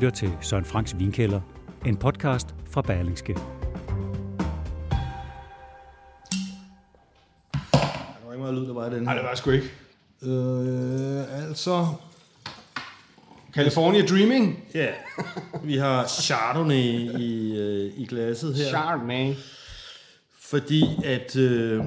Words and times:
Lytter 0.00 0.16
til 0.16 0.32
Søren 0.40 0.64
Franks 0.64 0.98
Vinkælder, 0.98 1.40
en 1.86 1.96
podcast 1.96 2.54
fra 2.70 2.82
Berlingske. 2.82 3.34
Der 3.34 3.40
var 8.24 8.32
ikke 8.32 8.42
meget 8.42 8.54
lyd, 8.54 8.66
der 8.66 8.74
var 8.74 8.90
i 8.90 8.94
den 8.94 9.02
Nej, 9.02 9.14
det 9.14 9.24
var 9.24 9.34
sgu 9.34 9.50
ikke. 9.50 9.70
Øh, 10.22 11.48
altså, 11.48 11.86
California 13.52 14.06
Dreaming. 14.06 14.64
ja, 14.74 14.92
vi 15.64 15.76
har 15.76 16.06
Chardonnay 16.06 17.20
i, 17.20 17.58
øh, 17.58 17.92
i 17.96 18.06
glasset 18.06 18.54
her. 18.54 18.68
Chardonnay. 18.68 19.34
Fordi 20.38 20.84
at, 21.04 21.36
øh, 21.36 21.84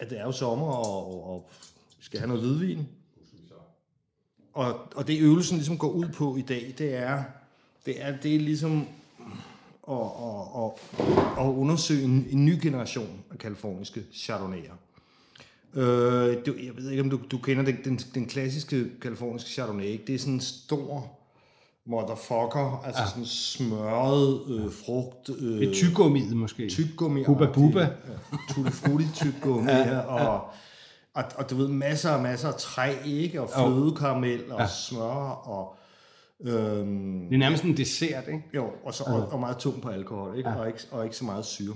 at 0.00 0.10
det 0.10 0.20
er 0.20 0.24
jo 0.24 0.32
sommer, 0.32 0.66
og, 0.66 1.12
og, 1.12 1.30
og 1.30 1.50
vi 1.98 2.04
skal 2.04 2.18
have 2.18 2.28
noget 2.28 2.42
hvidvin. 2.42 2.88
Og, 4.54 4.76
og 4.94 5.06
det 5.06 5.20
øvelsen 5.20 5.56
ligesom 5.56 5.78
går 5.78 5.90
ud 5.90 6.08
på 6.08 6.36
i 6.36 6.42
dag, 6.42 6.74
det 6.78 6.94
er, 6.94 7.22
det 7.86 8.02
er, 8.04 8.16
det 8.16 8.34
er 8.34 8.38
ligesom 8.38 8.86
at, 9.90 9.96
at, 9.96 10.64
at, 10.64 11.06
at 11.38 11.46
undersøge 11.46 12.04
en, 12.04 12.26
en 12.30 12.44
ny 12.44 12.58
generation 12.62 13.08
af 13.30 13.38
kaliforniske 13.38 14.02
chardonnayer. 14.14 14.72
Øh, 15.74 16.36
du, 16.46 16.54
jeg 16.64 16.76
ved 16.76 16.90
ikke, 16.90 17.02
om 17.02 17.10
du, 17.10 17.20
du 17.30 17.38
kender 17.38 17.64
den, 17.64 17.76
den, 17.84 17.96
den 17.96 18.26
klassiske 18.26 18.86
kaliforniske 19.02 19.50
chardonnay. 19.50 19.84
Ikke? 19.84 20.04
Det 20.06 20.14
er 20.14 20.18
sådan 20.18 20.34
en 20.34 20.40
stor 20.40 21.18
motherfucker, 21.86 22.82
altså 22.86 23.02
ja. 23.02 23.08
sådan 23.08 23.26
smørret 23.26 24.40
øh, 24.48 24.72
frugt. 24.72 25.30
Øh, 25.38 25.60
Det 25.60 25.68
er 25.68 25.74
tyggummiet 25.74 26.36
måske. 26.36 26.68
tyggummi. 26.68 27.24
Bubba 27.24 27.46
Bubba. 27.52 27.80
Ja, 27.80 27.88
tutti 28.50 28.70
frutti 28.70 29.04
tyggummi 29.14 29.70
ja, 29.70 29.98
og, 29.98 30.50
og, 31.18 31.24
og, 31.36 31.50
du 31.50 31.56
ved, 31.56 31.68
masser 31.68 32.10
og 32.10 32.22
masser 32.22 32.48
af 32.48 32.54
træ, 32.54 32.94
ikke? 33.06 33.40
Og 33.42 33.50
flødekaramel 33.56 34.52
og 34.52 34.60
Ja. 34.60 34.66
smør 34.66 35.30
og... 35.48 35.74
Øhm, 36.40 37.26
Det 37.28 37.34
er 37.34 37.38
nærmest 37.38 37.64
en 37.64 37.76
dessert, 37.76 38.24
ikke? 38.28 38.42
jo, 38.54 38.70
og, 38.84 38.94
så, 38.94 39.04
og, 39.06 39.28
og 39.32 39.40
meget 39.40 39.56
tung 39.56 39.82
på 39.82 39.88
alkohol, 39.88 40.36
ikke? 40.36 40.48
Ja. 40.50 40.56
Og, 40.56 40.66
ikke, 40.66 40.78
og 40.90 41.04
ikke 41.04 41.16
så 41.16 41.24
meget 41.24 41.44
syre. 41.44 41.74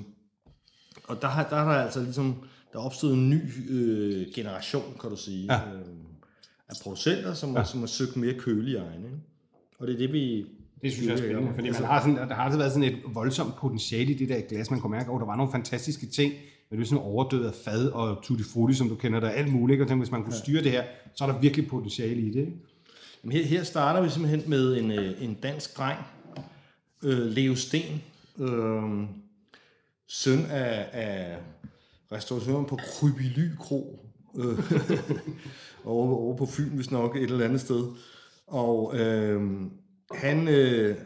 Og 1.08 1.22
der, 1.22 1.28
har- 1.28 1.48
der 1.48 1.56
er 1.56 1.64
der 1.64 1.84
altså 1.84 2.00
ligesom, 2.02 2.34
der 2.72 2.78
er 2.78 2.82
opstået 2.82 3.14
en 3.14 3.30
ny 3.30 3.40
øh, 3.70 4.26
generation, 4.34 4.82
kan 5.00 5.10
du 5.10 5.16
sige, 5.16 5.44
ja. 5.54 5.58
øh, 5.74 5.80
af 6.68 6.74
producenter, 6.82 7.34
som, 7.34 7.56
ja. 7.56 7.64
som 7.64 7.80
har 7.80 7.86
søgt 7.86 8.16
mere 8.16 8.34
kølige 8.38 8.78
egne. 8.78 9.04
Ikke? 9.06 9.18
Og 9.78 9.86
det 9.86 9.94
er 9.94 9.98
det, 9.98 10.12
vi... 10.12 10.46
Det 10.82 10.92
synes 10.92 11.06
jeg 11.06 11.12
er 11.14 11.18
spændende, 11.18 11.54
fordi 11.54 11.70
man 11.70 11.84
har 11.84 12.00
sådan, 12.00 12.16
der 12.16 12.34
har 12.34 12.44
altid 12.44 12.58
været 12.58 12.72
sådan 12.72 12.88
et 12.92 12.98
voldsomt 13.14 13.56
potentiale 13.56 14.12
i 14.12 14.18
det 14.18 14.28
der 14.28 14.40
glas. 14.40 14.70
Man 14.70 14.80
kunne 14.80 14.90
mærke, 14.90 15.04
at 15.10 15.14
oh, 15.14 15.20
der 15.20 15.26
var 15.26 15.36
nogle 15.36 15.52
fantastiske 15.52 16.06
ting, 16.06 16.32
men 16.72 16.80
det 16.80 16.86
er 16.86 16.88
sådan 16.88 17.04
overdød 17.04 17.44
af 17.44 17.54
fad 17.64 17.88
og 17.88 18.22
tutti 18.22 18.44
frutti, 18.44 18.74
som 18.74 18.88
du 18.88 18.94
kender, 18.94 19.20
der 19.20 19.28
er 19.28 19.32
alt 19.32 19.52
muligt. 19.52 19.74
ikke? 19.74 19.84
Og 19.84 19.88
tænk, 19.88 20.00
hvis 20.00 20.10
man 20.10 20.24
kunne 20.24 20.34
styre 20.34 20.62
det 20.62 20.70
her, 20.70 20.84
så 21.14 21.24
er 21.24 21.32
der 21.32 21.40
virkelig 21.40 21.68
potentiale 21.68 22.20
i 22.20 22.30
det. 22.30 22.40
Ikke? 22.40 22.52
Jamen, 23.24 23.36
Her, 23.36 23.44
her 23.44 23.62
starter 23.62 24.02
vi 24.02 24.10
simpelthen 24.10 24.50
med 24.50 24.76
en, 24.76 24.90
øh, 24.90 25.24
en 25.24 25.34
dansk 25.34 25.78
dreng, 25.78 25.98
øh, 27.04 27.18
Leo 27.18 27.54
Sten, 27.54 28.02
øh, 28.38 28.82
søn 30.08 30.46
af, 30.50 30.88
af 30.92 31.38
restauratøren 32.12 32.64
på 32.64 32.76
Krybily 32.76 33.56
Kro, 33.58 34.06
øh, 34.38 34.58
over, 35.84 36.16
over 36.16 36.36
på 36.36 36.46
Fyn, 36.46 36.68
hvis 36.68 36.90
nok 36.90 37.16
et 37.16 37.22
eller 37.22 37.44
andet 37.44 37.60
sted. 37.60 37.84
Og 38.46 38.98
øh, 38.98 39.42
han, 40.10 40.48
øh, 40.48 40.96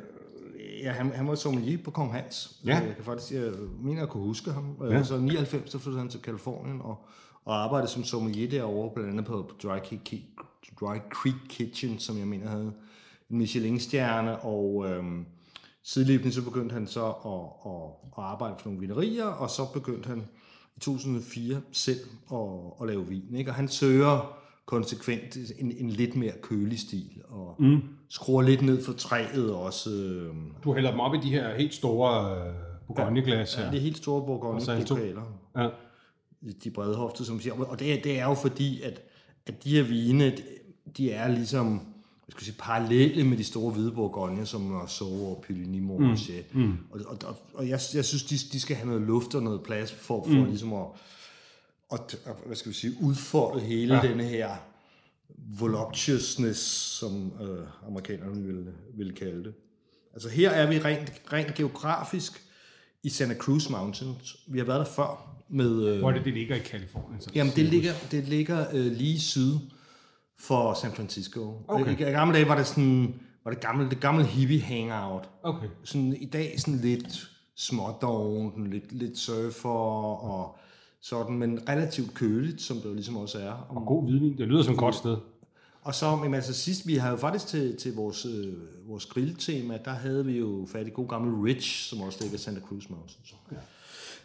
ja, 0.87 0.93
han, 0.93 1.13
han 1.13 1.29
var 1.29 1.35
sommelier 1.35 1.79
på 1.85 1.91
Kong 1.91 2.13
Hans. 2.13 2.61
Ja. 2.65 2.79
Jeg 2.79 2.95
kan 2.97 3.05
faktisk, 3.05 3.33
jeg 3.33 3.53
mener, 3.83 4.01
jeg 4.01 4.09
kunne 4.09 4.23
huske 4.23 4.51
ham. 4.51 4.77
Ja. 4.91 5.03
Så 5.03 5.17
i 5.17 5.21
99, 5.21 5.71
så 5.71 5.79
flyttede 5.79 6.01
han 6.01 6.11
til 6.11 6.23
Kalifornien 6.23 6.81
og, 6.81 7.07
og 7.45 7.65
arbejdede 7.65 7.91
som 7.91 8.05
sommelier 8.05 8.51
derovre, 8.51 8.95
blandt 8.95 9.11
andet 9.11 9.25
på, 9.25 9.43
på 9.43 9.69
Dry, 9.69 9.79
Creek, 9.79 10.25
Dry 10.81 10.97
Creek 11.11 11.35
Kitchen, 11.49 11.99
som 11.99 12.19
jeg 12.19 12.27
mener 12.27 12.49
havde 12.49 12.73
en 13.31 13.39
Michelin-stjerne, 13.39 14.39
og 14.39 14.87
øhm, 14.89 15.27
sideløbende 15.83 16.33
så 16.33 16.45
begyndte 16.45 16.73
han 16.73 16.87
så 16.87 17.07
at, 17.07 17.73
at, 17.73 17.91
at 18.19 18.25
arbejde 18.25 18.55
for 18.59 18.69
nogle 18.69 18.81
vinerier, 18.81 19.25
og 19.25 19.51
så 19.51 19.73
begyndte 19.73 20.09
han 20.09 20.19
i 20.77 20.81
2004 20.81 21.61
selv 21.73 22.01
at, 22.33 22.39
at 22.81 22.87
lave 22.87 23.09
vin. 23.09 23.35
Ikke? 23.35 23.51
Og 23.51 23.55
han 23.55 23.69
søger 23.69 24.39
konsekvent 24.67 25.37
en, 25.59 25.73
en 25.79 25.91
lidt 25.91 26.17
mere 26.17 26.33
kølig 26.43 26.79
stil, 26.81 27.23
og 27.29 27.55
mm. 27.59 27.81
skruer 28.09 28.43
lidt 28.43 28.63
ned 28.63 28.85
for 28.85 28.93
træet 28.93 29.53
også. 29.53 29.91
øhm, 29.91 30.53
Du 30.65 30.75
hælder 30.75 30.91
dem 30.91 31.01
op 31.01 31.15
i 31.15 31.19
de 31.23 31.31
her 31.31 31.55
helt 31.57 31.75
store 31.75 32.37
øh, 32.49 32.55
Bourgogne-glas 32.87 33.55
her. 33.55 33.65
Ja, 33.65 33.71
det 33.71 33.77
er 33.77 33.81
helt 33.83 33.97
store 33.97 34.27
bourgogne-pokaler. 34.27 35.23
Ja. 35.57 35.69
De 36.65 36.71
bredhofte, 36.71 37.25
som 37.25 37.41
siger. 37.41 37.55
Og 37.55 37.79
det, 37.81 37.93
er- 37.93 38.03
det 38.03 38.19
er 38.19 38.25
jo 38.25 38.35
fordi, 38.35 38.83
at, 38.83 39.01
at 39.47 39.65
de 39.65 39.71
her 39.71 39.83
vine, 39.83 40.33
de 40.97 41.11
er 41.13 41.29
ligesom 41.29 41.67
hvad 41.77 42.33
skal 42.33 42.41
jeg 42.41 42.45
sige, 42.47 42.57
parallelle 42.59 43.25
med 43.25 43.37
de 43.37 43.45
store 43.45 43.73
hvide 43.73 43.93
bourgogne, 43.93 44.47
som 44.47 44.61
Marceau 44.61 45.27
og 45.27 45.45
Montrachet. 45.81 46.55
Mm. 46.55 46.61
Mm. 46.63 46.77
Og, 46.91 47.01
og, 47.07 47.19
og, 47.27 47.37
og 47.55 47.65
jeg, 47.69 47.81
jeg 47.95 48.05
synes, 48.05 48.23
de, 48.25 48.37
de 48.53 48.61
skal 48.61 48.77
have 48.77 48.87
noget 48.87 49.03
luft 49.03 49.35
og 49.35 49.43
noget 49.43 49.63
plads 49.63 49.93
for, 49.93 50.25
for 50.25 50.31
mm. 50.35 50.45
ligesom 50.45 50.73
at, 50.73 50.85
at, 51.93 52.19
hvad 52.47 52.57
skal 52.57 52.69
vi 52.69 52.75
sige, 52.75 52.93
udfolde 53.03 53.61
hele 53.61 53.95
ja. 53.95 54.09
denne 54.09 54.25
her 54.25 54.51
voluptuousness, 55.59 56.61
som 56.99 57.33
øh, 57.43 57.67
amerikanerne 57.87 58.43
ville, 58.43 58.73
ville 58.97 59.13
kalde 59.13 59.45
det. 59.45 59.55
Altså 60.13 60.29
her 60.29 60.51
er 60.51 60.71
vi 60.71 60.79
rent, 60.79 61.13
rent 61.33 61.55
geografisk 61.55 62.43
i 63.03 63.09
Santa 63.09 63.35
Cruz 63.35 63.71
Mountains. 63.71 64.37
Vi 64.49 64.59
har 64.59 64.67
været 64.67 64.79
der 64.79 64.93
før 64.93 65.43
med... 65.49 65.85
Øh, 65.85 65.99
Hvor 65.99 66.11
er 66.11 66.15
det, 66.15 66.25
det 66.25 66.33
ligger 66.33 66.57
i 66.57 66.59
Kalifornien? 66.59 67.21
Så 67.21 67.31
Jamen, 67.35 67.53
det 67.57 67.65
ligger, 67.65 67.93
det 68.11 68.29
ligger 68.29 68.67
øh, 68.73 68.93
lige 68.93 69.21
syd 69.21 69.55
for 70.39 70.75
San 70.75 70.93
Francisco. 70.93 71.65
Okay. 71.69 71.91
I, 71.91 72.09
I 72.09 72.13
gamle 72.13 72.35
dage 72.35 72.49
var 72.49 72.57
det 72.57 72.67
sådan, 72.67 73.15
var 73.45 73.51
det 73.51 73.61
gamle, 73.61 73.91
det 73.91 74.01
gamle 74.01 74.25
hippie 74.25 74.61
hangout. 74.61 75.29
Okay. 75.43 75.67
Sådan, 75.85 76.17
I 76.17 76.27
dag 76.27 76.61
sådan 76.61 76.81
lidt 76.81 77.31
smådoven, 77.57 78.71
lidt, 78.71 78.93
lidt 78.93 79.19
surfer 79.19 79.69
og 79.69 80.59
sådan, 81.01 81.39
men 81.39 81.61
relativt 81.69 82.15
køligt, 82.15 82.63
som 82.63 82.77
det 82.77 82.85
jo 82.85 82.95
ligesom 82.95 83.17
også 83.17 83.39
er. 83.39 83.51
Og, 83.51 83.77
Og 83.77 83.87
god 83.87 84.05
hvidvin. 84.05 84.39
Det 84.39 84.49
lyder 84.49 84.63
som 84.63 84.73
et 84.73 84.79
godt 84.79 84.95
sted. 84.95 85.17
og 85.83 85.95
så, 85.95 86.17
men 86.17 86.35
altså 86.35 86.53
sidst, 86.53 86.87
vi 86.87 86.95
havde 86.97 87.13
jo 87.13 87.19
faktisk 87.19 87.47
til, 87.47 87.77
til 87.77 87.95
vores, 87.95 88.27
øh, 88.27 88.55
vores 88.89 89.07
grilltema, 89.07 89.79
der 89.85 89.91
havde 89.91 90.27
vi 90.27 90.39
jo 90.39 90.67
fat 90.73 90.87
i 90.87 90.91
god 90.91 91.09
gamle 91.09 91.45
Rich, 91.45 91.89
som 91.89 92.01
også 92.01 92.19
ligger 92.21 92.35
i 92.35 92.41
Santa 92.41 92.61
Cruz 92.61 92.89
Mountains. 92.89 93.35
Ja. 93.53 93.57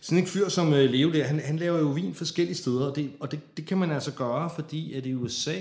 Sådan 0.02 0.24
en 0.24 0.28
fyr 0.28 0.50
som 0.50 0.74
øh, 0.74 0.90
Leo 0.90 1.12
der, 1.12 1.24
han, 1.24 1.40
han 1.40 1.58
laver 1.58 1.80
jo 1.80 1.88
vin 1.88 2.14
forskellige 2.14 2.56
steder, 2.56 2.86
og, 2.86 2.96
det, 2.96 3.12
og 3.20 3.32
det, 3.32 3.58
det 3.58 3.66
kan 3.66 3.78
man 3.78 3.92
altså 3.92 4.12
gøre, 4.14 4.50
fordi 4.50 4.94
at 4.94 5.06
i 5.06 5.14
USA, 5.16 5.56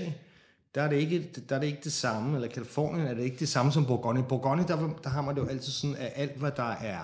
der 0.75 0.81
er, 0.81 0.89
det 0.89 0.97
ikke, 0.97 1.29
der 1.49 1.55
er 1.55 1.59
det 1.59 1.67
ikke 1.67 1.79
det 1.83 1.93
samme, 1.93 2.35
eller 2.35 2.47
Kalifornien 2.47 3.07
er 3.07 3.13
det 3.13 3.23
ikke 3.23 3.37
det 3.39 3.49
samme 3.49 3.71
som 3.71 3.85
Bourgogne. 3.85 4.23
Bourgogne, 4.23 4.65
der, 4.67 4.89
der 5.03 5.09
har 5.09 5.21
man 5.21 5.35
det 5.35 5.41
jo 5.41 5.47
altid 5.47 5.71
sådan, 5.71 5.95
at 5.95 6.11
alt 6.15 6.37
hvad 6.37 6.51
der 6.55 6.71
er, 6.71 6.99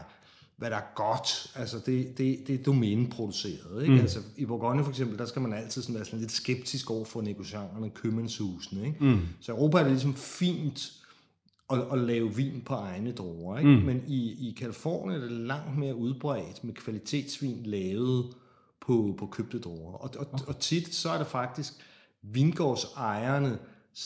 hvad 0.58 0.70
der 0.70 0.76
er 0.76 0.94
godt, 0.96 1.52
altså 1.56 1.80
det, 1.86 2.18
det, 2.18 2.48
det 2.48 2.60
er 2.60 2.64
domæneproduceret. 2.64 3.82
Ikke? 3.82 3.94
Mm. 3.94 4.00
Altså, 4.00 4.20
I 4.38 4.46
Bourgogne 4.46 4.84
for 4.84 4.90
eksempel, 4.90 5.18
der 5.18 5.26
skal 5.26 5.42
man 5.42 5.54
altid 5.54 5.82
sådan 5.82 5.96
være 5.96 6.06
sådan 6.06 6.20
lidt 6.20 6.32
skeptisk 6.32 6.92
over 6.92 7.06
for 7.06 7.22
negocianterne, 7.22 7.90
købmandshusene. 7.90 8.88
Ikke? 8.88 9.06
Mm. 9.06 9.20
Så 9.42 9.52
Europa 9.52 9.78
er 9.78 9.84
det 9.84 9.92
ligesom 9.92 10.16
fint 10.16 10.92
at, 11.70 11.80
at 11.92 12.00
lave 12.00 12.36
vin 12.36 12.62
på 12.66 12.74
egne 12.74 13.12
druer. 13.12 13.58
Ikke? 13.58 13.70
Mm. 13.70 13.86
Men 13.86 14.04
i, 14.08 14.50
i 14.50 14.56
Kalifornien 14.60 15.22
er 15.22 15.26
det 15.26 15.32
langt 15.32 15.78
mere 15.78 15.96
udbredt 15.96 16.64
med 16.64 16.74
kvalitetsvin 16.74 17.64
lavet 17.64 18.26
på, 18.82 19.16
på 19.20 19.26
købte 19.26 19.60
druer. 19.60 19.94
Og, 19.94 20.10
og, 20.20 20.28
og 20.48 20.60
tit 20.60 20.96
så 20.96 21.10
er 21.10 21.18
det 21.18 21.28
faktisk 21.28 21.74
vingårdsejerne 22.22 23.60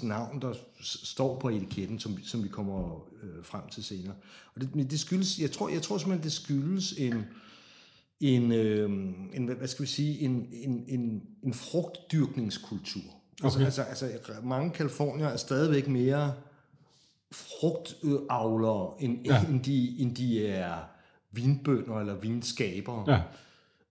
navn, 0.04 0.42
der 0.42 0.54
står 0.82 1.40
på 1.40 1.50
etiketten, 1.50 2.00
som, 2.00 2.18
som 2.24 2.44
vi 2.44 2.48
kommer 2.48 3.08
øh, 3.24 3.44
frem 3.44 3.68
til 3.72 3.84
senere. 3.84 4.16
Og 4.56 4.62
det, 4.62 4.76
men 4.76 4.90
det 4.90 5.00
skyldes, 5.00 5.40
jeg 5.40 5.52
tror, 5.52 5.70
jeg 5.70 5.82
tror 5.82 5.98
simpelthen, 5.98 6.24
det 6.24 6.32
skyldes 6.32 6.94
en, 6.94 7.26
en, 8.20 8.52
øh, 8.52 8.90
en 9.34 9.48
hvad 9.48 9.68
skal 9.68 9.84
vi 9.84 9.90
sige, 9.90 10.20
en, 10.20 10.48
en, 10.52 10.86
en, 10.88 11.24
en 11.44 11.54
frugtdyrkningskultur. 11.54 13.02
Okay. 13.44 13.66
Altså, 13.66 13.82
altså, 13.82 14.06
altså, 14.06 14.32
mange 14.44 14.72
kalifornier 14.72 15.28
er 15.28 15.38
stadigvæk 15.38 15.88
mere 15.88 16.34
frugtavlere, 17.32 18.94
end, 19.00 19.26
ja. 19.26 19.46
end, 19.50 19.64
de, 19.64 20.00
end 20.00 20.16
de 20.16 20.48
er 20.48 20.78
vinbønder 21.32 22.00
eller 22.00 22.16
vinskabere. 22.16 23.12
Ja. 23.12 23.22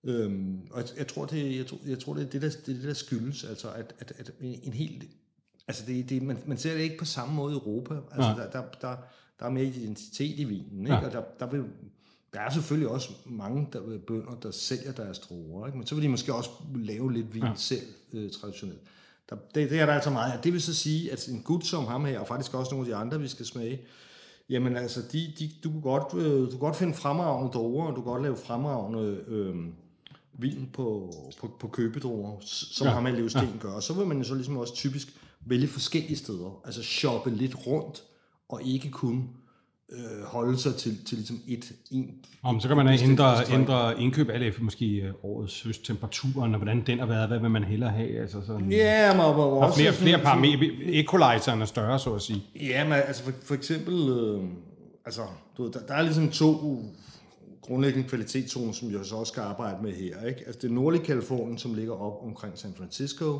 Øhm, 0.05 0.61
og 0.71 0.81
jeg, 0.81 0.89
jeg, 0.99 1.07
tror, 1.07 1.27
det, 1.27 1.57
jeg, 1.57 1.67
tror, 1.67 1.79
jeg 1.87 1.99
tror, 1.99 2.15
det 2.15 2.27
er 2.27 2.31
det, 2.31 2.43
der, 2.43 2.49
er 2.49 2.53
det, 2.67 2.83
der 2.83 2.95
skyldes, 2.95 3.45
altså 3.45 3.71
at, 3.71 3.95
at, 3.99 4.13
at 4.19 4.31
en 4.41 4.73
helt 4.73 5.05
Altså, 5.71 5.85
det, 5.87 6.09
det, 6.09 6.23
man, 6.23 6.39
man 6.47 6.59
ser 6.59 6.75
det 6.75 6.81
ikke 6.81 6.99
på 6.99 7.05
samme 7.05 7.35
måde 7.35 7.53
i 7.53 7.57
Europa. 7.57 7.95
Altså, 7.95 8.43
der, 8.43 8.51
der, 8.51 8.63
der, 8.81 8.97
der 9.41 9.47
er 9.47 9.51
mere 9.51 9.65
identitet 9.65 10.39
i 10.39 10.45
vinen, 10.45 10.81
ikke? 10.81 10.95
Ja. 10.95 11.07
Og 11.07 11.13
der, 11.13 11.23
der, 11.41 11.47
vil, 11.47 11.65
der 12.35 12.41
er 12.41 12.51
selvfølgelig 12.51 12.89
også 12.89 13.11
mange 13.27 13.69
der, 13.73 13.99
bønder, 14.07 14.35
der 14.43 14.51
sælger 14.51 14.93
deres 14.93 15.19
druer, 15.19 15.67
ikke? 15.67 15.79
Men 15.79 15.87
så 15.87 15.95
vil 15.95 16.05
de 16.05 16.09
måske 16.09 16.35
også 16.35 16.51
lave 16.75 17.13
lidt 17.13 17.35
vin 17.35 17.43
ja. 17.43 17.53
selv, 17.57 17.87
øh, 18.13 18.31
traditionelt. 18.31 18.81
Der, 19.31 19.37
det, 19.55 19.71
det 19.71 19.81
er 19.81 19.87
der 19.87 19.93
altså 19.93 20.11
meget 20.11 20.33
af. 20.33 20.39
Det 20.39 20.53
vil 20.53 20.63
så 20.63 20.75
sige, 20.75 21.13
at 21.13 21.29
en 21.29 21.43
gut 21.43 21.67
som 21.67 21.87
ham 21.87 22.05
her, 22.05 22.21
og 22.21 22.29
faktisk 22.29 22.55
også 22.55 22.75
nogle 22.75 22.87
af 22.87 22.91
de 22.91 22.97
andre, 22.97 23.21
vi 23.21 23.29
skal 23.29 23.47
smage, 23.47 23.81
Jamen 24.51 24.77
altså, 24.77 25.03
de, 25.13 25.33
de, 25.39 25.51
du, 25.65 25.71
kan 25.71 25.81
godt, 25.81 26.15
øh, 26.15 26.41
du 26.45 26.51
kan 26.51 26.59
godt 26.59 26.77
finde 26.77 26.95
fremragende 26.95 27.53
druer, 27.53 27.87
og 27.87 27.97
du 27.97 28.03
kan 28.03 28.13
godt 28.13 28.23
lave 28.23 28.37
fremragende 28.37 29.25
øh, 29.27 29.55
vin 30.33 30.71
på, 30.73 31.13
på, 31.41 31.51
på 31.61 31.69
købedruer, 31.69 32.37
som 32.41 32.85
ja. 32.85 32.91
Ja. 32.91 32.95
ham 32.95 33.07
her 33.07 33.13
Leo 33.13 33.29
Sten 33.29 33.59
gør. 33.61 33.73
Og 33.73 33.83
så 33.83 33.95
vil 33.95 34.07
man 34.07 34.19
jo 34.19 34.25
så 34.25 34.35
ligesom 34.35 34.57
også 34.57 34.75
typisk 34.75 35.09
vælge 35.47 35.69
forskellige 35.69 36.17
steder, 36.17 36.61
altså 36.65 36.83
shoppe 36.83 37.31
lidt 37.31 37.67
rundt, 37.67 38.03
og 38.49 38.63
ikke 38.63 38.91
kun 38.91 39.29
øh, 39.93 40.25
holde 40.25 40.59
sig 40.59 40.75
til, 40.75 41.05
til 41.05 41.17
ligesom 41.19 41.41
et, 41.49 41.73
en, 41.91 42.11
Om, 42.43 42.61
så 42.61 42.69
kan 42.69 42.77
man 42.77 42.89
ændre, 42.89 43.53
ændre 43.53 44.01
indkøb 44.01 44.31
alt 44.31 44.43
efter 44.43 44.63
måske 44.63 44.87
øh, 44.87 45.13
årets 45.23 45.63
høsttemperaturen, 45.63 46.55
og 46.55 46.59
hvordan 46.59 46.87
den 46.87 46.99
har 46.99 47.07
været, 47.07 47.29
hvad 47.29 47.39
vil 47.39 47.51
man 47.51 47.65
hellere 47.65 47.91
have? 47.91 48.21
Altså 48.21 48.41
sådan, 48.47 48.73
Ja, 48.73 49.09
men, 49.09 49.17
men 49.17 49.27
og 49.27 49.59
også 49.59 49.79
flere, 49.79 49.93
flere 49.93 50.19
parametre. 50.19 50.67
Equalizeren 50.83 51.63
er 51.63 51.67
større, 51.67 51.99
så 51.99 52.15
at 52.15 52.23
sige. 52.23 52.43
Ja, 52.61 52.85
men 52.85 52.93
altså 52.93 53.23
for, 53.23 53.33
for 53.43 53.55
eksempel, 53.55 54.09
øh, 54.09 54.43
altså, 55.05 55.23
du 55.57 55.63
ved, 55.63 55.73
der, 55.73 55.81
der 55.89 55.95
er 55.95 56.03
ligesom 56.03 56.31
to 56.31 56.85
grundlæggende 57.63 58.09
kvalitetszoner, 58.09 58.73
som 58.73 58.93
jeg 58.93 59.01
så 59.05 59.17
også 59.17 59.31
skal 59.31 59.43
arbejde 59.43 59.83
med 59.83 59.93
her. 59.93 60.27
Ikke? 60.27 60.41
Altså 60.47 60.59
det 60.63 60.71
nordlige 60.71 61.05
Kalifornien, 61.05 61.59
som 61.59 61.75
ligger 61.75 61.93
op 61.93 62.27
omkring 62.27 62.59
San 62.59 62.75
Francisco, 62.77 63.39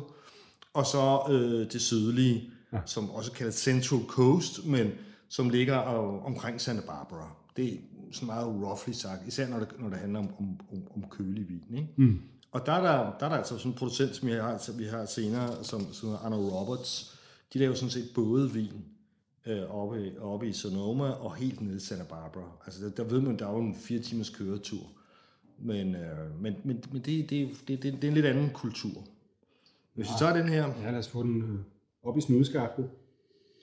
og 0.73 0.85
så 0.85 1.19
øh, 1.29 1.71
det 1.71 1.81
sydlige, 1.81 2.49
ja. 2.73 2.79
som 2.85 3.09
også 3.09 3.31
kaldes 3.31 3.55
Central 3.55 4.01
Coast, 4.07 4.65
men 4.65 4.91
som 5.29 5.49
ligger 5.49 5.87
øh, 5.87 6.25
omkring 6.25 6.61
Santa 6.61 6.81
Barbara. 6.85 7.35
Det 7.57 7.73
er 7.73 7.77
sådan 8.11 8.25
meget 8.25 8.47
roughly 8.47 8.93
sagt, 8.93 9.27
især 9.27 9.47
når 9.47 9.59
det, 9.59 9.67
når 9.79 9.89
det 9.89 9.97
handler 9.97 10.19
om, 10.19 10.29
om, 10.39 10.59
om, 10.71 10.83
om 10.95 11.03
kølig 11.09 11.49
vin. 11.49 11.63
Ikke? 11.77 11.89
Mm. 11.97 12.21
Og 12.51 12.65
der 12.65 12.71
er 12.71 12.81
der, 12.81 13.17
der 13.19 13.25
er 13.25 13.29
der 13.29 13.37
altså 13.37 13.57
sådan 13.57 13.71
en 13.71 13.77
producent, 13.77 14.15
som 14.15 14.29
jeg 14.29 14.43
har, 14.43 14.57
som 14.57 14.79
vi 14.79 14.85
har 14.85 15.05
senere, 15.05 15.63
som, 15.63 15.93
som 15.93 16.09
hedder 16.09 16.21
Anna 16.25 16.37
Roberts. 16.37 17.17
De 17.53 17.59
laver 17.59 17.75
sådan 17.75 17.89
set 17.89 18.09
både 18.15 18.51
vin 18.51 18.71
øh, 19.45 19.75
oppe, 19.75 20.07
i- 20.07 20.17
oppe 20.17 20.47
i 20.49 20.53
Sonoma 20.53 21.03
og 21.09 21.35
helt 21.35 21.61
nede 21.61 21.75
i 21.77 21.79
Santa 21.79 22.03
Barbara. 22.03 22.51
Altså 22.65 22.83
der, 22.85 22.89
der 22.89 23.03
ved 23.03 23.21
man, 23.21 23.39
der 23.39 23.47
er 23.47 23.51
jo 23.51 23.59
en 23.59 23.75
fire 23.75 23.99
timers 23.99 24.29
køretur. 24.29 24.83
Men, 25.59 25.95
øh, 25.95 26.41
men, 26.41 26.53
men, 26.63 26.83
men 26.91 27.01
det, 27.01 27.29
det, 27.29 27.49
det, 27.67 27.83
det, 27.83 27.93
det 27.93 28.03
er 28.03 28.07
en 28.07 28.13
lidt 28.13 28.25
anden 28.25 28.49
kultur. 28.53 29.03
Hvis 29.93 30.07
vi 30.07 30.13
tager 30.19 30.37
den 30.37 30.49
her, 30.49 30.67
Ja, 30.81 30.91
lad 30.91 30.99
os 30.99 31.09
få 31.09 31.23
den 31.23 31.41
øh, 31.41 31.59
op 32.03 32.17
i 32.17 32.21
snudskaftet. 32.21 32.89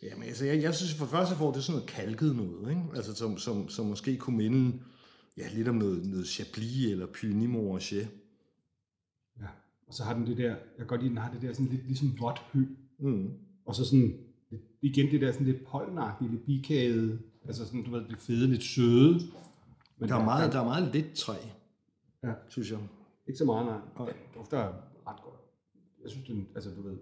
Jamen, 0.03 0.23
altså, 0.23 0.45
jeg, 0.47 0.63
jeg 0.63 0.75
synes 0.75 0.95
for 0.95 1.05
det 1.05 1.13
første, 1.13 1.37
får 1.37 1.53
det 1.53 1.65
sådan 1.65 1.77
noget 1.77 1.89
kalket 1.91 2.37
noget, 2.37 2.71
ikke? 2.71 2.83
Altså, 2.95 3.15
som, 3.15 3.39
som, 3.39 3.69
som 3.69 3.87
måske 3.87 4.17
kunne 4.17 4.37
minde 4.37 4.81
ja, 5.37 5.49
lidt 5.55 5.69
om 5.69 5.75
noget, 5.75 6.07
noget 6.07 6.27
Chablis 6.27 6.87
eller 6.93 7.07
Puny 7.07 7.47
Morachet. 7.47 8.09
Ja. 9.41 9.47
Og 9.87 9.95
så 9.95 10.05
har 10.05 10.15
den 10.15 10.27
det 10.27 10.37
der, 10.37 10.49
jeg 10.49 10.59
kan 10.79 10.87
godt 10.87 11.01
lide, 11.01 11.11
den 11.11 11.19
har 11.19 11.33
det 11.33 11.43
der 11.43 11.53
sådan 11.53 11.67
lidt 11.67 11.87
ligesom 11.87 12.15
vådt 12.21 12.39
hø. 12.53 12.61
Mm. 12.99 13.31
Og 13.67 13.75
så 13.75 13.85
sådan, 13.85 14.19
igen 14.83 15.11
det 15.11 15.21
der 15.21 15.33
sådan 15.33 15.47
lidt 15.47 15.67
pollenagtige, 15.67 16.31
lidt 16.31 16.47
bikagede, 16.47 17.19
altså 17.47 17.67
sådan, 17.67 17.83
du 17.85 17.91
ved, 17.91 18.05
det 18.09 18.19
fede, 18.19 18.47
lidt 18.47 18.63
søde. 18.63 19.21
Men 19.99 20.09
Der 20.09 20.17
er 20.17 20.25
meget, 20.25 20.53
der 20.53 20.61
er 20.61 20.65
meget 20.65 20.95
lidt 20.95 21.15
træ, 21.15 21.35
Ja. 22.25 22.33
synes 22.49 22.71
jeg. 22.71 22.79
Ikke 23.27 23.39
så 23.39 23.45
meget, 23.45 23.67
nej. 23.67 24.07
Den 24.07 24.15
dufter. 24.35 24.73
Jeg 26.09 26.13
synes, 26.13 26.29
den, 26.29 26.49
altså 26.55 26.71
du 26.71 26.83
ved, 26.83 26.99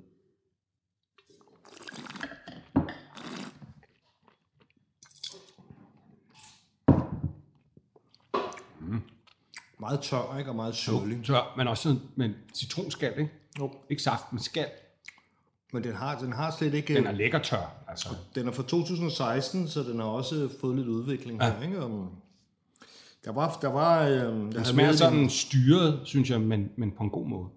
Meget 9.81 10.01
tør, 10.01 10.39
ikke? 10.39 10.51
Og 10.51 10.57
meget 10.57 10.75
sødlig. 10.75 11.25
tør, 11.25 11.55
men 11.57 11.69
også 11.69 11.83
sådan 11.83 12.01
med 12.17 12.31
citronskal, 12.55 13.19
ikke? 13.19 13.33
Jo. 13.59 13.73
Ikke 13.91 14.03
saft, 14.03 14.33
men 14.33 14.41
skal. 14.41 14.67
Men 15.73 15.85
den 15.85 15.95
har, 15.95 16.19
den 16.19 16.33
har 16.33 16.51
slet 16.59 16.75
ikke... 16.75 16.95
Den 16.95 17.07
er 17.07 17.13
lækker 17.13 17.39
tør, 17.39 17.85
altså. 17.89 18.09
Den 18.35 18.49
er 18.49 18.53
fra 18.53 18.63
2016, 18.63 19.69
så 19.69 19.83
den 19.83 19.99
har 19.99 20.07
også 20.07 20.49
fået 20.61 20.77
lidt 20.77 20.89
udvikling 20.89 21.43
ja. 21.43 21.53
her, 21.53 21.63
ikke? 21.63 21.85
Um, 21.85 22.11
der 23.25 23.33
var... 23.33 23.59
Der 23.63 23.69
var 23.69 24.03
øh, 24.03 24.11
jeg 24.13 24.29
Den 24.29 24.65
smager 24.65 24.93
sådan 24.93 25.31
styret, 25.31 26.01
synes 26.05 26.31
jeg, 26.31 26.41
men, 26.41 26.71
men 26.77 26.93
på 26.93 27.03
en 27.03 27.11
god 27.11 27.27
måde. 27.27 27.49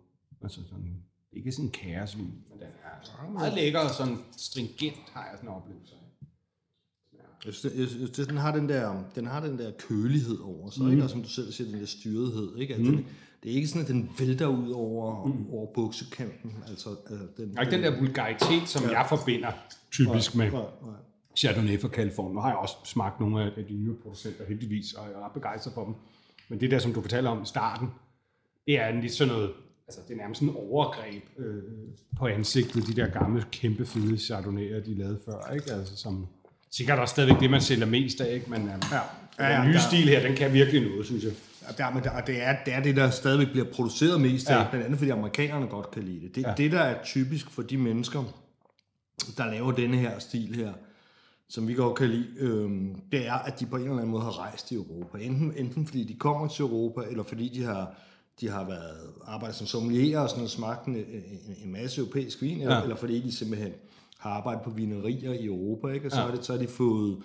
Altså 0.42 0.60
sådan, 0.70 1.04
ikke 1.34 1.52
sådan 1.52 1.66
en 1.66 1.72
kaosvin, 1.72 2.26
men 2.50 2.60
den 2.60 2.68
er 2.84 2.98
altså 2.98 3.12
meget 3.34 3.54
lækker 3.54 3.80
og 3.80 3.90
sådan 3.90 4.18
stringent, 4.38 4.98
har 5.14 5.24
jeg 5.24 5.34
sådan 5.36 5.50
en 5.50 5.56
oplevelse. 5.56 5.96
Jeg 7.46 7.54
synes, 7.54 7.76
jeg 7.76 7.88
synes, 7.88 8.28
den 8.28 8.38
har 8.38 8.52
den 8.52 8.70
der, 8.70 9.04
den 9.16 9.26
har 9.26 9.40
den 9.40 9.58
der 9.58 9.72
kølighed 9.72 10.38
over 10.40 10.70
sig, 10.70 10.84
mm. 10.84 10.92
ikke? 10.92 11.04
Og 11.04 11.10
som 11.10 11.22
du 11.22 11.30
selv 11.30 11.52
siger, 11.52 11.72
den 11.72 11.80
der 11.80 11.86
styrethed, 11.86 12.58
ikke? 12.58 12.74
At 12.74 12.80
mm. 12.80 12.86
den, 12.86 13.06
det 13.44 13.52
er 13.52 13.56
ikke 13.56 13.68
sådan, 13.68 13.82
at 13.82 13.88
den 13.88 14.10
vælter 14.20 14.48
ud 14.48 14.72
over, 14.72 15.26
mm. 15.26 15.50
over 15.50 15.74
buksekanten. 15.74 16.64
Altså, 16.68 16.90
altså 17.10 17.28
den, 17.38 17.54
Der 17.54 17.58
er 17.58 17.62
ikke 17.62 17.76
den 17.76 17.84
der 17.84 18.00
vulgaritet, 18.00 18.70
som 18.70 18.84
ja. 18.84 19.00
jeg 19.00 19.06
forbinder 19.10 19.52
typisk 19.92 20.36
med 20.36 20.52
Nej, 20.52 20.62
nej. 20.62 20.94
Chardonnay 21.36 21.80
fra 21.80 21.88
Kalifornien. 21.88 22.36
Nu 22.36 22.42
har 22.42 22.50
jeg 22.50 22.58
også 22.58 22.76
smagt 22.86 23.20
nogle 23.20 23.44
af 23.44 23.66
de 23.66 23.74
nye 23.74 23.94
producenter, 24.04 24.46
heldigvis, 24.46 24.94
og 24.94 25.06
jeg 25.06 25.14
er 25.14 25.26
ret 25.26 25.34
begejstret 25.34 25.74
for 25.74 25.86
dem. 25.86 25.94
Men 26.50 26.60
det 26.60 26.72
der, 26.72 26.80
som 26.80 26.94
du 26.94 27.02
fortalte 27.02 27.28
om 27.28 27.42
i 27.42 27.46
starten, 27.46 27.88
det 28.66 28.80
er 28.80 29.02
lidt 29.02 29.14
sådan 29.14 29.34
noget, 29.34 29.52
altså 29.90 30.00
det 30.08 30.14
er 30.14 30.18
nærmest 30.18 30.42
en 30.42 30.50
overgreb 30.56 31.24
øh, 31.38 31.64
på 32.18 32.28
ansigtet, 32.28 32.88
de 32.88 32.94
der 32.94 33.08
gamle, 33.08 33.44
kæmpe 33.52 33.86
fede 33.86 34.16
Chardonnay'er, 34.16 34.86
de 34.86 34.96
lavede 34.98 35.20
før, 35.26 35.54
ikke? 35.54 35.72
Altså 35.74 35.96
som 35.96 36.28
sikkert 36.72 37.00
også 37.00 37.12
stadigvæk 37.12 37.40
det, 37.40 37.50
man 37.52 37.62
sælger 37.62 37.86
mest 37.86 38.22
af, 38.22 38.34
ikke? 38.34 38.50
Men 38.50 38.62
øh, 38.62 38.74
ja. 38.92 39.00
Ja, 39.50 39.58
den 39.60 39.68
nye 39.68 39.74
der- 39.74 39.80
stil 39.80 40.10
her, 40.10 40.22
den 40.28 40.36
kan 40.36 40.54
virkelig 40.54 40.82
noget, 40.90 41.06
synes 41.06 41.24
jeg. 41.24 41.32
Og 41.68 41.78
Der, 41.78 41.90
men 41.94 42.04
der, 42.04 42.22
det, 42.22 42.42
er, 42.44 42.56
det 42.66 42.74
er 42.74 42.80
det, 42.84 42.96
der 42.96 43.10
stadigvæk 43.10 43.48
bliver 43.52 43.66
produceret 43.74 44.22
mest 44.22 44.50
af, 44.50 44.54
Ja. 44.56 44.62
ja. 44.62 44.70
blandt 44.70 44.86
andet 44.86 45.00
fordi 45.00 45.12
amerikanerne 45.12 45.68
godt 45.68 45.92
kan 45.92 46.04
lide 46.04 46.22
det. 46.22 46.36
Det, 46.36 46.42
Ja. 46.42 46.50
ja. 46.50 46.56
det, 46.56 46.72
der 46.72 46.80
er 46.80 47.04
typisk 47.04 47.50
for 47.52 47.62
de 47.62 47.78
mennesker, 47.78 48.24
der 49.38 49.46
laver 49.52 49.72
denne 49.72 49.98
her 49.98 50.20
stil 50.20 50.56
her, 50.56 50.74
som 51.50 51.68
vi 51.68 51.74
godt 51.74 51.98
kan 51.98 52.10
lide, 52.10 52.28
øhm, 52.40 52.96
det 53.12 53.28
er, 53.28 53.34
at 53.34 53.60
de 53.60 53.66
på 53.66 53.76
en 53.76 53.82
eller 53.82 53.96
anden 53.98 54.10
måde 54.12 54.24
har 54.24 54.40
rejst 54.40 54.72
i 54.72 54.76
Europa. 54.76 55.18
Enten, 55.18 55.54
enten 55.58 55.86
fordi 55.88 56.04
de 56.04 56.14
kommer 56.14 56.48
til 56.48 56.62
Europa, 56.64 57.02
eller 57.10 57.24
fordi 57.24 57.50
de 57.54 57.64
har, 57.64 57.94
de 58.42 58.50
har 58.50 58.64
været 58.68 59.14
arbejdet 59.26 59.58
som 59.58 59.68
sommelier 59.68 60.20
og 60.20 60.30
sådan 60.30 60.40
noget, 60.40 60.52
smagt 60.52 60.86
en, 60.86 60.96
en, 60.96 61.04
en 61.64 61.72
masse 61.72 62.02
europæisk 62.02 62.42
vin, 62.42 62.62
eller, 62.62 62.76
Ja. 62.76 62.82
eller 62.84 62.96
fordi 62.96 63.22
de 63.22 63.32
simpelthen 63.32 63.72
har 64.18 64.30
arbejdet 64.30 64.64
på 64.64 64.70
vinerier 64.70 65.34
i 65.34 65.46
Europa, 65.46 65.88
ikke? 65.88 66.06
og 66.08 66.12
så, 66.12 66.18
Ja. 66.22 66.28
er 66.28 66.36
det, 66.36 66.46
så 66.46 66.54
har 66.54 66.60
de 66.60 66.68
fået 66.68 67.24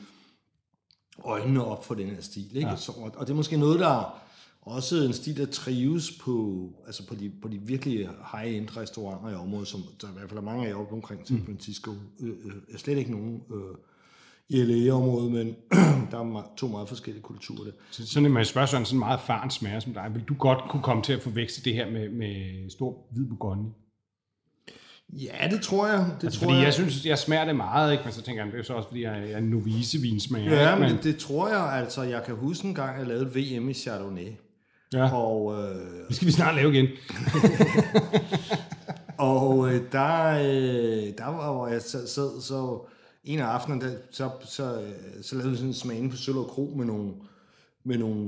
øjnene 1.24 1.64
op 1.64 1.84
for 1.84 1.94
den 1.94 2.06
her 2.08 2.20
stil. 2.20 2.56
Ikke? 2.56 2.68
Ja. 2.68 2.76
Så, 2.76 2.92
og, 2.92 3.26
det 3.26 3.30
er 3.30 3.36
måske 3.36 3.56
noget, 3.56 3.80
der 3.80 3.88
er 3.88 4.20
også 4.62 4.96
en 4.96 5.12
stil, 5.12 5.36
der 5.36 5.46
trives 5.46 6.12
på, 6.20 6.68
altså 6.86 7.06
på, 7.06 7.14
de, 7.14 7.32
på 7.42 7.48
de 7.48 7.58
virkelig 7.58 8.08
high-end 8.32 8.76
restauranter 8.76 9.30
i 9.30 9.34
området, 9.34 9.68
som 9.68 9.82
der 10.00 10.08
i 10.08 10.12
hvert 10.12 10.28
fald 10.28 10.38
er 10.38 10.42
mange 10.42 10.68
af 10.68 10.74
oppe 10.74 10.94
omkring 10.94 11.28
San 11.28 11.42
Francisco. 11.44 11.90
Mm. 12.18 12.26
Øh, 12.28 12.36
øh, 12.46 12.78
slet 12.78 12.98
ikke 12.98 13.10
nogen 13.10 13.42
øh, 13.54 13.74
i 14.48 14.62
LA-området, 14.62 15.32
men 15.32 15.46
der 16.10 16.18
er 16.18 16.24
me- 16.42 16.56
to 16.56 16.68
meget 16.68 16.88
forskellige 16.88 17.22
kulturer 17.22 17.64
der. 17.64 17.72
Så 17.90 18.06
sådan, 18.06 18.30
man 18.30 18.44
spørger 18.44 18.66
sådan 18.66 18.86
en 18.92 18.98
meget 18.98 19.18
erfaren 19.18 19.50
smager 19.50 19.80
som 19.80 19.94
dig, 19.94 20.10
vil 20.14 20.22
du 20.22 20.34
godt 20.34 20.58
kunne 20.70 20.82
komme 20.82 21.02
til 21.02 21.12
at 21.12 21.22
forveksle 21.22 21.64
det 21.64 21.74
her 21.74 21.90
med, 21.90 22.08
med 22.08 22.70
stor 22.70 22.96
hvid 23.12 23.26
bourgogne? 23.28 23.64
Ja, 25.12 25.48
det 25.50 25.62
tror 25.62 25.86
jeg. 25.86 26.06
Det 26.20 26.24
Altså, 26.26 26.40
tror 26.40 26.48
fordi 26.48 26.62
jeg 26.64 26.74
synes, 26.74 27.06
jeg 27.06 27.18
smager 27.18 27.44
det 27.44 27.56
meget, 27.56 27.92
ikke? 27.92 28.04
men 28.04 28.12
så 28.12 28.22
tænker 28.22 28.44
jeg, 28.44 28.52
det 28.52 28.60
er 28.60 28.64
så 28.64 28.74
også, 28.74 28.88
fordi 28.88 29.02
jeg 29.02 29.30
er 29.30 29.38
en 29.38 29.44
novice 29.44 29.98
vinsmager. 29.98 30.54
Ja, 30.54 30.74
ikke? 30.74 30.86
men 30.86 30.96
det, 30.96 31.04
det 31.04 31.16
tror 31.16 31.48
jeg 31.48 31.72
altså. 31.72 32.02
Jeg 32.02 32.22
kan 32.26 32.34
huske 32.34 32.68
en 32.68 32.74
gang, 32.74 32.98
jeg 32.98 33.06
lavede 33.06 33.34
VM 33.34 33.68
i 33.68 33.74
Chardonnay. 33.74 34.28
ja. 34.92 35.14
Og 35.16 35.54
øh, 35.62 35.76
Det 36.08 36.16
skal 36.16 36.26
vi 36.26 36.32
snart 36.32 36.54
lave 36.54 36.74
igen. 36.74 36.86
Og 39.18 39.72
øh, 39.74 39.80
der, 39.92 40.30
øh, 40.30 41.12
der 41.18 41.26
var, 41.26 41.52
hvor 41.52 41.68
jeg 41.68 41.82
sad 41.82 42.06
så 42.40 42.86
en 43.24 43.38
af 43.38 43.44
aftenerne, 43.44 43.90
der, 43.90 43.96
så, 44.10 44.30
så, 44.44 44.82
så 45.22 45.34
lavede 45.34 45.50
vi 45.50 45.56
sådan 45.56 45.68
en 45.68 45.74
smagning 45.74 46.10
på 46.10 46.16
Sølv 46.16 46.36
og 46.38 46.46
Kro 46.46 46.72
med 46.76 46.84
nogle, 46.84 47.12
med 47.84 47.98
nogle 47.98 48.24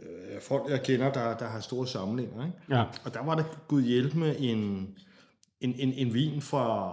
øh, 0.00 0.40
folk, 0.42 0.70
jeg 0.70 0.82
kender, 0.82 1.12
der, 1.12 1.36
der 1.36 1.46
har 1.46 1.60
store 1.60 1.86
samlinger. 1.86 2.46
Ikke? 2.46 2.58
Ja. 2.70 2.84
Og 3.04 3.14
der 3.14 3.22
var 3.24 3.34
det 3.34 3.44
gud 3.68 3.82
hjælp 3.82 4.14
med 4.14 4.36
en, 4.38 4.88
en, 5.60 5.74
en, 5.78 5.92
en 5.92 6.14
vin 6.14 6.40
fra, 6.40 6.90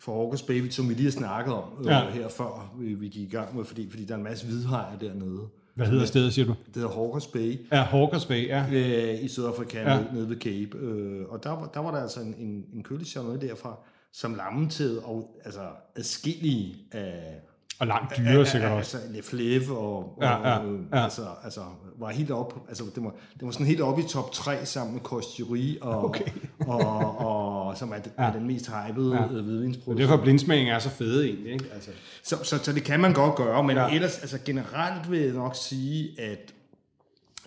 fra 0.00 0.12
August 0.12 0.46
Baby, 0.46 0.68
som 0.70 0.88
vi 0.88 0.94
lige 0.94 1.04
har 1.04 1.10
snakket 1.10 1.54
om 1.54 1.64
øh, 1.80 1.86
Ja. 1.86 2.10
her 2.10 2.28
før 2.28 2.74
vi, 2.78 2.94
vi 2.94 3.08
gik 3.08 3.28
i 3.28 3.30
gang 3.36 3.56
med, 3.56 3.64
fordi, 3.64 3.90
fordi 3.90 4.04
der 4.04 4.14
er 4.14 4.18
en 4.18 4.24
masse 4.24 4.46
hvidhajer 4.46 4.98
dernede. 4.98 5.40
Hvad 5.74 5.86
hedder 5.86 6.06
stedet, 6.06 6.32
siger 6.34 6.46
du? 6.46 6.54
Det 6.66 6.74
hedder 6.76 6.88
Hawkers 6.94 7.26
Bay 7.26 7.58
Ja, 7.72 7.82
Hawkers 7.82 8.26
Bay, 8.26 8.46
ja. 8.48 8.66
øh, 8.72 9.24
i 9.24 9.28
Sydafrika, 9.28 9.80
Ja. 9.80 10.04
nede, 10.12 10.28
ved 10.28 10.36
Cape. 10.40 10.78
Øh, 10.78 11.26
og 11.28 11.44
der, 11.44 11.50
var- 11.50 11.70
der 11.74 11.80
var 11.80 11.90
der 11.90 11.98
altså 12.02 12.20
en, 12.20 12.34
en, 12.38 12.64
en 12.74 12.82
kølig 12.82 13.06
chardonnay 13.06 13.48
derfra, 13.48 13.78
som 14.14 14.34
lammetede 14.34 15.04
og 15.04 15.40
altså 15.44 15.60
adskillige 15.96 16.76
af, 16.92 17.40
Og 17.78 17.86
langt 17.86 18.16
dyrere 18.16 18.46
sikkert 18.46 18.72
også. 18.72 18.96
Altså, 18.98 19.12
Le 19.12 19.22
Fleuve 19.22 19.78
og, 19.78 20.18
Ja, 20.22 20.34
og 20.36 20.44
ja, 20.44 20.64
øh, 20.64 20.80
ja. 20.92 21.04
Altså, 21.04 21.26
altså, 21.44 21.60
var 21.98 22.10
helt 22.10 22.30
op, 22.30 22.64
altså, 22.68 22.84
det 22.94 23.04
var, 23.04 23.14
det 23.34 23.42
var 23.42 23.50
sådan 23.50 23.66
helt 23.66 23.80
op 23.80 23.98
i 23.98 24.02
top 24.02 24.32
3 24.32 24.66
sammen 24.66 24.94
med 24.94 25.02
Costurie, 25.02 25.82
og, 25.82 26.04
okay. 26.04 26.24
og, 26.66 27.18
og, 27.18 27.76
som 27.76 27.92
er, 27.92 27.98
det, 27.98 28.12
ja. 28.18 28.24
er 28.24 28.32
den 28.32 28.46
mest 28.46 28.70
hypede 28.70 29.14
Ja. 29.14 29.26
hvidvinsproduktion. 29.26 29.96
Det 29.96 30.04
er 30.04 30.08
derfor, 30.08 30.22
blindsmagning 30.22 30.70
er 30.70 30.78
så 30.78 30.90
fede 30.90 31.26
egentlig. 31.26 31.52
Ikke? 31.52 31.64
Altså. 31.74 31.90
Så, 32.22 32.44
så, 32.44 32.58
så 32.58 32.72
det 32.72 32.84
kan 32.84 33.00
man 33.00 33.12
godt 33.12 33.34
gøre, 33.34 33.64
men 33.64 33.76
ja. 33.76 33.94
ellers, 33.94 34.18
altså 34.18 34.38
generelt 34.44 35.10
vil 35.10 35.20
jeg 35.20 35.32
nok 35.32 35.56
sige, 35.56 36.20
at, 36.20 36.54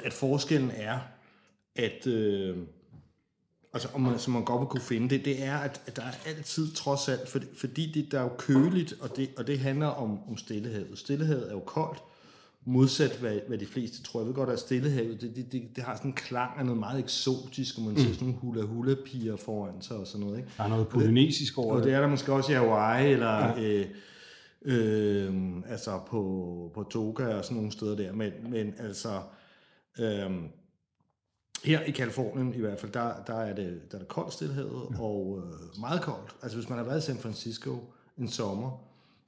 at 0.03 0.13
forskellen 0.13 0.71
er, 0.75 0.99
at, 1.75 2.07
øh, 2.07 2.57
altså 3.77 3.89
om 3.93 4.01
man, 4.01 4.19
som 4.19 4.33
man 4.33 4.43
godt 4.43 4.59
vil 4.59 4.67
kunne 4.67 4.81
finde 4.81 5.09
det, 5.09 5.25
det 5.25 5.43
er, 5.43 5.57
at, 5.57 5.81
at 5.87 5.95
der 5.95 6.01
er 6.01 6.11
altid 6.25 6.71
trods 6.71 7.09
alt, 7.09 7.29
for, 7.29 7.39
fordi 7.57 7.91
det, 7.91 8.11
der 8.11 8.19
er 8.19 8.23
jo 8.23 8.31
køligt, 8.37 8.93
og 9.01 9.17
det, 9.17 9.29
og 9.37 9.47
det 9.47 9.59
handler 9.59 9.87
om, 9.87 10.19
om 10.29 10.37
Stillehavet. 10.37 10.97
Stillehavet 10.99 11.47
er 11.49 11.53
jo 11.53 11.59
koldt, 11.59 12.03
modsat 12.65 13.17
hvad, 13.19 13.39
hvad 13.47 13.57
de 13.57 13.65
fleste 13.65 14.03
tror. 14.03 14.19
Jeg 14.19 14.27
ved 14.27 14.33
godt, 14.33 14.49
at 14.49 14.59
Stillehavet, 14.59 15.21
det, 15.21 15.35
det, 15.35 15.51
det, 15.51 15.61
det 15.75 15.83
har 15.83 15.95
sådan 15.95 16.11
en 16.11 16.15
klang 16.15 16.51
af 16.57 16.65
noget 16.65 16.79
meget 16.79 16.99
eksotisk, 16.99 17.77
og 17.77 17.83
man 17.83 17.97
ser 17.97 18.13
sådan 18.13 18.27
nogle 18.27 18.39
hula-hula-piger 18.39 19.35
foran 19.35 19.81
sig 19.81 19.97
og 19.97 20.07
sådan 20.07 20.25
noget. 20.25 20.37
Ikke? 20.37 20.49
Der 20.57 20.63
er 20.63 20.67
noget 20.67 20.87
polynesisk 20.87 21.57
over 21.57 21.71
Og 21.71 21.77
det. 21.77 21.85
det 21.85 21.93
er 21.93 22.01
der 22.01 22.07
måske 22.07 22.33
også 22.33 22.51
i 22.51 22.55
Hawaii, 22.55 23.11
eller 23.13 23.61
ja. 23.61 23.61
øh, 23.61 23.85
øh, 24.61 25.33
altså 25.69 25.99
på, 26.07 26.71
på 26.73 26.83
Toga 26.83 27.25
og 27.25 27.43
sådan 27.43 27.57
nogle 27.57 27.71
steder 27.71 27.95
der. 27.95 28.13
Men, 28.13 28.31
men 28.49 28.73
altså, 28.79 29.21
øh, 29.99 30.31
her 31.67 31.81
i 31.81 31.91
Kalifornien 31.91 32.53
i 32.53 32.59
hvert 32.59 32.79
fald, 32.79 32.91
der, 32.91 33.11
der, 33.27 33.33
er, 33.33 33.55
det, 33.55 33.81
der 33.91 33.97
er 33.97 33.99
det 33.99 34.07
koldt 34.07 34.33
stillehavet, 34.33 34.87
ja. 34.91 35.01
og 35.01 35.39
øh, 35.43 35.79
meget 35.79 36.01
koldt. 36.01 36.35
Altså 36.43 36.57
hvis 36.57 36.69
man 36.69 36.77
har 36.77 36.85
været 36.85 36.97
i 36.97 37.05
San 37.05 37.17
Francisco 37.17 37.71
en 38.17 38.27
sommer, 38.29 38.71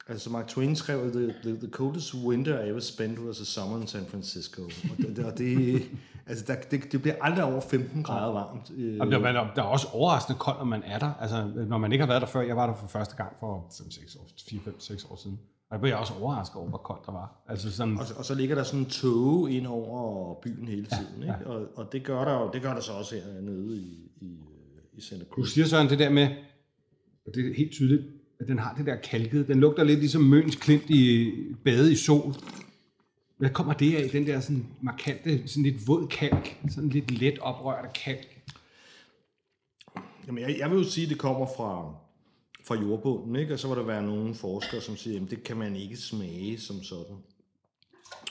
altså 0.08 0.30
Mark 0.30 0.48
Twain 0.48 0.76
skrev, 0.76 1.12
the, 1.12 1.34
the, 1.44 1.58
the 1.58 1.70
coldest 1.72 2.14
winter 2.16 2.60
I 2.64 2.70
ever 2.70 2.80
spent 2.80 3.20
was 3.20 3.42
a 3.42 3.46
summer 3.46 3.82
in 3.82 3.88
San 3.88 4.06
Francisco. 4.06 4.62
Og 4.64 5.16
det, 5.16 5.26
og 5.26 5.38
det, 5.38 5.82
altså 6.28 6.46
der, 6.48 6.56
det, 6.56 6.92
det 6.92 7.02
bliver 7.02 7.16
aldrig 7.22 7.44
over 7.44 7.62
15 7.62 8.04
grader 8.04 8.34
varmt. 8.34 8.72
Øh, 8.78 8.98
Og 9.00 9.08
der, 9.08 9.20
der, 9.20 9.48
der 9.56 9.62
er 9.62 9.68
også 9.68 9.88
overraskende 9.94 10.40
koldt, 10.40 10.60
når 10.60 10.66
man 10.66 10.84
er 10.84 11.00
der. 11.00 11.12
Altså, 11.20 11.52
når 11.68 11.78
man 11.78 11.92
ikke 11.92 12.02
har 12.02 12.08
været 12.08 12.22
der 12.22 12.28
før. 12.28 12.42
Jeg 12.42 12.56
var 12.56 12.68
der 12.68 12.76
for 12.76 12.88
første 12.88 13.16
gang 13.16 13.36
for 13.40 13.68
5-6 13.72 14.20
år, 14.20 14.26
4-5-6 14.40 15.12
år 15.12 15.16
siden. 15.16 15.40
Og 15.70 15.74
jeg 15.76 15.82
blev 15.82 15.98
også 16.00 16.14
overrasket 16.22 16.56
over, 16.58 16.70
hvor 16.70 16.78
koldt 16.78 17.06
der 17.06 17.12
var. 17.12 17.44
Altså 17.48 17.72
sådan, 17.72 17.98
Og, 17.98 18.06
og 18.18 18.26
så 18.26 18.36
ligger 18.36 18.56
der 18.56 18.64
sådan 18.64 18.80
en 18.80 18.86
tog 18.86 19.52
ind 19.52 19.68
over 19.68 20.36
byen 20.42 20.68
hele 20.68 20.86
tiden, 20.86 21.24
ja, 21.24 21.34
ikke? 21.34 21.48
Og, 21.48 21.68
og 21.76 21.92
det 21.92 22.04
gør 22.04 22.26
der 22.26 22.52
det 22.52 22.62
gør 22.62 22.74
der 22.74 22.82
så 22.82 22.92
også 22.92 23.16
hernede 23.16 23.78
i, 23.78 24.12
i, 24.22 24.40
i 24.94 25.02
Santa 25.02 25.26
du 25.26 25.30
Cruz. 25.30 25.50
siger 25.54 25.66
sådan 25.66 25.90
det 25.90 26.00
der 26.00 26.10
med, 26.10 26.28
og 27.26 27.36
det 27.36 27.48
er 27.50 27.54
helt 27.54 27.72
tydeligt, 27.72 28.02
at 28.40 28.48
den 28.48 28.60
har 28.60 28.74
det 28.78 28.86
der 28.86 28.96
kalket. 28.96 29.48
Den 29.48 29.60
lugter 29.60 29.84
lidt 29.84 30.00
ligesom 30.00 30.22
Møns 30.22 30.56
Klint 30.56 30.90
i 30.90 31.32
bade 31.66 31.92
i 31.92 31.96
sol. 31.96 32.34
Hvad 33.38 33.50
kommer 33.50 33.74
det 33.74 33.96
af, 33.96 34.10
den 34.10 34.28
der 34.28 34.40
sådan 34.40 34.66
markante, 34.82 35.48
sådan 35.48 35.64
lidt 35.64 35.88
våd 35.88 36.08
kalk? 36.08 36.58
Sådan 36.70 36.90
lidt 36.90 37.12
let 37.12 37.40
oprørt 37.40 37.94
kalk? 37.94 38.42
Jamen, 40.28 40.44
jeg, 40.44 40.56
jeg 40.60 40.72
vil 40.72 40.78
jo 40.78 40.84
sige, 40.84 41.06
at 41.06 41.10
det 41.10 41.20
kommer 41.20 41.46
fra, 41.58 41.96
fra 42.70 42.76
jordbunden, 42.76 43.36
ikke? 43.36 43.54
Og 43.54 43.60
så 43.60 43.68
vil 43.68 43.78
der 43.78 43.84
være 43.84 44.04
nogle 44.04 44.36
forskere, 44.36 44.82
som 44.82 44.98
siger, 44.98 45.24
at 45.24 45.32
det 45.32 45.44
kan 45.44 45.58
man 45.58 45.76
ikke 45.76 45.98
smage 45.98 46.60
som 46.60 46.84
sådan. 46.84 47.16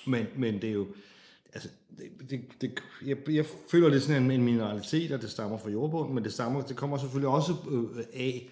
Men, 0.06 0.26
men 0.36 0.54
det 0.54 0.64
er 0.64 0.72
jo, 0.72 0.86
altså, 1.52 1.68
det, 1.98 2.30
det, 2.30 2.40
det, 2.60 2.78
jeg, 3.06 3.16
jeg 3.28 3.46
føler, 3.70 3.88
det 3.88 3.96
er 3.96 4.00
sådan 4.00 4.22
en, 4.22 4.30
en 4.30 4.42
mineralitet, 4.44 5.12
at 5.12 5.22
det 5.22 5.30
stammer 5.30 5.58
fra 5.58 5.70
jordbunden, 5.70 6.14
men 6.14 6.24
det, 6.24 6.32
stammer, 6.32 6.60
det 6.60 6.76
kommer 6.76 6.98
selvfølgelig 6.98 7.28
også 7.28 7.54
øh, 7.70 8.04
af, 8.14 8.50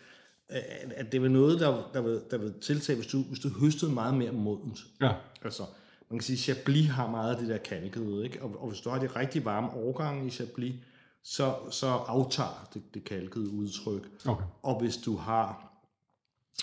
at, 0.49 0.93
at 0.93 1.13
det 1.13 1.23
var 1.23 1.29
noget, 1.29 1.61
der, 1.61 1.91
der, 1.95 2.01
vil, 2.01 2.21
der 2.31 2.39
vil 2.39 2.55
tiltage, 2.61 2.97
hvis 2.97 3.07
du, 3.07 3.23
hvis 3.23 3.39
du 3.39 3.49
høstede 3.49 3.93
meget 3.93 4.15
mere 4.15 4.33
modent. 4.33 4.79
Ja. 5.01 5.13
Altså, 5.43 5.63
man 6.11 6.19
kan 6.19 6.25
sige, 6.25 6.53
at 6.53 6.57
Chablis 6.57 6.87
har 6.87 7.11
meget 7.11 7.35
af 7.35 7.41
det 7.41 7.49
der 7.49 7.59
kalkede, 7.59 8.25
ikke? 8.25 8.43
Og, 8.43 8.63
og 8.63 8.69
hvis 8.69 8.81
du 8.81 8.91
har 8.91 8.99
de 8.99 9.07
rigtig 9.07 9.45
varme 9.45 9.71
årgange 9.71 10.27
i 10.27 10.31
Chablis, 10.31 10.75
så, 11.23 11.55
så 11.71 11.87
aftager 11.87 12.69
det, 12.75 12.83
det 12.95 13.05
kalkede 13.05 13.51
udtryk. 13.51 14.09
Okay. 14.27 14.45
Og 14.63 14.81
hvis 14.81 14.97
du 14.97 15.17
har, 15.17 15.66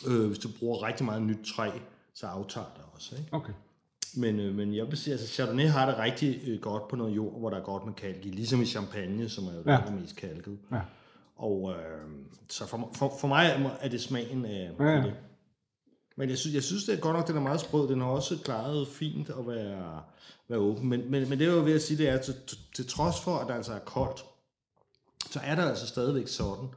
øh, 0.08 0.28
hvis 0.28 0.40
du 0.40 0.50
bruger 0.60 0.84
rigtig 0.88 1.06
meget 1.06 1.22
nyt 1.22 1.46
træ, 1.56 1.70
så 2.14 2.28
aftager 2.28 2.68
det 2.76 2.84
også, 2.96 3.16
ikke? 3.16 3.28
Okay. 3.34 3.54
Men, 4.16 4.40
øh, 4.40 4.56
men 4.56 4.76
jeg 4.76 4.88
vil 4.88 4.98
sige, 4.98 5.12
altså, 5.12 5.28
Chardonnay 5.28 5.68
har 5.68 5.86
det 5.86 5.98
rigtig 5.98 6.42
øh, 6.48 6.62
godt 6.62 6.88
på 6.88 6.96
noget 6.96 7.16
jord, 7.16 7.40
hvor 7.40 7.50
der 7.50 7.58
er 7.58 7.64
godt 7.64 7.86
med 7.86 7.94
kalk 7.94 8.26
i, 8.26 8.30
ligesom 8.30 8.62
i 8.62 8.66
champagne, 8.66 9.30
som 9.30 9.44
er 9.48 9.54
jo 9.54 9.64
Ja. 9.72 9.82
det 9.88 10.02
mest 10.02 10.16
kalket. 10.16 10.58
Ja. 10.72 10.80
Og 11.36 11.72
øh, 11.72 12.08
så 12.50 12.66
for, 12.66 12.90
for, 12.96 13.14
for 13.20 13.28
mig 13.28 13.76
er- 13.82 13.90
det 13.90 14.02
smagen 14.02 14.46
af, 14.46 14.72
Ja, 14.80 14.86
det. 14.96 15.14
Men 16.16 16.30
jeg 16.30 16.38
synes, 16.38 16.56
jeg 16.56 16.64
synes, 16.64 16.84
det 16.84 16.94
er 16.96 17.00
godt 17.00 17.18
nok, 17.18 17.28
den 17.28 17.38
er 17.38 17.42
meget 17.42 17.60
sprød. 17.60 17.88
Den 17.88 18.02
har 18.02 18.08
også 18.08 18.38
klaret 18.44 18.88
fint 18.88 19.30
at 19.30 19.48
være, 19.48 20.02
være 20.50 20.60
åben. 20.60 20.90
Men, 20.90 21.12
men, 21.12 21.30
men 21.30 21.40
det 21.40 21.48
er 21.48 21.52
jo 21.54 21.64
ved 21.64 21.74
at 21.74 21.82
sige, 21.82 21.98
det 21.98 22.10
er, 22.10 22.18
til, 22.18 22.36
til, 22.48 22.58
til 22.76 22.88
trods 22.88 23.20
for, 23.22 23.38
at 23.38 23.48
der 23.48 23.54
altså 23.54 23.74
er 23.74 23.80
koldt, 23.80 24.26
så 25.32 25.40
er 25.44 25.56
der 25.56 25.70
altså 25.70 25.88
stadigvæk 25.88 26.28
sådan, 26.28 26.68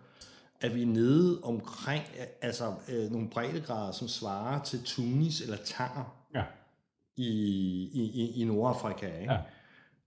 at 0.60 0.74
vi 0.74 0.82
er 0.82 0.86
nede 0.86 1.40
omkring 1.42 2.02
altså, 2.42 2.74
øh, 2.88 3.10
nogle 3.10 3.28
breddegrader, 3.28 3.92
som 3.92 4.08
svarer 4.08 4.62
til 4.62 4.82
tunis 4.84 5.40
eller 5.40 5.56
tanger 5.64 6.16
Ja. 6.34 6.42
i, 7.16 7.28
i, 7.92 8.32
i, 8.40 8.44
Nordafrika. 8.44 9.06
Ikke? 9.20 9.32
Ja. 9.32 9.38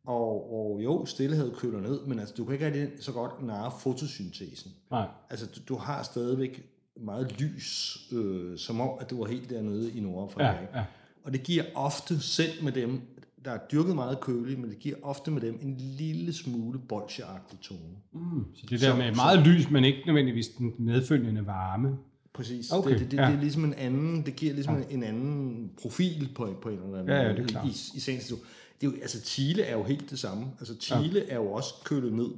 Og, 0.06 0.54
og 0.54 0.84
jo, 0.84 1.06
stillehed 1.06 1.56
køler 1.56 1.80
ned, 1.82 2.06
men 2.06 2.20
altså, 2.20 2.36
du 2.38 2.46
kan 2.46 2.54
ikke 2.54 2.66
rigtig 2.66 3.04
så 3.04 3.12
godt 3.12 3.44
narre 3.44 3.72
fotosyntesen. 3.80 4.72
Nej. 4.92 5.08
Altså, 5.30 5.46
du, 5.46 5.60
du 5.74 5.80
har 5.80 6.04
stadigvæk 6.04 6.64
meget 6.96 7.42
lys, 7.42 7.98
øh, 8.12 8.58
som 8.58 8.82
om, 8.82 8.90
at 9.00 9.10
du 9.10 9.20
var 9.20 9.28
helt 9.28 9.50
dernede 9.50 9.92
i 9.92 10.00
Nordafrika. 10.00 10.50
Ja, 10.50 10.80
ja. 10.80 10.86
Og 11.24 11.34
det 11.34 11.44
giver 11.44 11.64
ofte, 11.76 12.22
selv 12.22 12.64
med 12.64 12.72
dem, 12.72 13.02
der 13.46 13.52
er 13.52 13.60
dyrket 13.72 13.96
meget 13.96 14.20
køligt, 14.20 14.60
men 14.60 14.70
det 14.70 14.80
giver 14.80 14.96
ofte 15.04 15.32
med 15.32 15.42
dem 15.42 15.60
en 15.62 15.78
lille 15.78 16.34
smule 16.34 16.80
bolsjeagtig 16.80 17.60
tone. 17.60 17.80
Mm. 18.14 18.46
Så 18.56 18.66
det 18.70 18.82
der 18.82 18.96
med 18.96 19.16
meget 19.16 19.48
lys, 19.48 19.70
men 19.70 19.84
ikke 19.84 20.00
nødvendigvis 20.06 20.48
den 20.48 20.74
medfølgende 20.80 21.46
varme. 21.46 21.98
Præcis. 22.34 22.72
Okay, 22.72 22.90
det, 22.92 23.00
det, 23.00 23.12
det, 23.12 23.18
ja. 23.18 23.28
det 23.28 23.36
er 23.36 23.42
ligesom 23.42 23.64
en 23.64 23.74
anden, 23.74 24.26
det 24.26 24.36
giver 24.36 24.54
ligesom 24.54 24.84
en 24.90 25.04
anden 25.04 25.72
profil 25.82 26.30
på, 26.36 26.58
på 26.62 26.70
en 26.70 26.76
eller 26.76 27.00
anden 27.00 27.08
Ja, 27.08 27.22
ja, 27.22 27.30
det 27.30 27.36
er 27.36 27.42
måde 27.42 27.48
klart. 27.48 27.66
i, 27.66 28.12
i 28.12 28.16
natur. 28.16 28.38
det 28.82 28.88
er 28.88 28.92
jo, 28.92 28.98
altså 29.02 29.22
Chile 29.26 29.64
er 29.64 29.78
jo 29.78 29.84
helt 29.84 30.10
det 30.10 30.20
samme. 30.20 30.46
Altså 30.60 30.76
Chile 30.80 31.20
ja. 31.28 31.34
er 31.34 31.36
jo 31.36 31.52
også 31.52 31.74
kølet 31.86 32.14
ned 32.14 32.30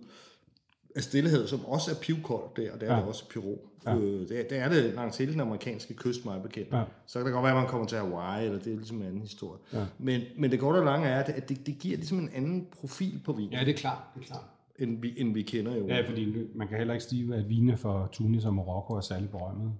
af 0.95 1.03
stillehed, 1.03 1.47
som 1.47 1.65
også 1.65 1.91
er 1.91 1.95
pivkoldt 1.95 2.57
der, 2.57 2.71
og 2.73 2.79
det 2.81 2.87
er 2.87 2.91
Ja. 2.91 2.95
ja. 2.95 2.99
det 3.01 3.09
også 3.09 3.23
i 3.29 3.33
Peru. 3.33 3.55
Ja. 3.85 3.95
Øh, 3.95 4.29
det, 4.29 4.39
er, 4.39 4.43
det 4.49 4.57
er 4.57 4.69
det 4.69 4.93
langs 4.93 5.17
hele 5.17 5.31
den 5.31 5.39
amerikanske 5.41 5.93
kyst, 5.93 6.25
meget 6.25 6.43
bekendt. 6.43 6.73
Ja. 6.73 6.83
Så 7.07 7.19
kan 7.19 7.25
det 7.25 7.33
godt 7.33 7.43
være, 7.43 7.51
at 7.53 7.57
man 7.61 7.67
kommer 7.67 7.87
til 7.87 7.97
Hawaii, 7.97 8.45
eller 8.45 8.59
det 8.59 8.73
er 8.73 8.77
ligesom 8.77 8.97
en 8.97 9.03
anden 9.07 9.21
historie. 9.21 9.59
Ja. 9.73 9.85
Men, 9.99 10.21
men 10.37 10.51
det 10.51 10.59
korte 10.59 10.77
og 10.77 10.85
lange 10.85 11.07
er, 11.07 11.23
at 11.23 11.49
det, 11.49 11.67
det 11.67 11.79
giver 11.79 11.97
ligesom 11.97 12.19
en 12.19 12.29
anden 12.33 12.67
profil 12.79 13.19
på 13.25 13.33
vin, 13.33 13.49
Ja, 13.51 13.59
det 13.59 13.69
er 13.69 13.73
klart. 13.77 13.97
Det 14.15 14.21
er 14.21 14.25
klart. 14.25 14.43
end, 14.79 15.01
vi, 15.01 15.13
end 15.17 15.33
vi 15.33 15.41
kender 15.41 15.75
jo. 15.75 15.87
Ja, 15.87 16.07
fordi 16.09 16.47
man 16.55 16.67
kan 16.67 16.77
heller 16.77 16.93
ikke 16.93 17.03
stige, 17.03 17.35
at 17.35 17.49
vine 17.49 17.77
for 17.77 18.09
Tunis 18.11 18.45
og 18.45 18.53
Marokko 18.53 18.93
er 18.93 19.01
særlig 19.01 19.29
berømmet. 19.29 19.71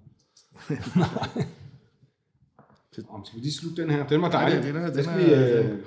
Om, 3.08 3.24
skal 3.24 3.38
vi 3.38 3.44
lige 3.44 3.52
slutte 3.52 3.82
den 3.82 3.90
her? 3.90 4.06
Den 4.06 4.22
var 4.22 4.30
dejlig. 4.30 4.62
den 4.64 4.76
er- 4.76 4.86
den 4.86 4.96
Det 4.96 5.04
skal 5.04 5.20
er- 5.32 5.62
vi, 5.62 5.68
øh, 5.68 5.78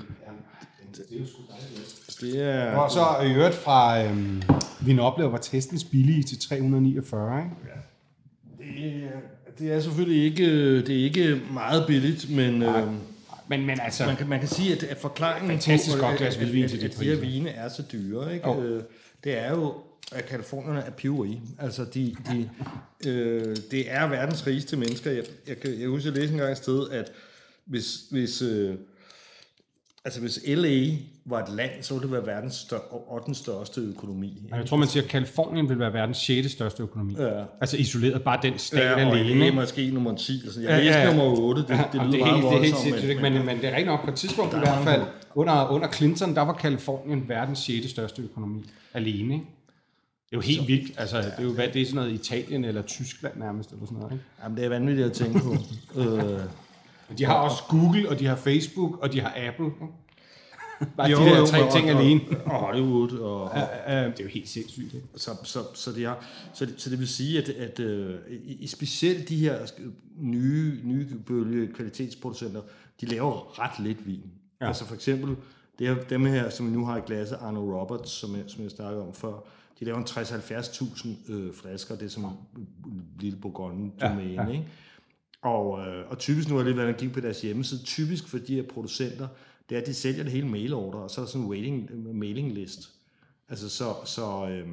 det 0.98 1.18
er 1.18 1.22
jo 1.22 1.28
sgu 1.28 1.42
dejligt. 1.52 2.12
Det 2.22 2.42
er, 2.42 2.76
Og 2.76 2.92
så 2.92 3.00
i 3.28 3.34
øvrigt 3.34 3.56
fra 3.56 4.04
øhm, 4.04 4.42
Vin 4.82 5.00
oplever 5.00 5.30
var 5.30 5.38
testens 5.38 5.84
billige 5.84 6.24
til 6.24 6.40
349, 6.40 7.44
ikke? 7.44 7.56
Det 8.58 9.04
er, 9.04 9.10
det 9.60 9.72
er 9.72 9.80
selvfølgelig 9.80 10.24
ikke, 10.24 10.76
det 10.82 11.00
er 11.00 11.04
ikke 11.04 11.42
meget 11.54 11.84
billigt, 11.88 12.30
men 12.30 12.62
øh, 12.64 12.88
Men, 13.50 13.66
men 13.66 13.80
altså, 13.80 14.06
man, 14.06 14.16
kan, 14.16 14.28
man 14.28 14.40
kan 14.40 14.48
sige, 14.50 14.74
at, 14.76 14.84
at 14.84 14.98
forklaringen 14.98 15.52
Fantastisk 15.52 15.96
på, 15.98 16.02
godt 16.02 16.14
at, 16.14 16.18
glas 16.20 16.36
at, 16.38 16.42
hvidvin 16.44 16.64
at, 16.64 16.74
at, 16.74 16.84
at 16.84 17.00
de 17.00 17.06
her 17.06 17.16
vine 17.16 17.50
er 17.50 17.70
så 17.70 17.84
dyre, 17.92 18.34
ikke? 18.34 18.50
Jo. 18.50 18.62
Øh, 18.64 18.84
det 19.24 19.38
er 19.38 19.52
jo, 19.52 19.74
at 20.12 20.26
kalifornierne 20.26 20.80
er 20.80 20.90
piveri. 20.92 21.40
Altså, 21.60 21.86
de, 21.94 22.16
de, 22.32 22.50
øh, 23.10 23.56
det 23.72 23.92
er 23.92 24.08
verdens 24.08 24.48
rigeste 24.48 24.78
mennesker. 24.78 25.12
Jeg, 25.12 25.24
jeg, 25.48 25.60
kan- 25.60 25.80
jeg 25.80 25.88
husker, 25.90 26.12
jeg 26.12 26.20
læste 26.20 26.34
engang 26.34 26.52
et 26.52 26.58
sted, 26.58 26.90
at 26.90 27.12
hvis, 27.66 27.96
hvis, 28.12 28.42
øh, 28.42 28.76
altså, 30.06 30.20
hvis 30.22 30.40
LA 30.48 30.92
var 31.26 31.44
et 31.44 31.50
land, 31.56 31.72
så 31.82 31.94
ville 31.94 32.04
det 32.08 32.12
være 32.12 32.36
verdens 32.36 32.54
stør, 32.56 32.78
8. 33.14 33.36
største 33.36 33.82
økonomi. 33.82 34.42
jeg 34.52 34.66
tror, 34.66 34.78
man 34.78 34.88
siger, 34.88 35.04
at 35.04 35.10
Kalifornien 35.10 35.70
vil 35.70 35.80
være 35.80 35.94
verdens 35.94 36.18
6. 36.18 36.52
største 36.52 36.84
økonomi. 36.84 37.16
Ja. 37.20 37.44
Altså 37.62 37.78
isoleret 37.78 38.24
bare 38.24 38.40
den 38.42 38.60
stat 38.60 38.80
Ja, 38.80 39.10
alene. 39.12 39.46
Ikke? 39.46 39.56
måske 39.56 39.92
nummer 39.92 40.16
10. 40.16 40.42
Altså, 40.46 40.62
jeg 40.62 40.70
Ja, 40.70 40.76
ja, 40.78 40.84
ja, 40.84 40.86
læste 40.86 41.00
ja. 41.00 41.26
nummer 41.26 41.40
8. 41.42 41.62
Det, 41.62 41.70
det, 41.70 41.76
Ja, 41.78 41.84
det 41.92 42.00
og 42.00 42.06
lyder 42.06 42.12
det 42.18 42.22
er 42.22 42.26
meget 42.26 42.36
helt, 42.42 42.52
det 42.52 42.58
er 42.58 42.64
helt 42.64 42.78
sindssygt, 42.78 43.22
men, 43.22 43.34
men, 43.34 43.46
men 43.46 43.58
det 43.58 43.66
er 43.66 43.70
rigtigt 43.70 43.88
nok 43.88 44.04
på 44.04 44.10
et 44.12 44.16
tidspunkt 44.16 44.54
i 44.54 44.56
er 44.56 44.60
hvert 44.60 44.84
fald, 44.84 45.02
under, 45.36 45.68
under 45.72 45.92
Clinton, 45.92 46.36
der 46.36 46.42
var 46.42 46.54
Kalifornien 46.54 47.30
verdens 47.30 47.60
6. 47.60 47.90
største 47.90 48.22
økonomi 48.22 48.64
alene. 48.94 49.34
Ikke? 49.34 49.46
Det 50.30 50.32
er 50.32 50.38
jo 50.38 50.42
helt 50.42 50.68
vildt. 50.68 50.92
Altså, 51.00 51.18
det 51.18 51.34
er 51.38 51.44
jo 51.44 51.52
hvad, 51.54 51.68
det 51.74 51.82
er 51.82 51.86
sådan 51.86 51.96
noget 51.96 52.12
Italien 52.12 52.66
eller 52.66 52.82
Tyskland 52.82 53.34
nærmest, 53.38 53.72
eller 53.72 53.86
sådan 53.86 53.98
noget. 53.98 54.12
Ikke? 54.14 54.24
Jamen, 54.44 54.58
det 54.58 54.66
er 54.66 54.70
vanvittigt 54.70 55.06
at 55.08 55.14
tænke 55.14 55.40
på. 55.40 55.56
øh, 56.02 56.40
Men 57.10 57.18
De 57.18 57.26
har 57.26 57.34
også 57.34 57.64
Google, 57.70 58.10
og 58.10 58.20
de 58.20 58.26
har 58.26 58.36
Facebook, 58.36 58.98
og 58.98 59.14
de 59.14 59.22
har 59.22 59.34
Apple. 59.48 59.72
Bare 60.98 61.10
jo, 61.10 61.18
de 61.18 61.26
der 61.26 61.46
tre 61.46 61.72
ting 61.72 61.92
og, 61.92 62.02
alene. 62.02 62.22
Og 62.46 62.60
Hollywood. 62.60 63.12
Og, 63.12 63.44
og, 63.44 63.52
ja, 63.88 64.06
det 64.06 64.20
er 64.20 64.24
jo 64.24 64.30
helt 64.30 64.50
sindssygt. 64.50 64.94
Ikke? 64.94 65.08
Så, 65.16 65.32
så, 65.44 65.60
så, 65.74 65.92
det 65.92 66.04
er, 66.04 66.14
så, 66.54 66.66
det, 66.66 66.74
så 66.78 66.90
det 66.90 67.00
vil 67.00 67.08
sige, 67.08 67.38
at, 67.38 67.50
at 67.50 67.80
uh, 67.80 68.16
i, 68.46 68.68
specielt 68.68 69.30
de 69.30 69.38
her 69.38 69.58
nye, 70.18 70.80
nye 70.84 71.08
bølge 71.26 71.74
kvalitetsproducenter, 71.74 72.62
de 73.02 73.06
laver 73.06 73.60
ret 73.60 73.86
lidt 73.86 74.08
vin. 74.08 74.24
Ja. 74.62 74.68
Altså 74.68 74.86
for 74.86 74.96
eksempel, 74.96 75.36
det 75.80 75.88
er 75.88 75.96
dem 76.10 76.26
her, 76.26 76.50
som 76.50 76.68
vi 76.68 76.72
nu 76.72 76.86
har 76.86 76.98
i 76.98 77.02
glasset, 77.06 77.38
Arno 77.42 77.80
Roberts, 77.80 78.12
som 78.12 78.36
jeg, 78.36 78.44
som 78.48 78.64
jeg 78.64 78.72
snakkede 78.72 79.08
om 79.08 79.14
før, 79.14 79.34
de 79.80 79.86
laver 79.86 79.98
en 79.98 80.04
60-70.000 80.04 81.32
øh, 81.32 81.54
flasker, 81.54 81.96
det 81.96 82.06
er 82.06 82.10
som 82.10 82.24
en 82.24 82.38
lille 83.20 83.38
Bourgogne-domæne, 83.38 84.34
ja, 84.34 84.44
ja. 84.44 84.50
ikke? 84.50 84.66
Og, 85.46 85.88
øh, 85.88 86.10
og 86.10 86.18
typisk, 86.18 86.50
nu 86.50 86.56
har 86.56 86.64
det 86.64 86.78
været, 86.78 86.88
at 86.88 86.98
gik 86.98 87.14
på 87.14 87.20
deres 87.20 87.42
hjemmeside, 87.42 87.84
typisk 87.84 88.28
for 88.28 88.38
de 88.38 88.56
her 88.56 88.64
producenter, 88.64 89.28
det 89.70 89.76
er, 89.76 89.82
at 89.82 89.88
de 89.88 89.94
sælger 89.94 90.24
det 90.24 90.32
hele 90.32 90.48
mailorder, 90.48 91.00
og 91.00 91.12
så 91.12 91.22
er 91.22 91.26
der 91.26 91.32
sådan 91.32 91.46
en 91.46 91.52
waiting, 91.52 92.16
mailing 92.16 92.52
list. 92.54 92.90
Altså, 93.50 93.70
så, 93.70 93.94
så, 94.06 94.48
øh, 94.50 94.68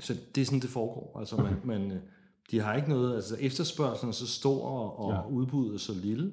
så 0.00 0.16
det 0.34 0.40
er 0.40 0.44
sådan, 0.44 0.60
det 0.60 0.70
foregår. 0.70 1.18
Altså, 1.18 1.36
man, 1.36 1.56
man, 1.64 1.92
øh, 1.92 1.98
de 2.50 2.60
har 2.60 2.76
ikke 2.76 2.88
noget, 2.88 3.14
altså 3.14 3.36
efterspørgselen 3.40 4.08
er 4.08 4.14
så 4.14 4.26
stor, 4.26 4.68
og 5.00 5.12
ja. 5.12 5.28
udbuddet 5.28 5.74
er 5.74 5.78
så 5.78 5.94
lille, 5.94 6.32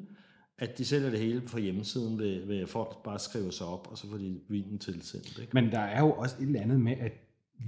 at 0.58 0.78
de 0.78 0.86
sælger 0.86 1.10
det 1.10 1.20
hele 1.20 1.42
fra 1.48 1.60
hjemmesiden, 1.60 2.20
ved, 2.20 2.46
ved 2.46 2.68
folk 2.68 3.04
bare 3.04 3.20
skriver 3.20 3.52
sig 3.52 3.68
op, 3.68 3.88
og 3.92 3.98
så 3.98 4.10
får 4.10 4.18
de 4.18 4.40
vinen 4.48 4.80
tilsendt. 4.80 5.40
Ikke? 5.42 5.52
Men 5.54 5.72
der 5.72 5.80
er 5.80 6.00
jo 6.00 6.12
også 6.12 6.36
et 6.40 6.46
eller 6.46 6.62
andet 6.62 6.80
med, 6.80 6.96
at 7.00 7.12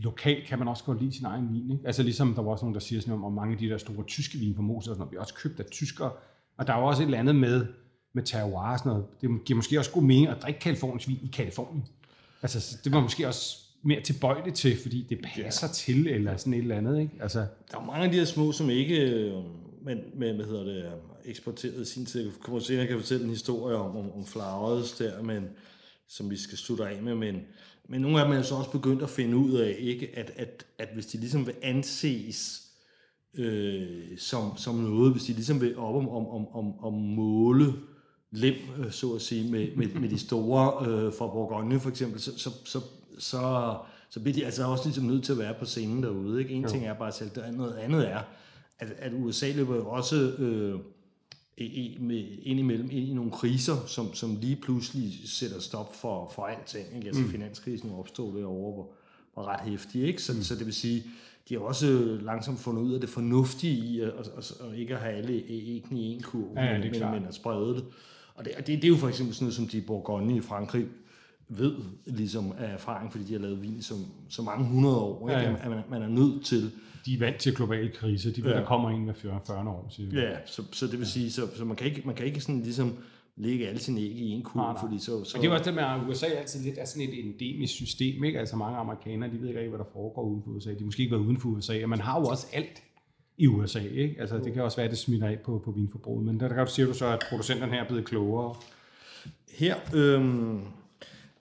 lokalt 0.02 0.48
kan 0.48 0.60
man 0.60 0.68
også 0.68 0.84
godt 0.84 1.02
lide 1.02 1.14
sin 1.14 1.25
egen 1.25 1.54
vin. 1.54 1.72
Ikke? 1.72 1.88
Altså 1.88 2.04
ligesom 2.04 2.34
der 2.34 2.42
var 2.42 2.52
også 2.52 2.66
nogen, 2.66 2.74
der 2.74 2.80
siger 2.80 3.02
sådan 3.02 3.14
om, 3.14 3.24
om 3.24 3.34
mange 3.34 3.54
af 3.54 3.60
de 3.60 3.70
der 3.70 3.78
store 3.78 4.04
tyske 4.04 4.38
vin 4.38 4.54
på 4.54 4.62
Mosel, 4.62 4.90
og 4.90 4.96
sådan 4.96 5.00
noget, 5.00 5.12
vi 5.12 5.18
også 5.18 5.34
købt 5.34 5.60
af 5.60 5.66
tyskere. 5.66 6.12
Og 6.58 6.68
der 6.68 6.74
er 6.74 6.80
jo 6.80 6.86
også 6.86 7.02
et 7.02 7.06
eller 7.06 7.20
andet 7.20 7.36
med, 7.36 7.66
med 8.14 8.24
terroir 8.24 8.72
og 8.72 8.80
sådan 8.80 8.90
noget. 8.90 9.06
Det 9.22 9.46
giver 9.46 9.56
måske 9.56 9.80
også 9.80 9.92
god 9.92 10.04
mening 10.04 10.28
at 10.28 10.42
drikke 10.42 10.60
Kaliforniens 10.60 11.08
vin 11.08 11.20
i 11.24 11.30
Kalifornien. 11.34 11.86
Altså 12.42 12.78
det 12.84 12.92
var 12.92 13.00
måske 13.00 13.28
også 13.28 13.58
mere 13.84 14.02
tilbøjeligt 14.02 14.56
til, 14.56 14.78
fordi 14.82 15.06
det 15.10 15.20
passer 15.24 15.68
ja. 15.68 15.74
til, 15.74 16.08
eller 16.08 16.38
sådan 16.38 16.54
et 16.54 16.60
eller 16.60 16.75
andet. 16.75 17.00
Ikke? 17.00 17.14
Altså, 17.20 17.40
der 17.72 17.78
er 17.78 17.86
mange 17.86 18.06
af 18.06 18.12
de 18.12 18.18
her 18.18 18.25
små, 18.25 18.52
som 18.52 18.70
ikke 18.70 19.32
men, 19.86 19.98
men 20.14 20.36
hvad 20.36 20.46
hedder 20.46 20.64
det, 20.64 20.92
eksporteret 21.25 21.82
i 21.82 21.86
sin 21.86 22.06
tid. 22.06 22.24
Jeg 22.24 22.34
kommer 22.42 22.60
senere 22.60 22.88
kan 22.88 22.98
fortælle 22.98 23.24
en 23.24 23.30
historie 23.30 23.75
om, 23.75 23.98
om, 23.98 24.12
om 24.12 24.25
flowers 24.25 24.92
der, 24.92 25.22
men, 25.24 25.50
som 26.08 26.30
vi 26.30 26.38
skal 26.38 26.58
slutte 26.58 26.88
af 26.88 27.02
med, 27.02 27.16
men, 27.16 27.42
men 27.89 28.01
nogle 28.01 28.20
af 28.20 28.25
dem 28.25 28.38
er 28.38 28.42
så 28.42 28.56
også 28.56 28.72
begyndt 28.72 29.04
at 29.04 29.10
finde 29.10 29.38
ud 29.38 29.51
af, 29.51 29.75
ikke, 29.80 30.10
at, 30.13 30.32
at, 30.36 30.65
at 30.80 30.89
hvis 30.94 31.06
de 31.06 31.18
ligesom 31.18 31.46
vil 31.46 31.56
anses 31.62 32.62
øh, 33.38 34.18
som, 34.18 34.58
som 34.58 34.75
noget, 34.75 35.12
hvis 35.12 35.24
de 35.24 35.34
ligesom 35.34 35.62
vil 35.62 35.77
op 35.77 35.96
om, 35.96 36.10
om, 36.10 36.48
om, 36.48 36.80
om 36.80 36.94
måle 36.94 37.74
lem, 38.32 38.56
øh, 38.80 38.92
så 38.92 39.13
at 39.13 39.22
sige, 39.22 39.51
med, 39.51 39.75
med, 39.75 39.88
med 39.88 40.10
de 40.10 40.20
store 40.20 40.88
øh, 40.89 41.13
fra 41.13 41.27
Bourgogne 41.27 41.80
for 41.80 41.89
eksempel, 41.89 42.20
så, 42.22 42.39
så, 42.39 42.50
så, 42.65 42.80
så, 43.20 43.75
så 44.10 44.20
bliver 44.20 44.34
de 44.34 44.46
altså 44.46 44.68
også 44.68 44.86
ligesom 44.86 45.04
nødt 45.04 45.24
til 45.24 45.32
at 45.32 45.39
være 45.39 45.54
på 45.60 45.65
scenen 45.65 46.04
derude. 46.04 46.39
Ikke? 46.39 46.54
En 46.54 46.62
jo. 46.62 46.70
ting 46.70 46.86
er 46.86 46.94
bare 46.94 47.12
selv, 47.12 47.32
noget 47.54 47.75
andet 47.75 48.12
er, 48.12 48.20
at, 48.80 48.94
at 48.98 49.13
USA 49.13 49.51
løber 49.51 49.75
jo 49.75 49.89
også 49.89 50.15
øh, 50.15 50.80
i, 51.58 51.98
med, 52.00 52.26
ind 52.44 52.60
imellem 52.60 52.90
ind 52.92 53.10
i 53.10 53.14
nogle 53.14 53.32
kriser, 53.32 53.86
som, 53.88 54.14
som 54.14 54.38
lige 54.42 54.56
pludselig 54.56 55.14
sætter 55.26 55.60
stop 55.60 55.96
for, 55.96 56.32
for 56.36 56.44
alting. 56.44 56.86
Ikke? 56.96 57.08
Altså 57.08 57.22
mm. 57.22 57.30
finanskrisen 57.30 57.92
opstod 57.92 58.40
derovre, 58.40 58.74
hvor 58.74 58.90
var 59.36 59.48
ret 59.48 59.70
hæftig. 59.70 60.04
Ikke? 60.04 60.22
Så, 60.22 60.34
mm. 60.34 60.42
så 60.42 60.56
det 60.56 60.66
vil 60.66 60.74
sige, 60.74 61.04
de 61.50 61.54
har 61.54 61.62
også 61.62 62.18
langsomt 62.22 62.60
fundet 62.60 62.82
ud 62.82 62.94
af 62.94 63.00
det 63.00 63.10
fornuftige 63.10 63.74
i 63.74 64.00
at, 64.00 64.10
at, 64.10 64.28
at, 64.38 64.52
at 64.62 64.78
ikke 64.78 64.96
at 64.96 65.02
have 65.02 65.14
alle 65.14 65.44
æggene 65.48 66.00
i 66.00 66.14
en 66.14 66.22
kurv, 66.22 66.52
ja, 66.56 66.66
ja, 66.66 66.78
men, 66.78 67.12
men 67.12 67.26
at 67.26 67.36
sprede 67.36 67.76
det. 67.76 67.86
Og 68.36 68.46
det, 68.46 68.54
og 68.58 68.68
det, 68.68 68.82
det 68.82 68.84
er 68.84 68.90
jo 68.90 68.96
for 68.96 69.08
eksempel 69.08 69.36
sådan 69.36 69.46
noget, 69.46 69.56
som 69.56 69.68
de 69.68 69.82
Bourgogne 69.82 70.38
i 70.38 70.42
Frankrig 70.42 70.86
ved 71.50 71.75
ligesom 72.06 72.54
af 72.58 72.74
erfaring, 72.74 73.12
fordi 73.12 73.24
de 73.24 73.34
har 73.34 73.40
lavet 73.40 73.62
vin 73.62 73.82
som 73.82 73.98
så 74.30 74.42
mange 74.42 74.66
hundrede 74.66 74.98
år, 74.98 75.30
ikke? 75.30 75.42
Ja, 75.42 75.50
ja. 75.50 75.56
at 75.62 75.70
man, 75.70 75.84
man 75.90 76.02
er 76.02 76.08
nødt 76.08 76.46
til 76.46 76.72
de 77.06 77.14
er 77.14 77.20
vant 77.20 77.38
til 77.38 77.56
global 77.56 77.94
krise. 77.94 78.36
De 78.36 78.44
ved, 78.44 78.52
ja. 78.52 78.58
der 78.58 78.66
kommer 78.66 78.90
en 78.90 79.06
med 79.06 79.14
40, 79.14 79.40
40 79.48 79.70
år. 79.70 79.88
Siger 79.90 80.22
ja, 80.22 80.38
så, 80.46 80.64
så 80.72 80.88
det 80.88 81.00
vil 81.00 81.08
sige, 81.08 81.32
så, 81.32 81.42
så 81.56 81.66
man, 81.66 81.75
kan 81.75 81.88
ikke, 81.88 82.02
man 82.06 82.16
kan 82.16 82.25
ikke 82.25 82.42
sådan 82.42 82.62
ligesom 82.62 82.98
lægge 83.36 83.68
alle 83.68 83.80
sine 83.80 84.02
æg 84.02 84.12
i 84.12 84.30
en 84.30 84.46
nej, 84.56 84.74
fordi 84.82 85.00
så, 85.00 85.24
så... 85.24 85.38
Men 85.38 85.42
det 85.42 85.50
er 85.50 85.54
også 85.54 85.66
det 85.66 85.74
med, 85.74 85.84
at 85.84 86.00
USA 86.10 86.25
altid 86.25 86.64
lidt 86.64 86.78
er 86.78 86.86
sådan 86.86 87.10
et 87.10 87.25
endemisk 87.25 87.74
system, 87.74 88.24
ikke? 88.24 88.40
Altså 88.40 88.56
mange 88.56 88.78
amerikanere, 88.78 89.32
de 89.32 89.42
ved 89.42 89.48
ikke 89.48 89.70
hvad 89.70 89.80
der 89.80 89.86
foregår 89.94 90.24
uden 90.24 90.44
for 90.44 90.52
USA. 90.52 90.74
De 90.80 90.86
måske 90.86 91.04
ikke 91.04 91.16
været 91.16 91.25
uden 91.25 91.40
for 91.40 91.50
USA, 91.50 91.84
og 91.84 91.90
man 91.90 92.00
har 92.00 92.20
jo 92.20 92.25
også 92.25 92.48
alt 92.54 92.84
i 93.38 93.48
USA, 93.48 93.80
ikke? 93.80 94.16
Altså 94.20 94.38
det 94.38 94.54
kan 94.54 94.64
også 94.64 94.78
være, 94.78 94.86
at 94.86 94.92
det 94.92 95.00
smitter 95.00 95.28
af 95.28 95.40
på, 95.46 95.62
på 95.66 95.72
vinforbruget, 95.72 96.25
men 96.25 96.40
der, 96.40 96.48
der 96.48 96.56
kan 96.56 96.66
du 96.66 96.72
sige, 96.72 96.88
du 96.88 96.94
så, 96.94 97.08
at 97.08 97.24
producenterne 97.30 97.72
her 97.72 97.84
er 97.84 97.88
blevet 97.88 98.06
klogere. 98.06 98.56
Her, 99.52 99.75
øhm, 99.94 100.62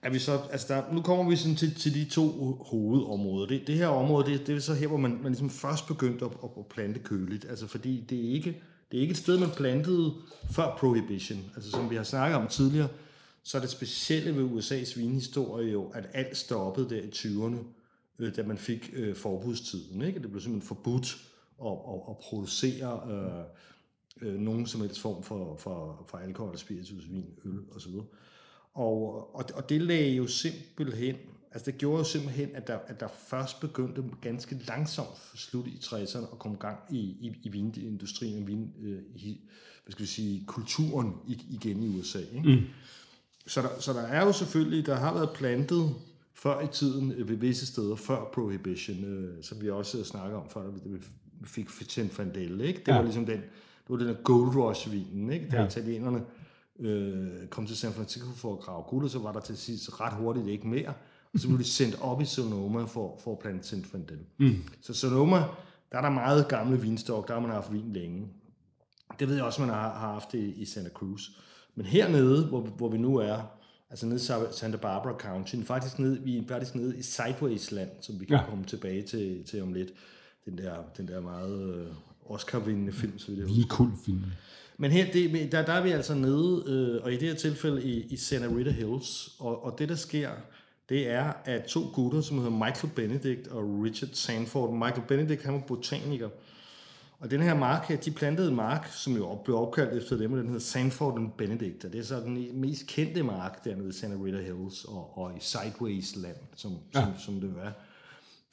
er 0.04 0.10
vi 0.10 0.18
så, 0.18 0.40
altså 0.52 0.74
der, 0.74 0.92
nu 0.92 1.02
kommer 1.02 1.30
vi 1.30 1.36
sådan 1.36 1.56
til, 1.56 1.74
til 1.74 1.94
de 1.94 2.04
to 2.04 2.28
hovedområder. 2.70 3.46
Det, 3.46 3.66
det 3.66 3.74
her 3.74 3.86
område, 3.86 4.32
det, 4.32 4.46
det 4.46 4.56
er 4.56 4.60
så 4.60 4.74
her, 4.74 4.86
hvor 4.86 4.96
man, 4.96 5.10
man 5.10 5.32
ligesom 5.32 5.50
først 5.50 5.86
begyndte 5.86 6.24
at, 6.24 6.30
at 6.44 6.66
plante 6.66 7.00
køligt. 7.00 7.44
Altså 7.44 7.66
fordi 7.66 8.04
det 8.10 8.28
er 8.28 8.32
ikke, 8.32 8.62
det 8.90 8.96
er 8.96 9.00
ikke 9.00 9.10
et 9.10 9.18
sted, 9.18 9.38
man 9.38 9.50
plantede 9.50 10.14
før 10.50 10.76
Prohibition. 10.78 11.38
Altså 11.54 11.70
som 11.70 11.90
vi 11.90 11.96
har 11.96 12.02
snakket 12.02 12.36
om 12.36 12.48
tidligere, 12.48 12.88
så 13.42 13.56
er 13.56 13.60
det 13.60 13.70
specielle 13.70 14.36
ved 14.36 14.50
USA's 14.50 14.98
vinhistorie 14.98 15.72
jo, 15.72 15.90
at 15.94 16.06
alt 16.12 16.36
stoppede 16.36 16.90
der 16.90 17.02
i 17.02 17.08
20'erne, 17.08 17.58
øh, 18.18 18.36
da 18.36 18.42
man 18.42 18.58
fik 18.58 18.90
øh, 18.92 19.16
forbudstiden. 19.16 20.02
Ikke? 20.02 20.20
Det 20.20 20.30
blev 20.30 20.40
simpelthen 20.40 20.68
forbudt 20.68 21.16
at, 21.64 21.72
at, 21.72 22.00
at 22.08 22.16
producere 22.18 23.00
øh, 23.10 24.28
øh, 24.28 24.40
nogen 24.40 24.66
som 24.66 24.80
helst 24.80 25.00
form 25.00 25.22
for, 25.22 25.56
for, 25.56 26.04
for 26.06 26.18
alkohol, 26.18 26.58
spiritus, 26.58 27.10
vin, 27.10 27.26
øl 27.44 27.58
osv. 27.76 27.92
Og, 28.74 29.34
og, 29.36 29.44
og 29.54 29.68
det 29.68 29.80
lagde 29.80 30.10
jo 30.10 30.26
simpelthen, 30.26 31.16
altså 31.52 31.70
det 31.70 31.78
gjorde 31.78 31.98
jo 31.98 32.04
simpelthen, 32.04 32.50
at 32.54 32.66
der, 32.66 32.78
at 32.86 33.00
der 33.00 33.08
først 33.28 33.60
begyndte 33.60 34.04
ganske 34.20 34.58
langsomt 34.68 35.18
slut 35.34 35.66
i 35.66 35.78
60'erne 35.82 36.32
at 36.32 36.38
komme 36.38 36.56
gang 36.58 36.78
i, 36.90 36.98
i, 36.98 37.32
i 37.42 37.48
vinindustrien 37.48 38.42
og 38.42 38.48
vin, 38.48 38.72
øh, 38.82 38.98
i, 39.14 39.40
hvad 39.84 39.92
skal 39.92 40.02
vi 40.02 40.08
sige, 40.08 40.44
kulturen 40.46 41.12
igen 41.26 41.82
i 41.82 41.98
USA. 41.98 42.18
Ikke? 42.18 42.48
Mm. 42.48 42.62
Så, 43.46 43.62
der, 43.62 43.68
så 43.80 43.92
der 43.92 44.02
er 44.02 44.24
jo 44.26 44.32
selvfølgelig, 44.32 44.86
der 44.86 44.94
har 44.94 45.14
været 45.14 45.30
plantet 45.30 45.94
før 46.34 46.60
i 46.60 46.68
tiden 46.72 47.12
øh, 47.12 47.28
ved 47.28 47.36
visse 47.36 47.66
steder, 47.66 47.96
før 47.96 48.30
Prohibition, 48.32 49.04
øh, 49.04 49.42
som 49.42 49.62
vi 49.62 49.70
også 49.70 50.04
snakker 50.04 50.36
om, 50.36 50.50
før 50.50 50.70
vi 50.84 50.98
fik 51.44 51.68
Zinfandel, 51.90 52.60
ikke? 52.60 52.78
Det 52.78 52.88
ja. 52.88 52.96
var 52.96 53.02
ligesom 53.02 53.26
den, 53.26 53.40
det 53.40 53.88
var 53.88 53.96
den 53.96 54.08
der 54.08 54.22
Gold 54.22 54.56
Rush-vinen, 54.56 55.30
ikke? 55.30 55.46
Der 55.50 55.60
ja. 55.60 55.66
italienerne 55.66 56.22
øh, 56.80 57.46
kom 57.50 57.66
til 57.66 57.76
San 57.76 57.92
Francisco 57.92 58.30
for 58.30 58.52
at 58.52 58.60
grave 58.60 58.82
guld, 58.82 59.04
og 59.04 59.10
så 59.10 59.18
var 59.18 59.32
der 59.32 59.40
til 59.40 59.56
sidst 59.56 60.00
ret 60.00 60.12
hurtigt 60.12 60.46
ikke 60.46 60.68
mere. 60.68 60.94
Og 61.34 61.40
så 61.40 61.48
blev 61.48 61.58
de 61.58 61.64
sendt 61.64 62.00
op 62.00 62.20
i 62.20 62.24
Sonoma 62.24 62.84
for, 62.84 63.18
for 63.24 63.32
at 63.32 63.38
plante 63.38 63.68
Zinfandel. 63.68 64.18
Mm. 64.38 64.62
Så 64.80 64.94
Sonoma, 64.94 65.36
der 65.92 65.98
er 65.98 66.02
der 66.02 66.10
meget 66.10 66.48
gamle 66.48 66.80
vinstok, 66.80 67.28
der 67.28 67.34
har 67.34 67.40
man 67.40 67.50
haft 67.50 67.72
vin 67.72 67.92
længe. 67.92 68.28
Det 69.18 69.28
ved 69.28 69.36
jeg 69.36 69.44
også, 69.44 69.60
man 69.60 69.70
har, 69.70 69.98
har 69.98 70.12
haft 70.12 70.32
det 70.32 70.54
i 70.56 70.64
Santa 70.64 70.90
Cruz. 70.90 71.22
Men 71.74 71.86
hernede, 71.86 72.46
hvor, 72.46 72.60
hvor 72.60 72.88
vi 72.88 72.98
nu 72.98 73.16
er, 73.16 73.38
altså 73.90 74.06
nede 74.06 74.16
i 74.16 74.52
Santa 74.52 74.76
Barbara 74.76 75.18
County, 75.18 75.56
faktisk 75.56 75.98
nede, 75.98 76.20
vi 76.20 76.38
er 76.38 76.42
faktisk 76.48 76.74
nede 76.74 76.98
i 76.98 77.02
Sideways 77.02 77.72
land, 77.72 77.90
som 78.00 78.20
vi 78.20 78.24
kan 78.24 78.36
ja. 78.36 78.44
komme 78.48 78.64
tilbage 78.64 79.02
til, 79.02 79.44
til 79.44 79.62
om 79.62 79.72
lidt. 79.72 79.90
Den 80.44 80.58
der, 80.58 80.74
den 80.96 81.08
der 81.08 81.20
meget 81.20 81.74
øh, 81.74 81.86
Oscar-vindende 82.26 82.92
film, 82.92 83.18
så 83.18 83.30
vidt 83.30 83.58
jeg 83.58 83.66
cool 83.68 83.90
film. 84.04 84.24
Men 84.78 84.90
her, 84.90 85.12
det, 85.12 85.52
der, 85.52 85.64
der 85.64 85.72
er 85.72 85.82
vi 85.82 85.90
altså 85.90 86.14
nede, 86.14 86.64
øh, 86.66 87.04
og 87.04 87.12
i 87.12 87.16
det 87.16 87.28
her 87.28 87.34
tilfælde 87.34 87.82
i, 87.82 88.02
i 88.02 88.16
Santa 88.16 88.48
Rita 88.56 88.70
Hills, 88.70 89.36
og, 89.38 89.64
og 89.64 89.78
det 89.78 89.88
der 89.88 89.94
sker, 89.94 90.30
det 90.88 91.10
er, 91.10 91.32
at 91.44 91.64
to 91.64 91.80
gutter, 91.94 92.20
som 92.20 92.36
hedder 92.36 92.66
Michael 92.66 92.92
Benedict 92.96 93.48
og 93.48 93.62
Richard 93.84 94.10
Sanford. 94.12 94.72
Michael 94.72 95.02
Benedict, 95.08 95.42
han 95.42 95.54
var 95.54 95.60
botaniker, 95.60 96.28
og 97.18 97.30
den 97.30 97.42
her 97.42 97.54
mark 97.54 97.88
her, 97.88 97.96
de 97.96 98.10
plantede 98.10 98.48
en 98.48 98.56
mark, 98.56 98.88
som 98.92 99.16
jo 99.16 99.38
blev 99.44 99.56
opkaldt 99.56 99.92
efter 99.92 100.16
dem, 100.16 100.32
og 100.32 100.38
den 100.38 100.46
hedder 100.46 100.60
Sanford 100.60 101.18
and 101.18 101.30
Benedict, 101.38 101.84
og 101.84 101.92
det 101.92 102.00
er 102.00 102.04
så 102.04 102.20
den 102.20 102.60
mest 102.60 102.86
kendte 102.86 103.22
mark 103.22 103.64
dernede 103.64 103.88
i 103.88 103.92
Santa 103.92 104.16
Rita 104.24 104.42
Hills 104.42 104.84
og, 104.84 105.18
og 105.18 105.32
i 105.36 105.40
Sideways 105.40 106.16
land, 106.16 106.36
som, 106.56 106.72
ja. 106.94 107.00
som, 107.00 107.12
som 107.18 107.40
det 107.40 107.56
var. 107.56 107.72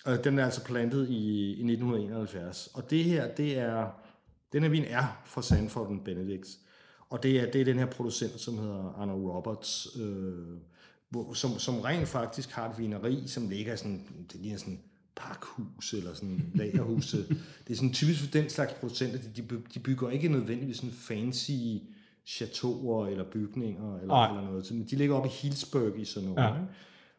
Og 0.06 0.24
den 0.24 0.40
er 0.40 0.46
altså 0.46 0.64
plantet 0.64 1.10
i, 1.10 1.48
i 1.48 1.72
1971. 1.72 2.70
Og 2.74 2.90
det 2.90 3.04
her, 3.04 3.28
det 3.28 3.58
er 3.58 3.88
den 4.54 4.64
her 4.64 4.70
vin 4.70 4.84
er 4.84 5.22
fra 5.26 5.42
Sanford 5.42 6.02
Benedicts, 6.06 6.60
og 7.10 7.24
det 7.24 7.40
er, 7.40 7.52
det 7.52 7.62
er 7.62 7.66
den 7.66 7.80
her 7.80 7.86
producent, 7.86 8.40
som 8.40 8.58
hedder 8.58 8.94
Arno 8.98 9.32
Roberts, 9.32 9.88
øh, 10.00 10.58
hvor, 11.10 11.34
som, 11.34 11.60
som 11.60 11.80
rent 11.80 12.08
faktisk 12.08 12.52
har 12.52 12.70
et 12.70 12.78
vineri, 12.78 13.24
som 13.28 13.50
ligger 13.50 13.76
sådan, 13.76 14.08
det 14.32 14.42
ligner 14.42 14.58
sådan 14.58 14.80
pakhus 15.16 15.94
eller 15.94 16.14
sådan 16.14 16.52
lagerhus. 16.56 17.12
det 17.68 17.74
er 17.74 17.76
sådan 17.76 17.94
typisk 17.94 18.24
for 18.24 18.32
den 18.32 18.50
slags 18.50 18.74
producenter, 18.74 19.20
de, 19.36 19.62
de 19.74 19.80
bygger 19.80 20.10
ikke 20.10 20.28
nødvendigvis 20.28 20.78
sådan 20.78 20.92
fancy 20.92 21.52
chateauer 22.26 23.08
eller 23.08 23.24
bygninger 23.32 24.00
eller, 24.00 24.16
eller 24.28 24.42
noget. 24.42 24.72
Men 24.72 24.88
de 24.92 24.96
ligger 24.96 25.16
oppe 25.16 25.30
i 25.30 25.32
Hillsburg 25.32 26.00
i 26.00 26.06
sådan 26.06 26.30
noget. 26.30 26.44
Ja. 26.44 26.54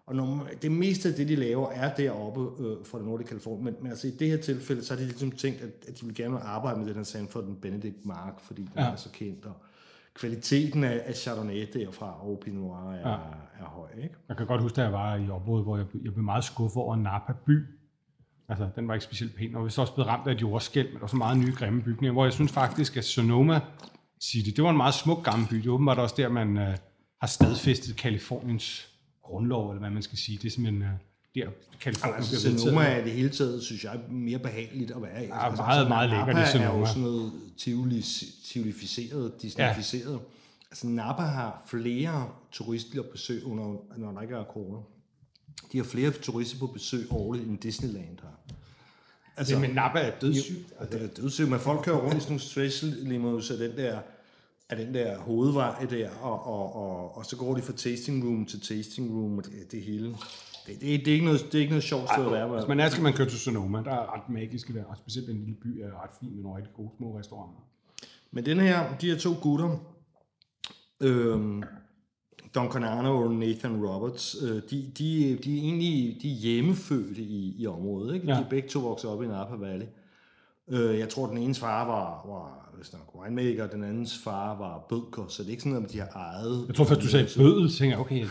Og 0.06 0.14
når, 0.16 0.48
det 0.62 0.72
meste 0.72 1.08
af 1.08 1.14
det, 1.14 1.28
de 1.28 1.36
laver, 1.36 1.70
er 1.70 1.94
deroppe 1.94 2.40
øh, 2.40 2.76
fra 2.86 2.98
det 2.98 3.06
nordlige 3.06 3.28
Kalifornien. 3.28 3.64
Men, 3.64 3.74
men 3.80 3.90
altså 3.90 4.06
i 4.08 4.10
det 4.10 4.28
her 4.28 4.36
tilfælde, 4.36 4.84
så 4.84 4.94
har 4.94 5.00
de 5.00 5.04
ligesom 5.06 5.30
tænkt, 5.30 5.60
at, 5.60 5.70
at 5.88 6.00
de 6.00 6.06
vil 6.06 6.14
gerne 6.14 6.38
arbejde 6.40 6.78
med 6.78 6.86
den 6.86 6.96
her 6.96 7.02
Sanford 7.02 7.44
den 7.44 7.56
Benedict 7.56 8.06
Mark, 8.06 8.40
fordi 8.40 8.62
den 8.62 8.70
ja. 8.76 8.82
er 8.90 8.96
så 8.96 9.08
kendt. 9.12 9.46
Og 9.46 9.52
kvaliteten 10.14 10.84
af, 10.84 11.02
af 11.06 11.14
Chardonnay 11.14 11.66
derfra 11.74 12.26
og 12.26 12.40
Pinot 12.44 12.62
Noir 12.62 12.92
er, 12.92 13.08
Ja. 13.10 13.14
er 13.60 13.64
høj. 13.64 13.88
Ikke? 14.02 14.14
Jeg 14.28 14.36
kan 14.36 14.46
godt 14.46 14.60
huske, 14.62 14.76
da 14.76 14.82
jeg 14.82 14.92
var 14.92 15.16
i 15.16 15.30
området, 15.30 15.64
hvor 15.64 15.76
jeg, 15.76 15.88
blev- 15.88 16.02
jeg 16.04 16.12
blev 16.12 16.24
meget 16.24 16.44
skuffet 16.44 16.82
over 16.82 16.96
Napa 16.96 17.32
by. 17.46 17.58
Altså, 18.48 18.68
den 18.76 18.88
var 18.88 18.94
ikke 18.94 19.04
specielt 19.04 19.34
pæn, 19.36 19.54
og 19.54 19.64
vi 19.64 19.70
så 19.70 19.80
også 19.80 19.94
blevet 19.94 20.08
ramt 20.08 20.26
af 20.28 20.32
et 20.32 20.40
jordskæld, 20.40 20.86
men 20.86 20.94
der 20.94 21.00
var 21.00 21.06
så 21.06 21.16
meget 21.16 21.38
nye 21.38 21.52
grimme 21.54 21.82
bygninger, 21.82 22.12
hvor 22.12 22.24
jeg 22.24 22.32
synes 22.32 22.52
faktisk, 22.52 22.96
at 22.96 23.04
Sonoma 23.04 23.60
City, 24.22 24.50
det 24.56 24.64
var 24.64 24.70
en 24.70 24.76
meget 24.76 24.94
smuk 24.94 25.24
gammel 25.24 25.48
by. 25.48 25.56
Det 25.56 25.66
er 25.66 25.70
åbenbart 25.70 25.98
også 25.98 26.14
der, 26.18 26.28
man 26.28 26.56
øh, 26.56 26.76
har 27.20 27.26
stadfæstet 27.26 27.96
Kaliforniens 27.96 28.88
grundlov, 29.22 29.70
eller 29.70 29.80
hvad 29.80 29.90
man 29.90 30.02
skal 30.02 30.18
sige. 30.18 30.38
Det 30.38 30.46
er 30.46 30.50
simpelthen 30.50 30.82
øh, 30.82 30.88
der, 31.34 31.50
Kalifornien 31.80 32.16
Altså, 32.16 32.30
bliver 32.30 32.42
vedtaget. 32.42 32.60
Sonoma 32.60 32.98
er 32.98 33.04
det 33.04 33.12
hele 33.12 33.28
taget, 33.28 33.62
synes 33.62 33.84
jeg, 33.84 34.00
mere 34.10 34.38
behageligt 34.38 34.90
at 34.90 35.02
være 35.02 35.24
i. 35.24 35.28
Ja, 35.28 35.50
meget, 35.50 35.88
meget 35.88 36.10
lækkert 36.10 36.28
i 36.28 36.32
Napa 36.32 36.40
er 36.40 36.52
Sonoma. 36.52 36.78
jo 36.78 36.86
sådan 36.86 37.02
noget 37.02 37.32
tivoli, 37.58 38.04
tivolificeret, 38.44 39.42
disneyficeret. 39.42 40.12
Ja. 40.12 40.18
Altså 40.70 40.86
Napa 40.86 41.22
har 41.22 41.62
flere 41.66 42.28
turister 42.52 43.02
på 43.02 43.08
besøg, 43.12 43.44
under, 43.44 43.76
når 43.96 44.12
der 44.12 44.20
ikke 44.20 44.34
er 44.34 44.44
corona. 44.44 44.78
De 45.72 45.76
har 45.78 45.84
flere 45.84 46.10
turister 46.10 46.58
på 46.58 46.66
besøg 46.66 47.06
årligt, 47.10 47.46
end 47.48 47.58
Disneyland 47.58 48.18
har. 48.22 48.38
Altså, 49.36 49.58
Men 49.58 49.70
Napa 49.70 49.98
er 49.98 50.18
dødssygt. 50.20 50.72
Og 50.76 50.92
det 50.92 51.02
er 51.02 51.06
dødssygt, 51.06 51.48
men 51.48 51.60
folk 51.60 51.84
kører 51.84 51.96
rundt 51.96 52.16
i 52.16 52.20
sådan 52.20 52.32
nogle 52.32 52.40
special 52.40 52.92
limos 52.92 53.50
af 53.50 53.58
den 53.58 53.76
der, 53.76 54.00
af 54.72 54.86
den 54.86 54.94
der 54.94 55.18
hovedvej 55.18 55.86
der, 55.90 56.10
og, 56.22 56.46
og, 56.46 56.76
og, 56.76 57.16
og 57.16 57.26
så 57.26 57.36
går 57.36 57.54
de 57.54 57.62
fra 57.62 57.72
tasting 57.72 58.24
room 58.24 58.46
til 58.46 58.60
tasting 58.60 59.10
room, 59.10 59.38
og 59.38 59.44
det, 59.44 59.72
det 59.72 59.82
hele. 59.82 60.08
Det, 60.66 60.80
det, 60.80 60.80
det, 60.80 61.08
er 61.08 61.12
ikke 61.12 61.24
noget, 61.24 61.40
det 61.40 61.54
er 61.54 61.58
ikke 61.58 61.70
noget 61.70 61.84
sjovt 61.84 62.08
sted 62.08 62.26
at 62.26 62.32
være. 62.32 62.48
Hvis 62.48 62.68
man 62.68 62.80
er, 62.80 62.88
skal 62.88 63.02
man 63.02 63.12
køre 63.12 63.28
til 63.28 63.38
Sonoma. 63.38 63.78
Der 63.78 63.90
er 63.90 64.14
ret 64.14 64.28
magiske 64.28 64.74
der, 64.74 64.84
og 64.84 64.96
specielt 64.96 65.28
den 65.28 65.36
lille 65.36 65.54
by 65.54 65.80
er 65.80 66.02
ret 66.02 66.10
fin 66.20 66.34
med 66.34 66.42
nogle 66.42 66.56
rigtig 66.56 66.74
gode 66.74 66.90
små 66.96 67.18
restauranter. 67.18 67.60
Men 68.30 68.46
den 68.46 68.60
her, 68.60 68.96
de 68.96 69.10
her 69.10 69.18
to 69.18 69.30
gutter, 69.42 69.76
øhm, 71.00 71.62
Don 72.54 72.70
Carnano 72.72 73.22
og 73.22 73.34
Nathan 73.34 73.86
Roberts, 73.86 74.36
øh, 74.42 74.62
de, 74.70 74.92
de, 74.98 75.38
de 75.44 75.58
er 75.58 75.62
egentlig 75.62 76.18
de 76.22 76.30
er 76.30 76.36
hjemmefødte 76.36 77.22
i, 77.22 77.54
i 77.58 77.66
området. 77.66 78.14
Ikke? 78.14 78.26
Ja. 78.26 78.34
De 78.34 78.40
er 78.44 78.48
begge 78.48 78.68
to 78.68 78.80
vokset 78.80 79.10
op 79.10 79.22
i 79.22 79.26
Napa 79.26 79.54
Valley. 79.54 79.86
Øh, 80.72 80.98
jeg 80.98 81.08
tror, 81.08 81.26
den 81.26 81.38
enes 81.38 81.58
far 81.58 81.86
var, 81.86 82.32
var 82.32 82.62
hvis 82.76 82.92
nok 82.92 83.22
winemaker, 83.22 83.66
den 83.66 83.84
andens 83.84 84.18
far 84.24 84.58
var 84.58 84.86
bødker, 84.88 85.24
så 85.28 85.42
det 85.42 85.48
er 85.48 85.50
ikke 85.50 85.62
sådan, 85.62 85.84
at 85.84 85.92
de 85.92 85.98
har 85.98 86.08
ejet... 86.08 86.64
Jeg 86.68 86.74
tror 86.74 86.84
først, 86.84 87.00
du 87.00 87.06
sagde 87.06 87.28
bødel, 87.36 87.72
tænker 87.72 87.96
jeg, 87.96 88.00
okay, 88.00 88.20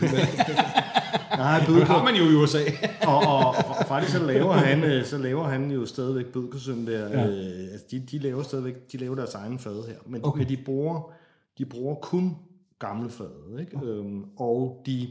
Nej, 1.36 1.58
har 1.58 1.66
bødker. 1.66 2.04
man 2.04 2.14
jo 2.14 2.24
i 2.24 2.34
USA. 2.34 2.58
og, 3.12 3.18
og, 3.18 3.46
og, 3.46 3.86
faktisk 3.88 4.16
så 4.16 4.26
laver 4.26 4.52
han, 4.52 4.84
øh, 4.84 5.04
så 5.04 5.18
laver 5.18 5.44
han 5.44 5.70
jo 5.70 5.86
stadigvæk 5.86 6.26
bødkersøn 6.26 6.86
der. 6.86 7.08
Ja. 7.08 7.26
Øh, 7.26 7.72
altså 7.72 7.86
de, 7.90 7.98
de 8.10 8.18
laver 8.18 8.42
stadigvæk, 8.42 8.92
de 8.92 8.96
laver 8.96 9.14
deres 9.14 9.34
egen 9.34 9.58
fad 9.58 9.88
her. 9.88 9.96
Men, 10.06 10.20
okay. 10.24 10.38
men 10.38 10.48
de 10.48 10.56
bruger, 10.64 11.12
de 11.58 11.64
bruger 11.64 11.94
kun 11.94 12.36
gamle 12.78 13.10
fad, 13.10 13.58
ikke? 13.60 13.86
Øhm, 13.86 14.24
og 14.36 14.82
de, 14.86 15.08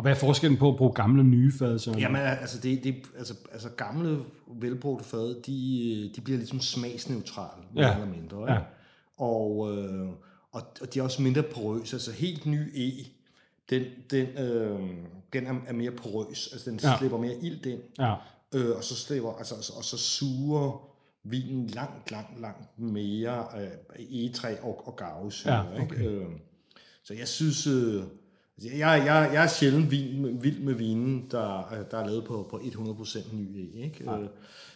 Og 0.00 0.02
hvad 0.02 0.12
er 0.12 0.16
forskellen 0.16 0.58
på 0.58 0.68
at 0.68 0.76
bruge 0.76 0.92
gamle 0.92 1.20
og 1.22 1.26
nye 1.26 1.52
fad? 1.58 1.78
Så? 1.78 1.94
jamen 1.98 2.20
altså, 2.20 2.58
det, 2.60 2.84
det, 2.84 2.94
altså, 3.18 3.34
altså 3.52 3.68
gamle, 3.68 4.18
velbrugte 4.60 5.04
fad, 5.04 5.42
de, 5.42 6.10
de 6.16 6.20
bliver 6.20 6.38
ligesom 6.38 6.60
smagsneutrale, 6.60 7.62
mere 7.74 7.86
Ja. 7.86 7.94
eller 7.94 8.06
mindre. 8.08 8.40
Ikke? 8.42 8.52
Ja. 8.52 8.58
Og, 9.16 9.76
øh, 9.76 10.08
og, 10.52 10.62
og 10.80 10.94
de 10.94 10.98
er 10.98 11.02
også 11.02 11.22
mindre 11.22 11.42
porøse. 11.42 11.96
Altså 11.96 12.12
helt 12.12 12.46
ny 12.46 12.58
E, 12.74 13.04
den, 13.70 13.82
den, 14.10 14.26
øh, 14.26 14.80
den 15.32 15.46
er, 15.46 15.54
er 15.66 15.72
mere 15.72 15.90
porøs. 15.90 16.48
Altså 16.52 16.70
den 16.70 16.80
Ja. 16.82 16.98
slipper 16.98 17.18
mere 17.18 17.34
ilt 17.42 17.66
ind. 17.66 17.80
Ja. 17.98 18.14
Øh, 18.54 18.76
og 18.76 18.84
så 18.84 18.96
slipper, 18.96 19.32
altså, 19.32 19.54
altså, 19.54 19.72
og 19.76 19.84
så 19.84 19.96
suger 19.98 20.90
vinen 21.24 21.66
langt, 21.66 22.10
langt, 22.10 22.40
langt 22.40 22.78
mere 22.78 23.44
øh, 23.60 23.68
egetræ 24.10 24.54
og, 24.62 24.86
og 24.86 24.96
garvesyre. 24.96 25.52
Ja, 25.54 25.82
okay. 25.82 25.82
ikke? 25.82 26.04
Øh, 26.08 26.26
så 27.02 27.14
jeg 27.14 27.28
synes, 27.28 27.66
øh, 27.66 28.02
jeg, 28.64 29.02
jeg, 29.06 29.30
jeg 29.32 29.42
er 29.42 29.48
sjældent 29.48 29.90
vin, 29.90 30.42
vild 30.42 30.60
med 30.60 30.74
vinen, 30.74 31.26
der, 31.30 31.72
øh, 31.72 31.78
der 31.90 31.98
er 31.98 32.06
lavet 32.06 32.24
på, 32.24 32.46
på 32.50 32.56
100% 32.56 33.34
ny 33.34 33.56
E. 33.56 33.84
Ikke? 33.84 34.10
Øh, 34.10 34.28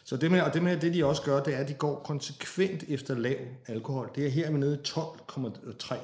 så 0.04 0.16
det 0.16 0.30
med, 0.30 0.40
og 0.40 0.54
det 0.54 0.62
med, 0.62 0.80
det 0.80 0.94
de 0.94 1.04
også 1.04 1.22
gør, 1.22 1.42
det 1.42 1.54
er, 1.54 1.58
at 1.58 1.68
de 1.68 1.74
går 1.74 2.02
konsekvent 2.04 2.84
efter 2.88 3.14
lav 3.14 3.36
alkohol. 3.66 4.10
Det 4.14 4.26
er 4.26 4.30
her 4.30 4.50
med 4.50 4.60
nede 4.60 4.74
i 4.74 4.88
12,3. 4.88 5.96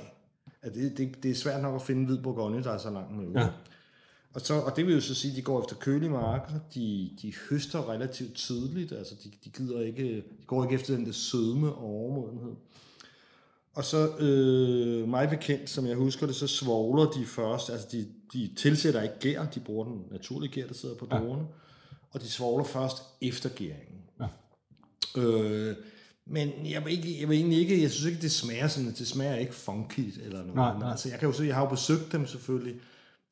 At 0.63 0.75
det, 0.75 0.99
det, 0.99 1.23
det 1.23 1.31
er 1.31 1.35
svært 1.35 1.63
nok 1.63 1.75
at 1.75 1.83
finde 1.83 2.07
hvid 2.07 2.19
bourgogne, 2.19 2.63
der 2.63 2.73
er 2.73 2.79
så 2.79 2.91
langt 2.91 3.17
med. 3.17 3.43
Ja. 3.43 3.49
Og, 4.35 4.41
så, 4.41 4.55
og 4.55 4.77
det 4.77 4.87
vil 4.87 4.95
jo 4.95 5.01
så 5.01 5.15
sige, 5.15 5.31
at 5.31 5.37
de 5.37 5.43
går 5.43 5.61
efter 5.63 5.77
kølige 5.77 6.11
marker, 6.11 6.53
de, 6.75 7.11
de 7.23 7.33
høster 7.51 7.91
relativt 7.91 8.35
tidligt, 8.35 8.93
altså 8.93 9.15
de, 9.25 9.31
de 9.45 9.51
gider 9.51 9.81
ikke, 9.81 10.17
de 10.17 10.45
går 10.47 10.65
ikke 10.65 10.75
efter 10.75 10.97
den 10.97 11.07
der 11.07 11.13
sødme 11.13 11.73
og 11.73 11.85
overmodenhed. 11.85 12.53
Og 13.75 13.85
så, 13.85 14.17
øh, 14.19 15.09
mig 15.09 15.29
bekendt, 15.29 15.71
som 15.71 15.87
jeg 15.87 15.97
husker 15.97 16.27
det, 16.27 16.37
så 16.37 16.47
svogler 16.47 17.11
de 17.11 17.27
først, 17.27 17.71
altså 17.71 17.87
de, 17.93 18.07
de 18.33 18.51
tilsætter 18.57 19.03
ikke 19.03 19.19
gær, 19.21 19.45
de 19.45 19.61
bruger 19.61 19.85
den 19.85 20.03
naturlige 20.11 20.53
gær, 20.53 20.67
der 20.67 20.75
sidder 20.75 20.95
på 20.95 21.07
druerne, 21.07 21.45
og 22.11 22.21
de 22.21 22.29
svogler 22.31 22.65
først 22.65 23.03
efter 23.21 23.49
gæringen. 23.49 24.01
Ja. 24.21 24.27
Øh, 25.23 25.77
men 26.27 26.51
jeg 26.65 26.85
vil, 26.85 26.93
ikke, 26.93 27.21
jeg 27.21 27.29
vil 27.29 27.37
egentlig 27.37 27.59
ikke, 27.59 27.83
jeg 27.83 27.91
synes 27.91 28.07
ikke, 28.07 28.23
det 28.23 28.33
smager 28.33 28.69
sådan, 28.69 28.91
det 28.91 29.07
smager 29.07 29.35
ikke 29.35 29.55
funky 29.55 30.25
eller 30.25 30.39
noget. 30.39 30.55
Nej, 30.55 30.79
nej. 30.79 30.91
Altså, 30.91 31.09
jeg 31.09 31.19
kan 31.19 31.29
jo 31.29 31.33
se, 31.33 31.45
jeg 31.45 31.55
har 31.55 31.63
jo 31.63 31.69
besøgt 31.69 32.13
dem 32.13 32.27
selvfølgelig, 32.27 32.75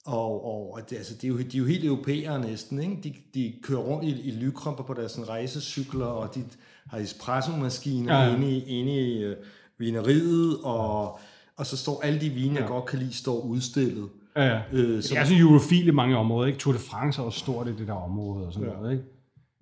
og, 0.05 0.45
og 0.45 0.81
altså, 0.93 1.15
de, 1.15 1.27
er 1.27 1.29
jo, 1.29 1.39
de 1.39 1.57
er 1.57 1.59
jo 1.59 1.65
helt 1.65 1.85
europæere 1.85 2.41
næsten, 2.41 2.81
ikke? 2.83 2.99
De, 3.05 3.15
de 3.35 3.55
kører 3.63 3.81
rundt 3.81 4.05
i, 4.05 4.21
i 4.21 4.31
lykrumper 4.31 4.85
på 4.85 4.95
deres 4.95 5.13
sådan, 5.13 5.29
rejsecykler, 5.29 6.07
og 6.07 6.35
de 6.35 6.45
har 6.87 6.99
espresso-maskiner 6.99 8.15
Ja, 8.15 8.21
ja, 8.21 8.29
ja. 8.29 8.37
inde 8.37 8.51
i, 8.51 8.65
inde 8.65 8.93
i 8.93 9.19
øh, 9.25 9.37
vineriet, 9.79 10.59
og, 10.65 11.19
og 11.57 11.67
så 11.67 11.77
står 11.77 12.01
alle 12.03 12.21
de 12.21 12.31
vine, 12.31 12.55
jeg 12.55 12.63
Ja. 12.63 12.67
godt 12.69 12.87
kan 12.87 12.99
lide, 12.99 13.13
står 13.13 13.41
udstillet. 13.41 14.09
Ja, 14.37 14.45
ja. 14.47 14.61
Øh, 14.73 15.03
Så 15.03 15.15
er 15.17 15.25
sådan 15.25 15.41
eurofil 15.43 15.89
i 15.89 15.91
mange 15.91 16.17
områder, 16.17 16.47
ikke? 16.47 16.59
Tour 16.59 16.73
de 16.73 16.79
France 16.79 17.21
er 17.21 17.25
også 17.27 17.39
stort 17.39 17.69
i 17.69 17.77
det 17.77 17.87
der 17.87 17.93
område 17.93 18.47
og 18.47 18.53
sådan 18.53 18.69
Ja. 18.69 18.75
noget, 18.75 18.93
ikke? 18.93 19.05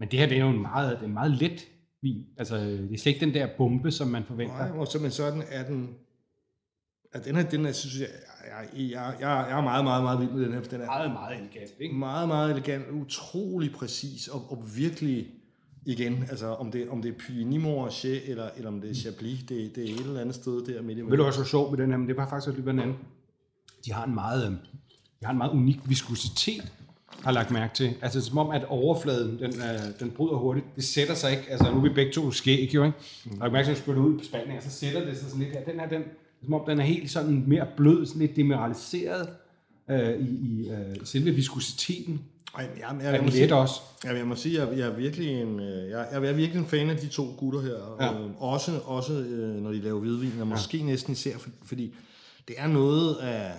Men 0.01 0.09
det 0.11 0.19
her, 0.19 0.27
det 0.27 0.37
er 0.39 0.41
jo 0.45 0.49
en 0.51 0.63
meget, 0.63 0.91
det 0.97 1.03
er 1.03 1.07
en 1.07 1.13
meget 1.15 1.31
let 1.33 1.65
vin. 2.03 2.25
Altså, 2.37 2.57
det 2.57 2.95
er 2.95 2.99
slet 2.99 3.07
ikke 3.15 3.27
den 3.27 3.35
der 3.35 3.49
bombe, 3.59 3.91
som 3.91 4.09
man 4.09 4.25
forventer. 4.25 4.59
Nej, 4.69 4.79
og 4.79 4.87
så, 4.87 4.99
men 4.99 5.11
så 5.11 5.25
er 5.25 5.31
den, 5.31 5.43
den, 5.69 5.89
at 7.13 7.25
den 7.25 7.37
her, 7.37 7.43
den 7.43 7.67
er, 7.67 7.73
synes 7.73 8.01
jeg, 8.01 8.09
jeg, 8.47 8.91
jeg, 8.91 9.15
jeg, 9.21 9.47
jeg 9.51 9.59
er 9.59 9.63
meget, 9.63 9.85
meget, 9.85 10.03
meget 10.03 10.21
vild 10.21 10.31
med 10.31 10.45
den 10.45 10.53
her, 10.53 10.61
for 10.63 10.71
den 10.71 10.81
er 10.81 10.87
Meget, 10.87 11.11
meget 11.13 11.39
elegant, 11.41 11.71
ikke? 11.81 11.95
meget, 11.95 12.29
meget 12.29 12.51
elegant, 12.51 12.85
utrolig 12.93 13.73
præcis, 13.73 14.29
og, 14.29 14.43
og 14.53 14.65
virkelig, 14.77 15.27
igen, 15.87 16.25
altså 16.31 16.47
om 16.47 16.71
det, 16.71 16.89
om 16.89 17.03
det 17.03 17.09
er 17.09 17.19
Puy-Nimourche, 17.19 18.31
eller, 18.31 18.49
eller 18.57 18.69
om 18.69 18.81
det 18.81 18.91
er 18.91 18.95
Chablis, 18.95 19.39
det, 19.49 19.77
det 19.77 19.91
er 19.91 19.95
et 19.95 20.01
eller 20.01 20.21
andet 20.21 20.35
sted 20.35 20.53
der 20.53 20.83
midt 20.83 20.83
imellem. 20.83 21.11
Ved 21.11 21.17
du 21.17 21.25
også, 21.25 21.39
hvor 21.39 21.47
sjovt 21.47 21.71
med 21.71 21.79
den 21.79 21.91
her, 21.91 21.99
men 21.99 22.09
det 22.09 22.17
var 22.17 22.29
faktisk 22.29 22.57
lidt 22.57 22.67
den 22.67 22.79
anden. 22.79 22.97
De 23.87 23.93
har 23.93 24.05
en 24.05 24.15
meget, 24.15 24.47
øh, 24.47 24.51
de 25.21 25.25
har 25.25 25.33
en 25.33 25.39
meget 25.39 25.51
unik 25.51 25.79
viskositet, 25.85 26.73
har 27.23 27.33
lagt 27.33 27.51
mærke 27.51 27.75
til. 27.75 27.95
Altså 28.03 28.21
som 28.21 28.39
om, 28.39 28.51
at 28.51 28.65
overfladen, 28.65 29.39
den, 29.39 29.53
øh, 29.55 30.01
den 30.01 30.11
bryder 30.11 30.37
hurtigt. 30.37 30.67
Det 30.77 30.85
sætter 30.85 31.15
sig 31.15 31.31
ikke, 31.31 31.45
altså 31.51 31.71
nu 31.71 31.79
er 31.79 31.83
vi 31.83 31.89
begge 31.89 32.13
to 32.13 32.31
skæg, 32.31 32.75
jo, 32.75 32.85
ikke? 32.85 32.99
Mm. 33.25 33.41
Og 33.41 33.53
mærke, 33.53 33.71
at 33.71 33.89
ud 33.89 34.19
på 34.19 34.25
Spanien, 34.25 34.57
og 34.57 34.63
så 34.63 34.71
sætter 34.71 35.05
det 35.05 35.19
sig 35.19 35.29
sådan 35.29 35.43
lidt 35.43 35.53
her. 35.53 35.65
Den 35.65 35.81
her, 35.81 35.89
den, 35.89 36.03
som 36.45 36.55
om 36.55 36.63
den 36.67 36.81
er 36.81 36.85
helt 36.85 37.11
sådan 37.11 37.45
mere 37.47 37.67
blød, 37.77 38.07
sådan 38.07 38.21
lidt 38.21 38.37
demineraliseret 38.37 39.29
øh, 39.91 40.21
i, 40.21 40.63
i 40.63 40.71
øh, 40.71 40.97
selve 41.05 41.31
viskositeten. 41.31 42.21
Ej, 42.57 42.71
jeg, 42.79 42.97
jeg, 43.01 43.07
Er 43.07 43.11
jeg, 43.13 43.21
må 43.21 43.27
let 43.27 43.35
sige, 43.35 43.55
også? 43.55 43.81
jeg, 44.05 44.17
jeg 44.17 44.27
må 44.27 44.35
sige, 44.37 44.61
jeg, 44.67 44.79
jeg 44.79 44.87
er 44.87 44.97
virkelig 44.97 45.43
en, 45.43 45.61
øh, 45.61 45.91
jeg, 45.91 46.09
jeg 46.13 46.25
er 46.25 46.33
virkelig 46.33 46.61
en 46.61 46.67
fan 46.67 46.91
af 46.91 46.97
de 46.97 47.09
to 47.09 47.35
gutter 47.39 47.61
her. 47.61 47.97
Ja. 48.01 48.13
Øh, 48.15 48.31
også 48.43 48.81
også 48.85 49.13
øh, 49.13 49.63
når 49.63 49.71
de 49.71 49.81
laver 49.81 50.01
hvidvin, 50.01 50.41
og 50.41 50.47
måske 50.47 50.83
næsten 50.83 51.13
især, 51.13 51.39
for, 51.39 51.51
fordi 51.65 51.95
det 52.49 52.55
er 52.59 52.67
noget 52.67 53.15
af... 53.17 53.53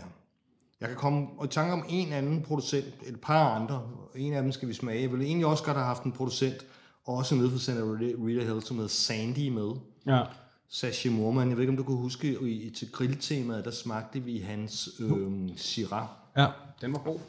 Jeg 0.82 0.90
kan 0.90 0.98
komme 0.98 1.28
i 1.44 1.48
tanke 1.48 1.74
om 1.74 1.86
en 1.90 2.14
anden 2.14 2.42
producent, 2.42 2.86
et 3.08 3.22
par 3.22 3.56
andre. 3.56 3.82
En 4.16 4.34
af 4.34 4.42
dem 4.42 4.52
skal 4.52 4.68
vi 4.68 4.74
smage. 4.74 5.02
Jeg 5.02 5.12
ville 5.12 5.26
egentlig 5.26 5.46
også 5.46 5.64
godt 5.64 5.78
have 5.78 5.86
haft 5.86 6.04
en 6.04 6.12
producent, 6.12 6.66
også 7.06 7.36
nede 7.36 7.52
for 7.52 7.60
Center 7.60 7.98
Rita 8.26 8.44
Hill, 8.46 8.62
som 8.64 8.76
hedder 8.78 8.90
Sandy 8.90 9.50
med. 9.50 9.72
Ja. 10.08 10.22
Sashi 10.70 11.10
Morman. 11.10 11.50
Jeg 11.50 11.58
ved 11.58 11.64
ikke, 11.64 11.72
om 11.72 11.78
du 11.78 11.84
kunne 11.84 11.98
huske, 11.98 12.38
i, 12.42 12.70
til 12.70 12.92
grilltemaet, 12.92 13.66
der 13.66 13.72
smagte 13.72 14.20
vi 14.20 14.38
hans 14.40 14.90
øh, 15.00 15.50
Syrah. 15.56 16.08
ja, 16.38 16.48
den 16.82 16.94
var 16.94 17.00
god. 17.00 17.20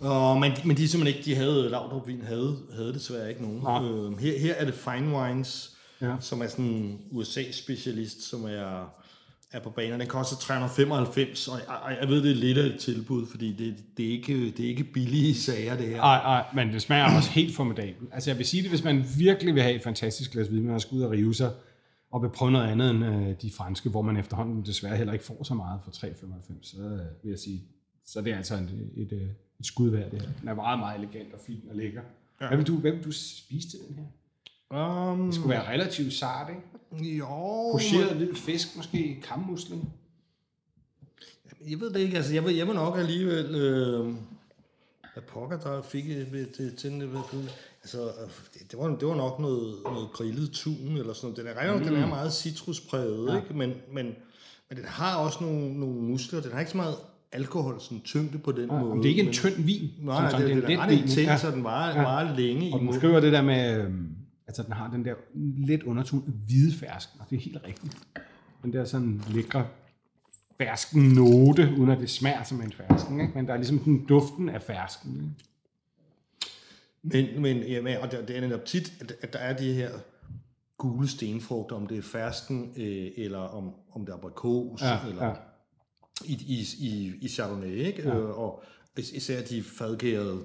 Og, 0.00 0.40
men, 0.40 0.52
men 0.64 0.76
de 0.76 0.88
simpelthen 0.88 1.18
ikke, 1.18 1.30
de 1.30 1.36
havde, 1.36 1.68
Laudrup 1.68 2.06
Vin 2.06 2.22
havde, 2.22 2.56
havde 2.76 2.94
desværre 2.94 3.28
ikke 3.28 3.42
nogen. 3.42 3.60
Nej. 3.62 3.82
Øh, 3.82 4.18
her, 4.18 4.38
her 4.38 4.54
er 4.54 4.64
det 4.64 4.74
Fine 4.74 5.16
Wines, 5.16 5.68
Ja. 6.00 6.14
som 6.20 6.40
er 6.42 6.46
sådan 6.46 6.64
en 6.64 7.00
USA-specialist, 7.10 8.22
som 8.30 8.44
er, 8.44 8.92
er 9.52 9.60
på 9.62 9.70
banen. 9.70 10.00
Den 10.00 10.08
koster 10.08 10.36
395, 10.36 11.48
og 11.48 11.58
jeg, 11.58 11.98
jeg 12.00 12.08
ved, 12.08 12.22
det 12.22 12.30
er 12.30 12.34
lidt 12.34 12.58
af 12.58 12.66
et 12.66 12.80
tilbud, 12.80 13.26
fordi 13.26 13.52
det, 13.52 13.74
det, 13.96 14.06
er, 14.06 14.10
ikke, 14.10 14.50
det 14.50 14.60
er 14.64 14.68
ikke 14.68 14.84
billige 14.84 15.34
sager, 15.34 15.76
det 15.76 15.86
her. 15.88 15.96
Nej, 15.96 16.22
nej, 16.22 16.44
men 16.54 16.74
det 16.74 16.82
smager 16.82 17.16
også 17.16 17.30
helt 17.30 17.56
formidabelt. 17.56 18.08
Altså 18.12 18.30
jeg 18.30 18.38
vil 18.38 18.46
sige 18.46 18.62
det, 18.62 18.70
hvis 18.70 18.84
man 18.84 19.04
virkelig 19.18 19.54
vil 19.54 19.62
have 19.62 19.74
et 19.74 19.82
fantastisk 19.82 20.32
glas 20.32 20.52
vin, 20.52 20.66
man 20.66 20.80
skal 20.80 20.96
ud 20.96 21.02
og 21.02 21.10
rive 21.10 21.34
sig, 21.34 21.50
og 22.12 22.22
vil 22.22 22.28
prøve 22.28 22.50
noget 22.50 22.66
andet 22.68 22.90
end 22.90 23.04
øh, 23.04 23.34
de 23.42 23.50
franske, 23.56 23.90
hvor 23.90 24.02
man 24.02 24.16
efterhånden 24.16 24.62
desværre 24.66 24.96
heller 24.96 25.12
ikke 25.12 25.24
får 25.24 25.44
så 25.44 25.54
meget 25.54 25.80
for 25.84 25.90
3,95, 25.90 26.54
så 26.62 26.76
øh, 26.82 26.90
vil 27.22 27.30
jeg 27.30 27.38
sige, 27.38 27.62
så 28.06 28.20
det 28.20 28.32
er 28.32 28.36
altså 28.36 28.54
et, 28.54 28.90
et, 28.96 29.12
øh, 29.12 29.28
et 29.60 29.66
skud 29.66 29.90
værd, 29.90 30.10
det 30.10 30.22
her. 30.22 30.28
Den 30.40 30.48
er 30.48 30.54
meget, 30.54 30.78
meget 30.78 30.98
elegant 30.98 31.32
og 31.32 31.40
fin 31.46 31.60
og 31.70 31.76
lækker. 31.76 32.02
Ja. 32.40 32.48
Hvad, 32.48 32.56
vil 32.56 32.66
du, 32.66 32.76
hvad 32.76 32.92
vil 32.92 33.04
du 33.04 33.12
spise 33.12 33.70
til 33.70 33.78
den 33.88 33.98
her? 33.98 34.06
Um, 35.10 35.26
Det 35.26 35.34
skulle 35.34 35.50
være 35.50 35.68
relativt 35.68 36.12
sart, 36.12 36.50
ikke? 36.50 37.16
jo, 37.16 37.72
Pocheret 37.72 38.16
hvid 38.16 38.34
fisk, 38.34 38.76
måske 38.76 39.22
kammusling. 39.22 39.92
Jeg 41.70 41.80
ved 41.80 41.90
det 41.90 42.00
ikke, 42.00 42.16
altså 42.16 42.34
jeg 42.34 42.44
vil, 42.44 42.56
jeg 42.56 42.66
vil 42.66 42.74
nok 42.74 42.98
alligevel... 42.98 43.54
Øh, 43.54 44.14
hvad 45.12 45.22
pokker 45.22 45.58
der 45.58 45.82
fik 45.82 46.10
et 46.10 46.48
til, 46.56 46.76
til 46.76 46.90
den, 46.90 47.02
altså, 47.82 48.12
det, 48.54 48.70
det, 48.70 48.78
var, 48.78 48.96
det 48.96 49.08
var 49.08 49.14
nok 49.14 49.40
noget, 49.40 49.82
noget 49.84 50.08
grillet 50.12 50.50
tun 50.50 50.96
eller 50.96 51.12
sådan 51.12 51.30
noget. 51.30 51.36
Den 51.36 51.46
er, 51.46 51.54
regner, 51.54 51.78
mm. 51.78 51.84
den 51.84 51.96
er 51.96 52.06
meget 52.06 52.32
citruspræget, 52.32 53.32
ja. 53.32 53.36
ikke? 53.36 53.54
Men, 53.54 53.74
men, 53.92 54.06
men 54.68 54.78
den 54.78 54.84
har 54.84 55.16
også 55.16 55.44
nogle, 55.44 55.80
nogle 55.80 55.94
muskler. 55.94 56.40
Den 56.40 56.52
har 56.52 56.60
ikke 56.60 56.70
så 56.70 56.76
meget 56.76 56.96
alkohol, 57.32 57.80
sådan 57.80 58.00
tyngde 58.00 58.38
på 58.38 58.52
den 58.52 58.70
Ja, 58.70 58.80
måde. 58.80 58.96
det 58.96 59.04
er 59.04 59.08
ikke 59.08 59.22
en 59.22 59.32
tynd 59.32 59.54
vin. 59.64 59.90
Nej, 60.00 60.30
som 60.30 60.40
det, 60.40 60.48
sådan, 60.48 60.56
det, 60.56 60.66
det 60.68 60.74
er 60.74 60.78
ret 60.80 60.90
vin, 60.90 60.98
intens, 60.98 61.16
ja. 61.18 61.36
så 61.36 61.50
den 61.50 61.64
varer, 61.64 61.96
Ja. 61.96 62.02
varer 62.02 62.36
længe 62.36 62.68
i 62.68 62.72
Og 62.72 62.78
den 62.78 62.86
munden. 62.86 63.00
skriver 63.00 63.20
det 63.20 63.32
der 63.32 63.42
med, 63.42 63.80
øhm, 63.84 64.08
altså 64.46 64.62
den 64.62 64.72
har 64.72 64.90
den 64.90 65.04
der 65.04 65.14
lidt 65.66 65.82
undertone 65.82 66.22
af 66.26 66.32
hvide 66.46 66.76
fersken, 66.78 67.20
og 67.20 67.26
det 67.30 67.36
er 67.36 67.40
helt 67.40 67.58
rigtigt. 67.66 67.96
Den 68.62 68.72
der 68.72 68.84
sådan 68.84 69.22
lækre 69.30 69.66
fersken 70.58 71.02
note, 71.02 71.74
uden 71.78 71.90
at 71.90 72.00
det 72.00 72.10
smager 72.10 72.42
som 72.42 72.60
en 72.60 72.72
fersken, 72.72 73.20
ikke? 73.20 73.32
men 73.34 73.46
der 73.46 73.52
er 73.52 73.56
ligesom 73.56 73.78
den 73.78 74.04
duften 74.06 74.48
af 74.48 74.62
fersken. 74.62 75.36
Ikke? 77.14 77.32
Men, 77.34 77.42
men 77.42 77.56
ja, 77.68 77.82
men- 77.82 77.96
og 77.96 78.12
det, 78.12 78.28
det 78.28 78.36
er 78.36 78.40
netop 78.40 78.64
tit, 78.64 78.92
at, 79.00 79.12
at 79.22 79.32
der 79.32 79.38
er 79.38 79.56
de 79.56 79.72
her 79.72 79.90
gule 80.78 81.08
stenfrugter, 81.08 81.76
om 81.76 81.86
det 81.86 81.98
er 81.98 82.02
fersken, 82.02 82.72
øh, 82.76 83.06
eller 83.16 83.38
om, 83.38 83.70
om 83.92 84.04
det 84.06 84.12
er 84.12 84.16
aprikos, 84.16 84.82
Ja, 84.82 84.98
eller 85.08 85.24
ja. 85.26 85.32
I, 86.24 86.32
i, 86.32 86.66
i, 86.86 87.12
i 87.20 87.28
Chardonnay, 87.28 87.74
ikke? 87.86 88.02
Ja. 88.02 88.16
Øh, 88.16 88.38
og 88.38 88.62
is- 88.98 89.12
især 89.12 89.42
de 89.42 89.62
fadgærede 89.62 90.40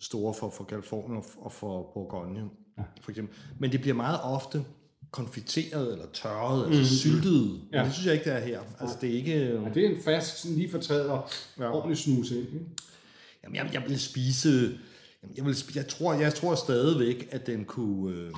store 0.00 0.34
for, 0.34 0.50
for 0.50 0.64
Californien 0.64 1.16
og 1.16 1.24
for, 1.24 1.40
og 1.42 1.52
for 1.52 1.90
Bourgogne, 1.94 2.40
ja. 2.78 2.82
for 3.00 3.10
eksempel. 3.10 3.36
Men 3.58 3.72
det 3.72 3.80
bliver 3.80 3.94
meget 3.94 4.18
ofte 4.22 4.64
konfiteret 5.10 5.92
eller 5.92 6.06
tørret, 6.12 6.66
altså 6.66 6.96
syltet. 6.98 7.60
Ja. 7.72 7.76
Ja. 7.76 7.82
Men 7.82 7.86
det 7.86 7.92
synes 7.94 8.06
jeg 8.06 8.14
ikke, 8.14 8.24
det 8.24 8.32
er 8.32 8.40
her. 8.40 8.60
Altså, 8.80 8.96
det 9.00 9.10
er 9.10 9.14
ikke... 9.14 9.48
Øh, 9.48 9.62
Og 9.62 9.74
det 9.74 9.86
er 9.86 9.90
en 9.90 10.02
fersk, 10.02 10.36
sådan 10.36 10.56
lige 10.56 10.70
fortræder 10.70 11.30
Ja. 11.58 11.70
ordentligt 11.74 12.00
snus 12.00 12.30
ind. 12.30 12.38
Ikke? 12.38 12.60
Jamen, 13.44 13.56
jeg, 13.56 13.70
jeg 13.72 13.82
vil 13.88 14.00
spise... 14.00 14.78
Jamen, 15.22 15.36
jeg, 15.36 15.44
vil, 15.44 15.52
spi- 15.52 15.76
jeg, 15.76 15.88
tror, 15.88 16.14
jeg 16.14 16.34
tror 16.34 16.54
stadigvæk, 16.54 17.28
at 17.30 17.46
den 17.46 17.64
kunne... 17.64 18.14
Øh, 18.16 18.30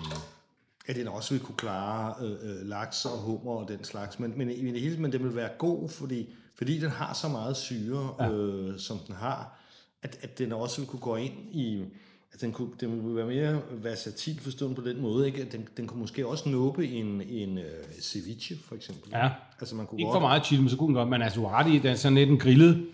at 0.87 0.97
den 0.97 1.09
også 1.09 1.35
vil 1.35 1.43
kunne 1.43 1.57
klare 1.57 2.15
øh, 2.27 2.31
øh, 2.33 2.67
laks 2.67 3.05
og 3.05 3.19
hummer 3.19 3.53
og 3.53 3.69
den 3.69 3.85
slags. 3.85 4.19
Men, 4.19 4.33
men, 4.37 4.51
i 4.51 4.71
det 4.73 4.81
hele, 4.81 4.97
men 4.99 5.13
den 5.13 5.25
vil 5.25 5.37
være 5.37 5.51
god, 5.59 5.89
fordi, 5.89 6.29
fordi 6.61 6.79
den 6.79 6.91
har 6.91 7.15
så 7.15 7.29
meget 7.29 7.57
syre, 7.57 8.15
ja. 8.21 8.31
øh, 8.31 8.79
som 8.79 8.99
den 9.07 9.15
har, 9.15 9.59
at, 10.03 10.19
at 10.23 10.39
den 10.39 10.53
også 10.53 10.81
vil 10.81 10.89
kunne 10.89 11.01
gå 11.01 11.17
ind 11.17 11.35
i... 11.53 11.85
At 12.33 12.41
den, 12.41 12.53
kunne, 12.53 12.71
den 12.81 13.09
vil 13.09 13.17
være 13.17 13.27
mere 13.27 13.63
versatil 13.73 14.41
forstået 14.41 14.77
på 14.77 14.83
den 14.83 15.01
måde, 15.01 15.27
ikke? 15.27 15.43
At 15.43 15.53
den, 15.53 15.69
den 15.77 15.87
kunne 15.87 16.01
måske 16.01 16.27
også 16.27 16.49
nåbe 16.49 16.89
en, 16.89 17.23
en 17.23 17.59
uh, 17.59 17.65
ceviche, 18.01 18.57
for 18.65 18.75
eksempel. 18.75 19.11
Ja. 19.11 19.31
Altså, 19.61 19.75
man 19.75 19.87
kunne 19.87 20.01
Ikke 20.01 20.13
for 20.13 20.21
meget 20.21 20.47
chili, 20.47 20.61
men 20.61 20.71
så 20.71 20.77
kunne 20.77 20.87
den 20.87 20.95
godt, 20.95 21.09
men 21.09 21.23
altså 21.23 21.41
du 21.41 21.47
har 21.47 21.59
ret 21.59 21.73
i, 21.73 21.77
at 21.77 21.83
den 21.83 21.91
er 21.91 21.95
sådan 21.95 22.15
lidt 22.15 22.31
en 22.31 22.39
grillet 22.39 22.89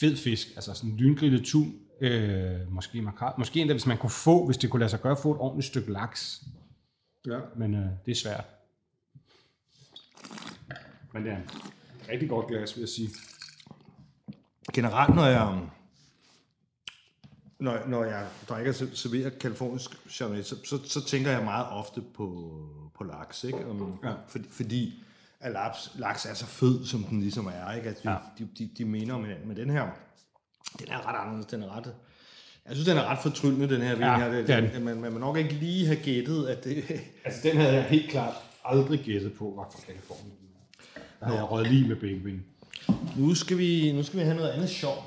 fed 0.00 0.16
fisk, 0.16 0.48
altså 0.56 0.74
sådan 0.74 0.90
en 0.90 0.96
lyngrillet 0.96 1.44
tun, 1.44 1.74
øh, 2.00 2.72
måske 2.72 3.02
makrel, 3.02 3.32
måske 3.38 3.60
endda 3.60 3.74
hvis 3.74 3.86
man 3.86 3.98
kunne 3.98 4.10
få, 4.10 4.46
hvis 4.46 4.56
det 4.56 4.70
kunne 4.70 4.80
lade 4.80 4.90
sig 4.90 5.00
gøre, 5.00 5.16
få 5.16 5.32
et 5.32 5.38
ordentligt 5.38 5.66
stykke 5.66 5.92
laks. 5.92 6.42
Ja. 7.26 7.38
Men 7.56 7.74
øh, 7.74 7.86
det 8.06 8.10
er 8.10 8.16
svært. 8.16 8.44
Men 11.12 11.24
det 11.24 11.32
er 11.32 11.38
rigtig 12.10 12.28
godt 12.28 12.46
glas, 12.46 12.76
vil 12.76 12.80
jeg 12.80 12.88
sige. 12.88 13.10
generelt, 14.72 15.14
når 15.14 15.26
jeg, 15.26 15.58
når, 17.58 17.86
når 17.86 18.04
jeg 18.04 18.26
drikker 18.48 18.72
serverer 18.72 19.30
kalifornisk 19.30 20.08
chardonnay, 20.10 20.42
så, 20.42 20.56
så, 20.64 20.78
så 20.84 21.04
tænker 21.04 21.30
jeg 21.30 21.44
meget 21.44 21.66
ofte 21.70 22.02
på, 22.14 22.52
på 22.98 23.04
laks, 23.04 23.44
ikke? 23.44 23.66
Um, 23.66 23.98
ja. 24.04 24.12
fordi, 24.28 24.48
fordi 24.50 25.02
at 25.40 25.52
laks, 25.52 25.90
laks 25.98 26.26
er 26.26 26.34
så 26.34 26.46
fed, 26.46 26.86
som 26.86 27.04
den 27.04 27.20
ligesom 27.20 27.46
er, 27.46 27.72
ikke? 27.72 27.88
At 27.88 28.02
de, 28.02 28.10
ja. 28.10 28.16
de, 28.38 28.48
de, 28.58 28.70
de 28.78 28.84
minder 28.84 29.14
om 29.14 29.22
hinanden. 29.22 29.48
Men 29.48 29.56
den 29.56 29.70
her, 29.70 29.88
den 30.78 30.88
er 30.88 31.06
ret 31.08 31.20
anderledes, 31.20 31.46
den 31.46 31.62
er 31.62 31.76
ret... 31.76 31.94
Jeg 32.66 32.74
synes, 32.74 32.88
den 32.88 32.96
er 32.96 33.04
ret 33.04 33.18
fortryllende, 33.22 33.74
den 33.74 33.82
her 33.82 33.94
vin 33.94 34.02
Ja, 34.02 34.18
her. 34.18 34.28
Det, 34.28 34.72
den, 34.74 34.84
man, 34.84 35.00
man 35.00 35.12
må 35.12 35.18
nok 35.18 35.36
ikke 35.36 35.52
lige 35.52 35.86
have 35.86 36.00
gættet, 36.02 36.46
at 36.46 36.64
det... 36.64 36.84
Altså 37.24 37.40
den 37.42 37.56
havde 37.56 37.74
jeg 37.74 37.84
helt 37.84 38.10
klart 38.10 38.34
aldrig 38.64 39.00
gættet 39.00 39.32
på, 39.34 39.52
var 39.56 39.70
fra 39.72 39.80
Kalifornien. 39.86 40.45
Havde 41.22 41.38
jeg 41.38 41.50
røget 41.50 41.70
lige 41.70 41.88
med 41.88 41.96
begge 41.96 42.20
ben. 42.20 42.44
Nu 43.16 43.34
skal 43.34 43.58
vi, 43.58 43.92
nu 43.92 44.02
skal 44.02 44.18
vi 44.18 44.24
have 44.24 44.36
noget 44.36 44.50
andet 44.50 44.68
sjovt. 44.70 45.00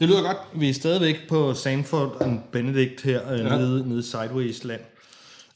Det 0.00 0.08
lyder 0.08 0.22
godt. 0.22 0.36
Vi 0.54 0.68
er 0.68 0.74
stadigvæk 0.74 1.16
på 1.28 1.54
Sanford 1.54 2.16
and 2.20 2.40
Benedict 2.52 3.00
her, 3.02 3.32
ja. 3.32 3.36
Ja. 3.36 3.56
nede, 3.58 3.88
nede 3.88 3.98
i 3.98 4.02
Sideways 4.02 4.64
land. 4.64 4.80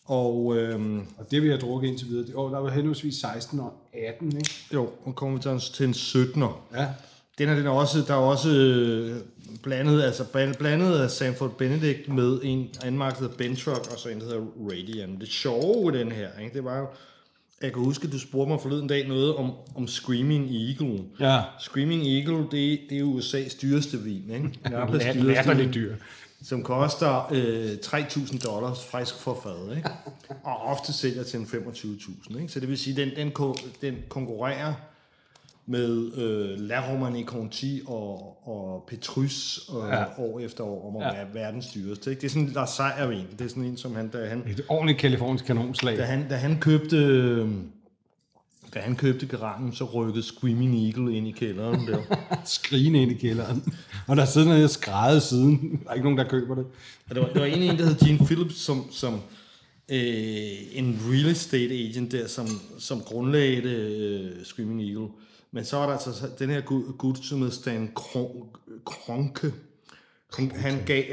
Og 0.05 0.57
øhm, 0.57 0.99
Og 1.19 1.31
det 1.31 1.43
vi 1.43 1.49
har 1.51 1.57
drukket 1.57 1.89
indtil 1.89 2.09
videre, 2.09 2.27
det, 2.27 2.35
åh, 2.35 2.53
der 2.53 2.59
var 2.59 2.71
henholdsvis 2.71 3.15
16 3.15 3.61
og 3.61 3.73
18, 4.09 4.37
ikke? 4.37 4.51
jo, 4.75 4.91
nu 5.07 5.13
kommer 5.13 5.37
vi 5.39 5.43
til 5.43 5.51
en, 5.51 5.61
til 5.61 5.87
en 5.87 5.93
17'er. 5.93 6.79
Ja. 6.81 6.87
Den 7.39 7.49
er, 7.49 7.55
den 7.55 7.67
er 7.67 7.71
også, 7.71 7.99
der 8.07 8.15
er 8.15 8.19
også 8.19 8.49
øh, 8.51 9.17
blandet, 9.63 10.03
altså 10.03 10.25
bland- 10.25 10.55
blandet 10.55 10.99
af 10.99 11.11
Sanford 11.11 11.51
Benedict 11.59 12.09
med 12.09 12.41
en 12.43 12.69
hedder 12.83 13.29
Bentrock, 13.39 13.93
og 13.93 13.99
så 13.99 14.09
en, 14.09 14.21
der 14.21 14.25
hedder 14.25 14.43
Radian. 14.71 15.21
Det 15.21 15.29
sjove 15.29 15.93
ved 15.93 15.99
den 16.01 16.13
her, 16.13 16.29
ikke, 16.43 16.55
det 16.55 16.65
var 16.65 16.79
jo, 16.79 16.87
jeg 17.63 17.73
kan 17.73 17.83
huske, 17.83 18.07
at 18.07 18.13
du 18.13 18.19
spurgte 18.19 18.49
mig 18.53 18.61
forleden 18.61 18.87
dag 18.89 19.09
noget 19.09 19.35
om, 19.37 19.53
om 19.75 19.87
Screaming 19.89 20.51
Eagle. 20.51 21.05
Ja. 21.21 21.41
Screaming 21.61 22.03
Eagle, 22.07 22.37
det, 22.51 22.81
det 22.91 22.99
er 22.99 23.03
USA's 23.05 23.61
dyreste 23.63 23.99
vin, 24.03 24.31
ikke? 24.35 24.49
Lat- 24.71 24.89
dyreste 24.93 25.21
Latterligt 25.21 25.67
vin 25.67 25.75
dyr. 25.75 25.95
som 26.43 26.63
koster 26.63 27.29
øh, 27.33 27.71
3.000 27.85 28.39
dollars 28.39 28.85
frisk 28.85 29.15
for 29.19 29.41
fad, 29.43 29.77
ikke? 29.77 29.89
og 30.45 30.57
ofte 30.63 30.93
sælger 30.93 31.23
til 31.23 31.41
en 31.41 31.47
25.000. 31.47 32.39
Ikke? 32.41 32.53
Så 32.53 32.61
det 32.61 32.69
vil 32.69 32.79
sige, 32.79 32.97
den, 32.97 33.11
den, 33.17 33.31
ko- 33.31 33.57
den 33.83 33.95
konkurrerer 34.09 34.75
med 35.67 36.17
øh, 36.17 36.61
La 36.61 36.81
Romanée 36.81 37.25
Conti 37.25 37.81
og, 37.87 38.39
og 38.49 38.85
Petrus 38.89 39.61
øh, 39.71 39.89
ja. 39.91 40.05
År 40.21 40.41
efter 40.41 40.65
år 40.65 40.89
om 40.89 40.97
at 40.97 41.03
Ja. 41.03 41.13
være 41.25 41.35
verdens 41.35 41.67
dyreste. 41.75 42.11
Ikke? 42.11 42.21
Det 42.21 42.27
er 42.27 42.31
sådan 42.31 42.43
en 42.49 42.53
Lars 42.55 42.71
Seier-vin. 42.71 43.27
Det 43.39 43.45
er 43.45 43.49
sådan 43.49 43.65
en, 43.65 43.77
som 43.77 43.95
han, 43.97 44.09
da 44.09 44.27
han, 44.29 44.39
Et 44.49 44.61
ordentligt 44.69 44.99
kalifornisk 44.99 45.45
kanonslag. 45.45 45.97
da 45.99 46.03
han, 46.05 46.29
da 46.29 46.35
han 46.37 46.59
købte... 46.61 46.97
øh, 46.97 47.49
Da 48.75 48.79
han 48.81 48.97
købte 48.97 49.27
Geranen, 49.27 49.73
så 49.73 49.85
rykkede 49.85 50.23
Screaming 50.23 50.87
Eagle 50.87 51.17
ind 51.17 51.29
i 51.29 51.31
kælderen 51.31 51.87
der. 51.87 51.99
Skrigende 52.45 53.03
ind 53.03 53.13
i 53.13 53.15
kælderen. 53.15 53.75
Og 54.09 54.17
der 54.17 54.25
sidder 54.25 54.49
noget 54.49 54.71
skrædde 54.71 55.21
siden. 55.21 55.81
Der 55.85 55.91
er 55.91 55.95
ikke 55.95 56.05
nogen, 56.05 56.19
der 56.19 56.29
køber 56.29 56.55
det. 56.55 56.65
Og 57.11 57.15
der 57.15 57.21
var, 57.21 57.29
der 57.33 57.39
var 57.41 57.47
en, 57.47 57.63
en, 57.63 57.79
der 57.79 57.85
hed 57.87 57.99
Gene 58.07 58.19
Phillips, 58.27 58.55
som, 58.55 58.85
som 58.91 59.15
øh, 59.89 59.99
en 60.73 61.01
real 61.11 61.27
estate 61.27 61.75
agent 61.75 62.13
der, 62.13 62.27
som, 62.29 62.47
som 62.79 63.01
grundlagde 63.01 63.63
øh, 63.63 64.45
Screaming 64.45 64.83
Eagle. 64.83 65.09
Men 65.53 65.65
så 65.65 65.77
var 65.77 65.87
der 65.87 65.93
altså 65.93 66.13
så- 66.13 66.31
den 66.39 66.51
her 66.51 66.61
gut, 66.61 67.19
hed 67.43 67.51
Stan 67.51 67.93
Kron- 68.01 68.57
Kronke. 68.85 69.53
Han, 70.37 70.51
gav 70.87 71.05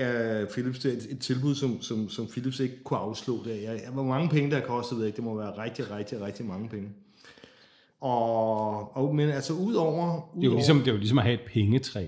uh, 0.44 0.50
Philips 0.50 0.86
et, 0.86 1.08
et 1.10 1.20
tilbud, 1.20 1.56
som, 1.56 1.82
som, 1.82 2.10
som 2.10 2.28
Philips 2.28 2.60
ikke 2.60 2.84
kunne 2.84 3.00
afslå. 3.00 3.44
Der. 3.46 3.54
Jeg, 3.56 3.64
jeg, 3.84 3.92
hvor 3.94 4.04
mange 4.04 4.30
penge 4.30 4.52
der 4.52 4.62
kostede, 4.62 5.00
ved 5.00 5.08
ikke. 5.08 5.16
Det 5.16 5.24
må 5.24 5.36
være 5.38 5.64
rigtig, 5.64 5.92
rigtig, 5.92 6.22
rigtig 6.22 6.46
mange 6.46 6.70
penge. 6.70 6.90
Og, 8.02 8.98
og 8.98 9.16
men 9.16 9.30
altså 9.30 9.54
udover... 9.54 10.30
Det 10.36 10.42
er, 10.42 10.46
jo 10.46 10.54
ligesom, 10.54 10.78
det 10.80 10.88
er 10.88 10.92
jo 10.92 10.98
ligesom 10.98 11.18
at 11.18 11.24
have 11.24 11.34
et 11.34 11.48
pengetræ 11.54 12.06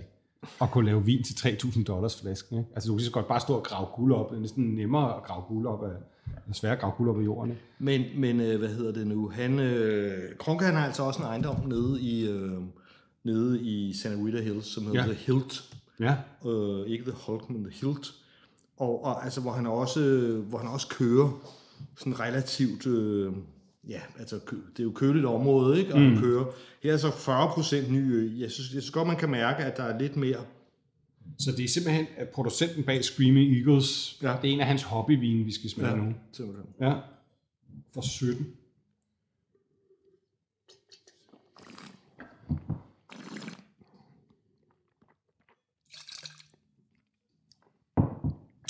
og 0.59 0.71
kunne 0.71 0.85
lave 0.85 1.05
vin 1.05 1.23
til 1.23 1.33
3.000 1.33 1.83
dollars 1.83 2.21
flasken. 2.21 2.57
Ikke? 2.57 2.69
Altså 2.75 2.87
du 2.87 2.93
kan 2.93 2.97
lige 2.97 3.05
så 3.05 3.11
godt 3.11 3.27
bare 3.27 3.39
stå 3.39 3.53
og 3.53 3.63
grave 3.63 3.87
guld 3.95 4.13
op. 4.13 4.29
Det 4.29 4.35
er 4.37 4.41
næsten 4.41 4.63
nemmere 4.75 5.15
at 5.17 5.23
grave 5.23 5.43
guld 5.47 5.67
op 5.67 5.83
af, 5.83 5.89
er 6.49 6.53
svært 6.53 6.73
at 6.73 6.79
grave 6.79 6.93
guld 6.97 7.09
op 7.09 7.19
af 7.19 7.25
jorden. 7.25 7.51
Ikke? 7.51 7.63
Men, 7.79 8.01
men 8.21 8.39
øh, 8.39 8.59
hvad 8.59 8.69
hedder 8.69 8.91
det 8.91 9.07
nu? 9.07 9.29
Han, 9.29 9.59
øh, 9.59 10.35
Kronke, 10.39 10.65
han 10.65 10.75
har 10.75 10.85
altså 10.85 11.03
også 11.03 11.19
en 11.19 11.25
ejendom 11.25 11.55
nede 11.67 12.01
i, 12.01 12.29
øh, 12.29 12.61
nede 13.23 13.61
i 13.61 13.93
Santa 13.93 14.23
Rita 14.25 14.41
Hills, 14.41 14.65
som 14.73 14.83
hedder 14.83 14.99
Ja. 15.01 15.07
ja. 15.07 15.13
The 15.13 15.23
Hilt. 15.25 15.63
Ja. 15.99 16.15
Øh, 16.49 16.87
ikke 16.87 17.03
The 17.03 17.13
Hulk, 17.27 17.49
men 17.49 17.63
The 17.63 17.73
Hilt. 17.81 18.07
Og, 18.77 19.03
og 19.03 19.23
altså, 19.23 19.41
hvor 19.41 19.51
han 19.51 19.67
også, 19.67 19.99
hvor 20.49 20.57
han 20.57 20.67
også 20.67 20.87
kører 20.87 21.39
sådan 21.97 22.19
relativt... 22.19 22.87
Øh, 22.87 23.33
ja, 23.87 24.01
altså, 24.19 24.39
det 24.45 24.79
er 24.79 24.83
jo 24.83 24.91
køligt 24.91 25.25
område, 25.25 25.79
ikke? 25.79 25.93
Og 25.93 26.01
mm. 26.01 26.17
kører... 26.19 26.45
Her 26.83 26.93
er 26.93 26.97
så 26.97 27.11
40 27.11 27.49
procent 27.53 27.91
ny 27.91 28.13
ø. 28.13 28.39
Jeg 28.39 28.51
synes, 28.51 28.73
jeg 28.73 28.81
synes 28.81 28.91
godt, 28.91 29.07
man 29.07 29.17
kan 29.17 29.29
mærke, 29.29 29.63
at 29.63 29.77
der 29.77 29.83
er 29.83 29.99
lidt 29.99 30.15
mere... 30.15 30.45
Så 31.39 31.51
det 31.51 31.63
er 31.63 31.67
simpelthen 31.67 32.07
at 32.17 32.29
producenten 32.29 32.83
bag 32.83 33.03
Screaming 33.03 33.55
Eagles. 33.55 34.19
Ja. 34.21 34.35
Det 34.41 34.49
er 34.49 34.53
en 34.53 34.59
af 34.59 34.67
hans 34.67 34.83
hobbyvine, 34.83 35.43
vi 35.43 35.51
skal 35.51 35.69
smage 35.69 35.89
ja. 35.89 35.95
nu. 35.95 36.13
simpelthen. 36.31 36.65
Ja. 36.81 36.93
For 37.93 38.01
17. 38.01 38.47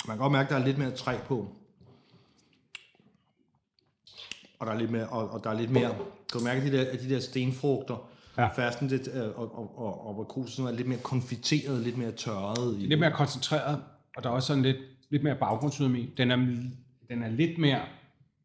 Man 0.08 0.16
kan 0.16 0.18
godt 0.18 0.32
mærke, 0.32 0.46
at 0.46 0.50
der 0.50 0.60
er 0.60 0.66
lidt 0.66 0.78
mere 0.78 0.90
træ 0.90 1.18
på. 1.26 1.61
Og 4.62 4.66
der 4.68 4.74
er 4.74 4.78
lidt 4.78 4.90
mere, 4.90 5.06
og, 5.06 5.30
og 5.30 5.44
der 5.44 5.50
er 5.50 5.54
lidt 5.60 5.70
mere, 5.70 5.88
kan 6.32 6.38
du 6.38 6.44
mærke, 6.44 6.60
at 6.60 6.72
de 6.72 6.76
der, 6.78 6.84
at 6.92 7.00
de 7.00 7.10
der 7.10 7.20
stenfrugter, 7.20 8.08
Ja. 8.38 8.46
fasten 8.48 8.90
det, 8.90 9.08
øh, 9.14 9.22
og, 9.22 9.58
og, 9.58 9.78
og, 9.78 10.06
og 10.06 10.10
aprikosen 10.10 10.66
er 10.66 10.70
lidt 10.72 10.88
mere 10.88 10.98
konfiteret, 10.98 11.80
lidt 11.80 11.98
mere 11.98 12.12
tørret. 12.12 12.76
I 12.80 12.86
Lidt 12.86 13.00
mere 13.00 13.10
koncentreret, 13.12 13.78
og 14.16 14.22
der 14.22 14.28
er 14.30 14.34
også 14.34 14.46
sådan 14.46 14.62
lidt, 14.62 14.76
lidt 15.10 15.22
mere 15.22 15.34
baggrundsødemi. 15.34 16.14
Den 16.16 16.30
er, 16.30 16.36
den 17.08 17.22
er 17.22 17.30
lidt 17.30 17.58
mere 17.58 17.80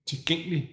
tilgængelig 0.08 0.69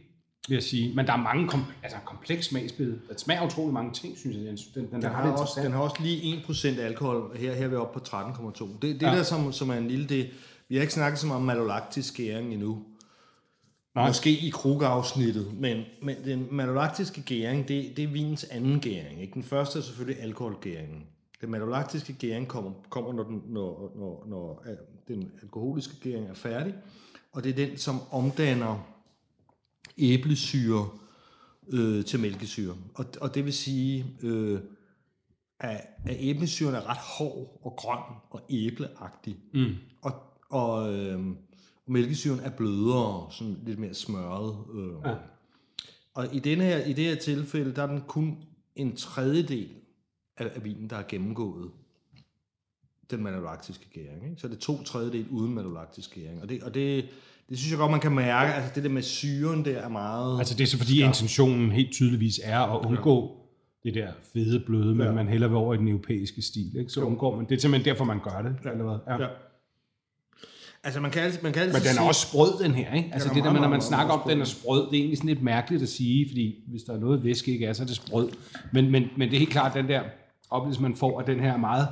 vil 0.49 0.55
jeg 0.55 0.63
sige. 0.63 0.95
Men 0.95 1.07
der 1.07 1.13
er 1.13 1.17
mange 1.17 1.49
kom, 1.49 1.65
altså, 1.83 1.99
kompleks 2.05 2.47
smagsbillede. 2.47 2.99
Det 3.11 3.21
smager 3.21 3.47
utrolig 3.47 3.75
mange 3.75 3.93
ting, 3.93 4.19
synes 4.19 4.37
jeg. 4.37 4.45
Den, 4.45 4.57
den, 4.75 4.93
den, 4.93 5.03
Den 5.03 5.11
har 5.11 5.31
også, 5.33 5.61
den 5.63 5.73
har 5.73 5.79
også 5.81 5.97
lige 6.01 6.37
1% 6.49 6.81
alkohol. 6.81 7.37
Her, 7.37 7.55
her 7.55 7.65
er 7.65 7.69
vi 7.69 7.77
oppe 7.77 8.01
på 8.01 8.05
13,2. 8.17 8.65
Det, 8.83 8.83
det 8.83 9.03
Ja. 9.03 9.07
der, 9.17 9.23
som, 9.23 9.53
som 9.53 9.71
er 9.71 9.75
en 9.75 9.89
lille... 9.89 10.07
Det, 10.07 10.31
vi 10.69 10.75
har 10.75 10.83
ikke 10.83 10.95
snakket 10.95 11.19
så 11.19 11.27
meget 11.27 11.41
om 11.41 11.47
malolaktisk 11.47 12.17
gæring 12.17 12.53
endnu. 12.53 12.83
Nej. 13.95 14.09
Måske 14.09 14.31
i 14.31 14.51
krugafsnittet, 14.51 15.61
men, 15.61 15.85
men 16.03 16.17
den 16.25 16.49
malolaktiske 16.51 17.23
gæring, 17.23 17.69
det, 17.69 17.97
det 17.97 18.05
er 18.05 18.09
vinens 18.09 18.45
anden 18.45 18.81
gæring. 18.81 19.21
Ikke? 19.21 19.35
Den 19.35 19.43
første 19.43 19.79
er 19.79 19.83
selvfølgelig 19.83 20.23
alkoholgæringen. 20.23 21.07
Den 21.41 21.51
malolaktiske 21.51 22.13
gæring 22.13 22.49
kommer, 22.49 22.73
kommer 22.91 23.13
når, 23.13 23.23
den, 23.23 23.43
når, 23.47 23.93
når, 23.97 24.25
når 24.29 24.63
øh, 24.67 24.77
den 25.09 25.33
alkoholiske 25.43 25.95
gæring 26.01 26.27
er 26.27 26.35
færdig, 26.35 26.75
og 27.33 27.45
det 27.45 27.51
er 27.51 27.67
den, 27.67 27.77
som 27.77 28.01
omdanner 28.11 28.95
æblesyre 29.99 30.89
øh, 31.73 32.05
til 32.05 32.21
mælkesyre. 32.21 32.75
Og, 32.95 33.07
og 33.21 33.35
det 33.35 33.45
vil 33.45 33.53
sige, 33.53 34.07
øh, 34.23 34.61
at, 35.61 35.81
at 36.07 36.17
æblesyren 36.19 36.75
er 36.75 36.89
ret 36.89 36.99
hård 37.19 37.61
og 37.63 37.75
grøn 37.77 38.03
og 38.31 38.41
æbleagtig. 38.51 39.37
Mm. 39.53 39.75
Og, 40.03 40.13
og, 40.51 40.95
øh, 40.95 41.21
og 41.87 41.93
mælkesyren 41.93 42.41
er 42.41 42.51
blødere, 42.51 43.27
sådan 43.31 43.57
lidt 43.67 43.79
mere 43.79 43.95
smørret. 43.95 44.57
Øh. 44.75 44.93
Ja. 45.11 45.15
Og 46.15 46.35
i, 46.35 46.39
denne 46.39 46.65
her, 46.65 46.85
i 46.85 46.93
det 46.93 47.05
her 47.05 47.15
tilfælde, 47.15 47.75
der 47.75 47.83
er 47.83 47.87
den 47.87 48.01
kun 48.09 48.37
en 48.77 48.97
tredjedel 48.97 49.69
af, 50.37 50.51
af 50.55 50.65
vinen, 50.65 50.91
der 50.91 50.97
er 50.97 51.03
gennemgået 51.09 51.71
den 53.11 53.23
malolaktiske 53.23 53.87
gæring. 53.95 54.25
Ikke? 54.31 54.41
Så 54.41 54.49
det 54.49 54.55
er 54.55 54.61
to 54.61 54.83
tredjedel 54.83 55.27
uden 55.31 55.55
malolaktisk 55.55 56.15
gæring. 56.15 56.43
Og 56.43 56.49
det, 56.49 56.63
og 56.63 56.75
det, 56.75 57.05
det 57.49 57.59
synes 57.59 57.71
jeg 57.71 57.79
godt, 57.79 57.91
man 57.91 58.01
kan 58.01 58.13
mærke. 58.15 58.53
Altså 58.55 58.73
det 58.75 58.85
der 58.85 58.91
med 58.91 59.03
syren, 59.03 59.65
der 59.65 59.79
er 59.79 59.89
meget... 59.89 60.39
Altså 60.39 60.55
det 60.55 60.63
er 60.63 60.67
så 60.67 60.79
fordi 60.79 61.03
intentionen 61.03 61.73
helt 61.73 61.93
tydeligvis 61.93 62.41
er 62.45 62.61
at 62.61 62.87
undgå 62.87 63.41
det 63.83 63.95
der 63.95 64.13
fede 64.33 64.61
bløde, 64.67 64.95
men 64.95 65.07
Ja. 65.07 65.13
man 65.13 65.29
hælder 65.29 65.49
vil 65.49 65.57
over 65.57 65.75
i 65.75 65.77
den 65.77 65.89
europæiske 65.89 66.43
stil. 66.43 66.77
Ikke? 66.79 66.91
Så 66.93 67.01
undgår 67.01 67.37
man. 67.37 67.47
Det 67.49 67.55
er 67.55 67.61
simpelthen 67.61 67.93
derfor, 67.93 68.05
man 68.05 68.21
gør 68.21 68.43
det. 68.43 68.57
Eller 68.73 68.85
hvad? 68.85 68.99
Ja. 69.07 69.23
Ja. 69.23 69.29
Altså 70.85 71.01
man 71.01 71.11
kan 71.11 71.23
altid, 71.23 71.43
man 71.43 71.53
kan 71.53 71.63
altid 71.63 71.73
Men 71.75 71.83
den 71.83 71.89
er 71.89 71.93
sige- 71.93 72.09
også 72.09 72.21
sprød, 72.29 72.65
den 72.65 72.75
her. 72.75 72.95
Ikke? 72.95 73.11
Altså 73.13 73.29
det 73.35 73.45
der 73.45 73.53
med, 73.53 73.53
når 73.53 73.61
man 73.61 73.71
meget, 73.71 73.83
snakker 73.83 74.07
meget 74.07 74.23
om, 74.23 74.29
den 74.31 74.41
er 74.41 74.45
sprød, 74.45 74.81
det 74.81 74.93
er 74.97 75.01
egentlig 75.01 75.19
sådan 75.19 75.29
lidt 75.29 75.43
mærkeligt 75.43 75.83
at 75.83 75.89
sige, 75.89 76.29
fordi 76.29 76.55
hvis 76.69 76.83
der 76.83 76.93
er 76.95 76.99
noget 76.99 77.25
væske 77.25 77.53
ikke 77.53 77.67
er, 77.67 77.73
så 77.73 77.83
er 77.83 77.87
det 77.87 77.97
sprød. 77.97 78.29
Men, 78.73 78.91
men, 78.91 79.05
men 79.17 79.29
det 79.29 79.35
er 79.35 79.39
helt 79.39 79.51
klart 79.51 79.75
den 79.75 79.89
der 79.89 80.03
oplevelse, 80.51 80.83
man 80.83 80.97
får, 80.97 81.21
at 81.21 81.27
den 81.27 81.41
her 81.41 81.53
er 81.53 81.57
meget 81.57 81.89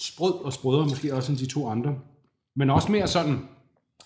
sprød 0.00 0.32
og 0.32 0.52
sprødere, 0.52 0.86
måske 0.88 1.14
også 1.14 1.32
end 1.32 1.38
de 1.38 1.46
to 1.46 1.68
andre. 1.68 1.94
Men 2.56 2.70
også 2.70 2.92
mere 2.92 3.06
sådan, 3.06 3.32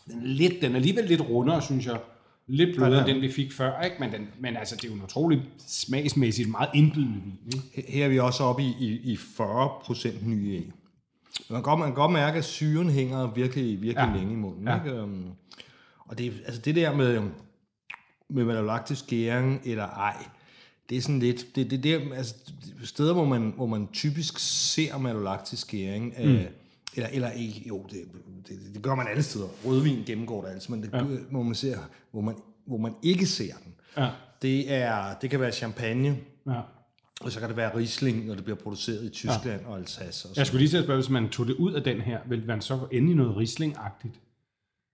den 0.07 0.21
er, 0.23 0.27
lidt, 0.27 0.53
den 0.63 0.73
er 0.73 0.77
alligevel 0.77 1.05
lidt 1.05 1.21
rundere, 1.21 1.63
synes 1.63 1.87
jeg. 1.87 1.99
Lidt 2.47 2.77
blødere 2.77 2.95
Ja, 2.95 3.05
end 3.07 3.15
den, 3.15 3.23
vi 3.23 3.33
fik 3.33 3.53
før, 3.53 3.81
ikke? 3.83 3.97
Men, 4.01 4.13
den, 4.13 4.29
men 4.41 4.57
altså, 4.57 4.77
det 4.77 4.85
er 4.85 4.89
jo 4.89 4.95
en 4.95 5.03
utrolig 5.03 5.43
smagsmæssigt 5.69 6.51
meget 6.51 6.69
indbydende 6.75 7.15
vin. 7.25 7.39
Ikke? 7.77 7.93
Her 7.93 8.05
er 8.05 8.09
vi 8.09 8.19
også 8.19 8.43
oppe 8.43 8.63
i, 8.63 8.75
i, 8.81 9.13
i 9.13 9.15
40% 9.17 10.29
nye 10.29 10.53
æg. 10.55 10.71
Man 11.51 11.57
kan, 11.57 11.63
godt, 11.63 11.79
man 11.79 11.89
kan 11.89 11.95
godt 11.95 12.13
mærke, 12.13 12.39
at 12.39 12.45
syren 12.45 12.91
hænger 12.91 13.27
virkelig, 13.35 13.83
virkelig 13.83 14.09
Ja. 14.15 14.17
længe 14.19 14.33
i 14.33 14.37
munden. 14.37 14.69
Ja. 14.69 14.85
Ikke? 14.85 15.03
Um, 15.03 15.25
Og 15.99 16.19
det, 16.19 16.27
er- 16.27 16.33
altså 16.47 16.61
det 16.61 16.75
der 16.77 16.97
med, 16.97 17.23
med 18.29 18.45
malolaktisk 18.45 19.07
gæring 19.07 19.61
eller 19.65 19.85
ej, 19.87 20.17
det 20.89 20.97
er 20.97 21.03
sådan 21.03 21.19
lidt, 21.21 21.57
det, 21.57 21.71
det 21.71 21.85
der, 21.85 22.15
altså 22.15 22.35
steder, 22.85 23.13
hvor 23.13 23.25
man, 23.25 23.53
hvor 23.57 23.67
man 23.67 23.89
typisk 23.93 24.39
ser 24.73 24.99
malolaktisk 24.99 25.69
gæring, 25.71 26.15
mm. 26.19 26.25
øh, 26.25 26.45
eller, 26.97 27.09
eller 27.13 27.31
ikke, 27.31 27.65
jo, 27.69 27.87
det, 27.91 28.03
det, 28.49 28.59
det, 28.75 28.83
gør 28.83 28.95
man 28.95 29.07
alle 29.09 29.23
steder. 29.23 29.47
Rødvin 29.65 30.03
gennemgår 30.07 30.43
det 30.45 30.51
altså, 30.51 30.73
men 30.73 30.83
det, 30.83 30.91
ja. 30.93 31.03
hvor, 31.31 31.43
man 31.43 31.55
ser, 31.55 31.79
hvor, 32.11 32.21
man, 32.21 32.35
hvor 32.67 32.79
man 32.79 32.95
ikke 33.03 33.27
ser 33.27 33.55
den, 33.65 33.75
Ja. 33.97 34.11
det, 34.43 34.73
er, 34.75 35.15
det 35.23 35.31
kan 35.31 35.41
være 35.41 35.53
champagne, 35.53 36.19
Ja. 36.47 36.61
Og 37.25 37.33
så 37.33 37.41
kan 37.41 37.49
det 37.49 37.57
være 37.57 37.77
Riesling, 37.77 38.27
når 38.27 38.35
det 38.35 38.45
bliver 38.45 38.57
produceret 38.57 39.05
i 39.05 39.09
Tyskland 39.09 39.61
ja. 39.63 39.69
og 39.69 39.79
Alsace. 39.79 40.29
Og 40.29 40.37
Jeg 40.37 40.47
så. 40.47 40.49
skulle 40.49 40.61
lige 40.61 40.71
til 40.71 40.77
at 40.77 40.85
spørge, 40.85 41.01
hvis 41.01 41.11
man 41.11 41.29
tog 41.29 41.47
det 41.47 41.55
ud 41.55 41.73
af 41.73 41.83
den 41.83 42.01
her, 42.01 42.19
ville 42.29 42.45
man 42.45 42.61
så 42.61 42.79
ende 42.93 43.11
i 43.13 43.15
noget 43.15 43.37
Riesling-agtigt? 43.37 44.21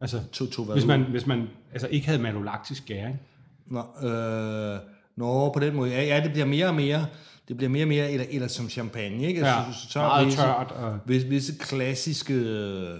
Altså, 0.00 0.20
To, 0.32 0.46
to, 0.46 0.64
hvad 0.64 0.74
hvis 0.74 0.84
ud? 0.84 0.88
man, 0.88 1.02
hvis 1.02 1.26
man 1.26 1.48
altså 1.72 1.88
ikke 1.88 2.06
havde 2.06 2.22
malolaktisk 2.22 2.86
gæring. 2.86 3.20
Nå, 3.66 4.08
øh, 4.08 4.78
nå, 5.16 5.52
på 5.52 5.60
den 5.60 5.74
måde. 5.76 5.90
Ja, 5.90 6.02
ja, 6.04 6.20
det 6.24 6.30
bliver 6.32 6.46
mere 6.46 6.66
og 6.66 6.74
mere, 6.74 7.06
det 7.48 7.56
bliver 7.56 7.70
mere 7.70 7.84
og 7.84 7.88
mere, 7.88 8.10
eller, 8.12 8.26
eller 8.30 8.48
som 8.48 8.68
champagne, 8.68 9.26
ikke? 9.26 9.40
Ja, 9.40 9.64
meget 9.94 10.32
tørt 10.32 10.70
og- 10.72 10.98
Visse, 11.06 11.28
visse 11.28 11.52
klassiske, 11.60 12.34
øh, 12.34 12.98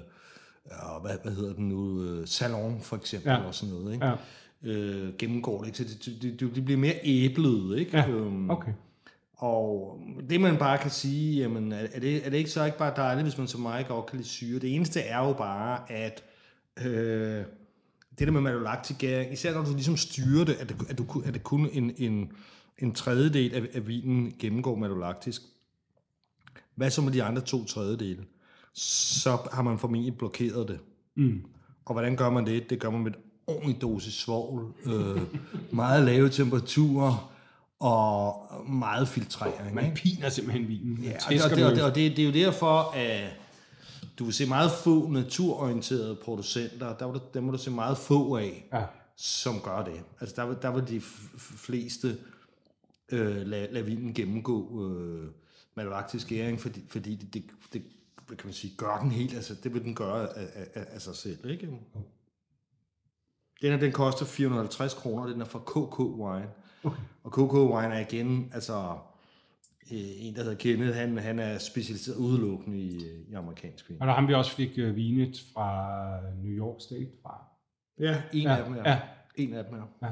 hvad, 1.03 1.13
hvad 1.25 1.33
hedder 1.33 1.53
den 1.55 1.69
nu, 1.69 2.03
øh, 2.03 2.27
salon 2.27 2.81
for 2.83 2.97
eksempel, 2.97 3.31
Ja. 3.31 3.37
og 3.37 3.55
sådan 3.55 3.75
noget, 3.75 3.95
ikke? 3.95 4.07
Ja. 4.07 4.15
Øh, 4.63 5.15
gennemgår 5.19 5.59
det, 5.61 5.67
ikke? 5.67 5.79
Så 5.79 5.85
det, 6.11 6.23
det, 6.23 6.41
det, 6.41 6.55
det 6.55 6.65
bliver 6.65 6.79
mere 6.79 6.95
æblet, 7.05 7.79
ikke? 7.79 7.97
Ja, 7.99 8.09
Øhm, 8.09 8.51
okay. 8.51 8.73
Og 9.37 10.01
det 10.31 10.41
man 10.41 10.57
bare 10.57 10.79
kan 10.79 10.91
sige, 10.91 11.41
jamen, 11.41 11.73
er 11.73 12.01
det, 12.01 12.27
er 12.27 12.31
det 12.31 12.37
ikke 12.37 12.51
så 12.51 12.65
ikke 12.65 12.79
bare 12.79 12.93
dejligt, 12.97 13.25
hvis 13.25 13.39
man 13.39 13.47
som 13.47 13.61
mig 13.61 13.87
godt 13.89 14.07
kan 14.07 14.17
lide 14.17 14.29
syre? 14.29 14.59
Det 14.59 14.75
eneste 14.75 15.01
er 15.01 15.19
jo 15.19 15.33
bare, 15.33 15.93
at 15.93 16.25
øh, 16.85 17.45
det 18.19 18.27
der 18.27 18.31
med 18.31 18.41
malolaktisk 18.41 19.01
gæring, 19.01 19.33
især 19.33 19.55
når 19.55 19.65
du 19.65 19.73
ligesom 19.73 19.97
styrer 19.97 20.45
det, 20.45 20.55
at 20.55 20.69
det, 20.69 20.77
at 20.89 20.99
du, 20.99 21.23
at 21.25 21.35
det 21.35 21.43
kun 21.43 21.69
en, 21.73 21.93
en, 21.97 22.33
en 22.79 22.95
tredjedel 22.95 23.55
af, 23.55 23.63
af 23.75 23.89
vinen 23.89 24.35
gennemgår 24.39 24.77
malolaktisk. 24.77 25.43
Hvad 26.75 26.91
så 26.91 27.03
med 27.03 27.13
de 27.13 27.23
andre 27.23 27.43
to 27.43 27.65
tredjedele? 27.65 28.25
Så 28.73 29.39
har 29.53 29.63
man 29.63 29.79
formentlig 29.79 30.19
blokeret 30.19 30.69
det. 30.69 30.79
Mm. 31.15 31.43
Og 31.85 31.93
hvordan 31.93 32.17
gør 32.17 32.31
man 32.31 32.47
det? 32.47 32.71
Det 32.71 32.81
gør 32.81 32.91
man 32.91 33.01
med 33.01 33.11
en 33.11 33.17
ordentlig 33.47 33.81
dosis 33.81 34.15
svovl, 34.15 34.75
øh, 34.87 35.23
meget 35.71 36.05
lave 36.05 36.29
temperaturer 36.29 37.36
og 37.81 38.47
meget 38.69 39.09
filtrering. 39.09 39.75
Man 39.75 39.95
piner 39.95 40.29
simpelthen 40.29 40.69
vinen. 40.69 40.99
Ja, 41.05 41.17
og, 41.45 41.51
det, 41.51 41.65
og, 41.65 41.71
det, 41.77 41.83
og 41.85 41.95
det, 41.95 42.17
det 42.17 42.23
er 42.23 42.27
jo 42.27 42.33
derfor, 42.47 42.93
at 42.95 43.31
du 44.19 44.25
vil 44.25 44.35
se 44.35 44.47
meget 44.47 44.71
få 44.71 45.09
naturorienterede 45.09 46.17
producenter, 46.25 46.97
der 46.97 47.13
vil, 47.13 47.21
dem 47.35 47.43
må 47.45 47.53
du 47.53 47.59
se 47.59 47.71
meget 47.71 47.99
få 47.99 48.37
af, 48.37 48.69
Ja. 48.73 48.85
som 49.17 49.61
gør 49.61 49.85
det. 49.85 50.01
Altså 50.21 50.37
der 50.37 50.47
vil, 50.47 50.57
der 50.63 50.71
vil 50.71 50.89
de 50.89 51.01
fleste 51.39 52.17
øh, 53.13 53.37
lade, 53.47 53.73
lade 53.73 53.85
vinen 53.85 54.15
gennemgå 54.15 54.87
øh, 54.91 55.29
malolaktisk 55.75 56.29
gæring, 56.29 56.61
fordi, 56.61 56.85
fordi 56.89 57.15
det, 57.15 57.35
det, 57.35 57.45
det, 57.73 57.83
kan 58.29 58.41
man 58.47 58.53
sige, 58.55 58.75
gør 58.77 58.99
den 58.99 59.11
helt, 59.11 59.35
altså 59.35 59.55
det 59.55 59.75
vil 59.75 59.85
den 59.85 59.95
gøre 59.95 60.37
af, 60.39 60.49
af, 60.75 60.87
af 60.91 61.03
sig 61.03 61.17
selv, 61.17 61.51
ikke? 61.51 61.67
Den 63.63 63.71
her, 63.73 63.77
den 63.77 63.93
koster 63.93 64.25
450 64.25 64.95
kroner, 64.95 65.27
den 65.27 65.41
er 65.41 65.45
fra 65.45 65.59
KK 65.59 65.99
Wine. 66.01 66.49
Okay. 66.87 67.03
Og 67.23 67.33
KK 67.33 67.53
Wine 67.53 67.95
er 67.95 67.99
igen, 67.99 68.51
altså 68.55 68.99
øh, 69.93 69.99
en, 70.27 70.35
der 70.35 70.43
hedder 70.43 70.57
Kenneth, 70.57 70.97
han, 70.97 71.19
han 71.19 71.39
er 71.39 71.59
specialiseret 71.59 72.17
udelukkende 72.17 72.79
i, 72.79 73.01
i 73.29 73.35
amerikansk 73.35 73.89
vin. 73.91 74.01
Og 74.01 74.07
der 74.07 74.13
har 74.13 74.27
vi 74.27 74.35
også 74.35 74.51
fik 74.51 74.71
uh, 74.79 74.97
vinet 74.97 75.45
fra 75.55 76.21
New 76.43 76.59
York 76.59 76.81
State 76.81 77.11
fra. 77.23 77.45
Ja, 77.99 78.23
en 78.33 78.43
Ja, 78.43 78.57
af 78.57 78.65
dem, 78.65 78.75
ja. 78.75 78.91
ja. 78.91 79.01
En 79.35 79.55
af 79.55 79.65
dem, 79.65 79.75
ja. 80.03 80.09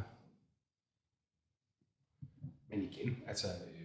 Men 2.70 2.82
igen, 2.82 3.16
altså... 3.26 3.46
Øh, 3.46 3.84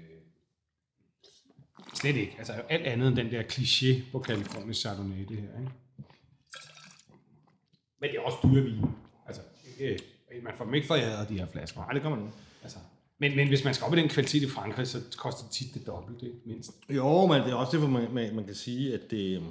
slet 1.94 2.16
ikke. 2.16 2.36
Altså 2.38 2.54
alt 2.54 2.86
andet 2.86 3.08
end 3.08 3.16
den 3.16 3.32
der 3.32 3.44
kliché 3.44 4.12
på 4.12 4.24
California 4.24 4.74
Chardonnay, 4.74 5.26
det 5.28 5.38
her, 5.38 5.60
ikke? 5.60 5.72
Men 8.02 8.10
det 8.10 8.18
er 8.18 8.22
også 8.22 8.38
dyre 8.44 8.64
vin. 8.64 8.86
Altså, 9.28 9.42
øh, 9.80 10.00
man 10.44 10.54
får 10.56 10.66
dem 10.66 10.74
ikke 10.74 10.88
foræret, 10.88 11.30
de 11.30 11.40
her 11.40 11.46
flasker. 11.46 11.80
Nej, 11.80 11.92
det 11.94 12.04
man 12.04 12.20
ikke. 12.20 12.34
Altså, 12.64 12.78
men, 13.20 13.36
men 13.36 13.48
hvis 13.48 13.64
man 13.64 13.74
skal 13.74 13.86
op 13.88 13.94
i 13.94 13.98
den 13.98 14.10
kvalitet 14.10 14.44
i 14.44 14.50
Frankrig, 14.50 14.88
så 14.88 15.00
koster 15.18 15.44
det 15.44 15.52
tit 15.52 15.74
det 15.74 15.88
dobbelte, 15.88 16.26
mindst. 16.46 16.72
Jo, 16.90 17.26
men 17.28 17.42
det 17.42 17.50
er 17.52 17.56
også 17.56 17.78
derfor, 17.78 17.88
man, 17.90 18.08
man, 18.14 18.36
man 18.36 18.46
kan 18.46 18.56
sige, 18.56 18.94
at 18.94 19.12
det... 19.12 19.36
øhm, 19.36 19.46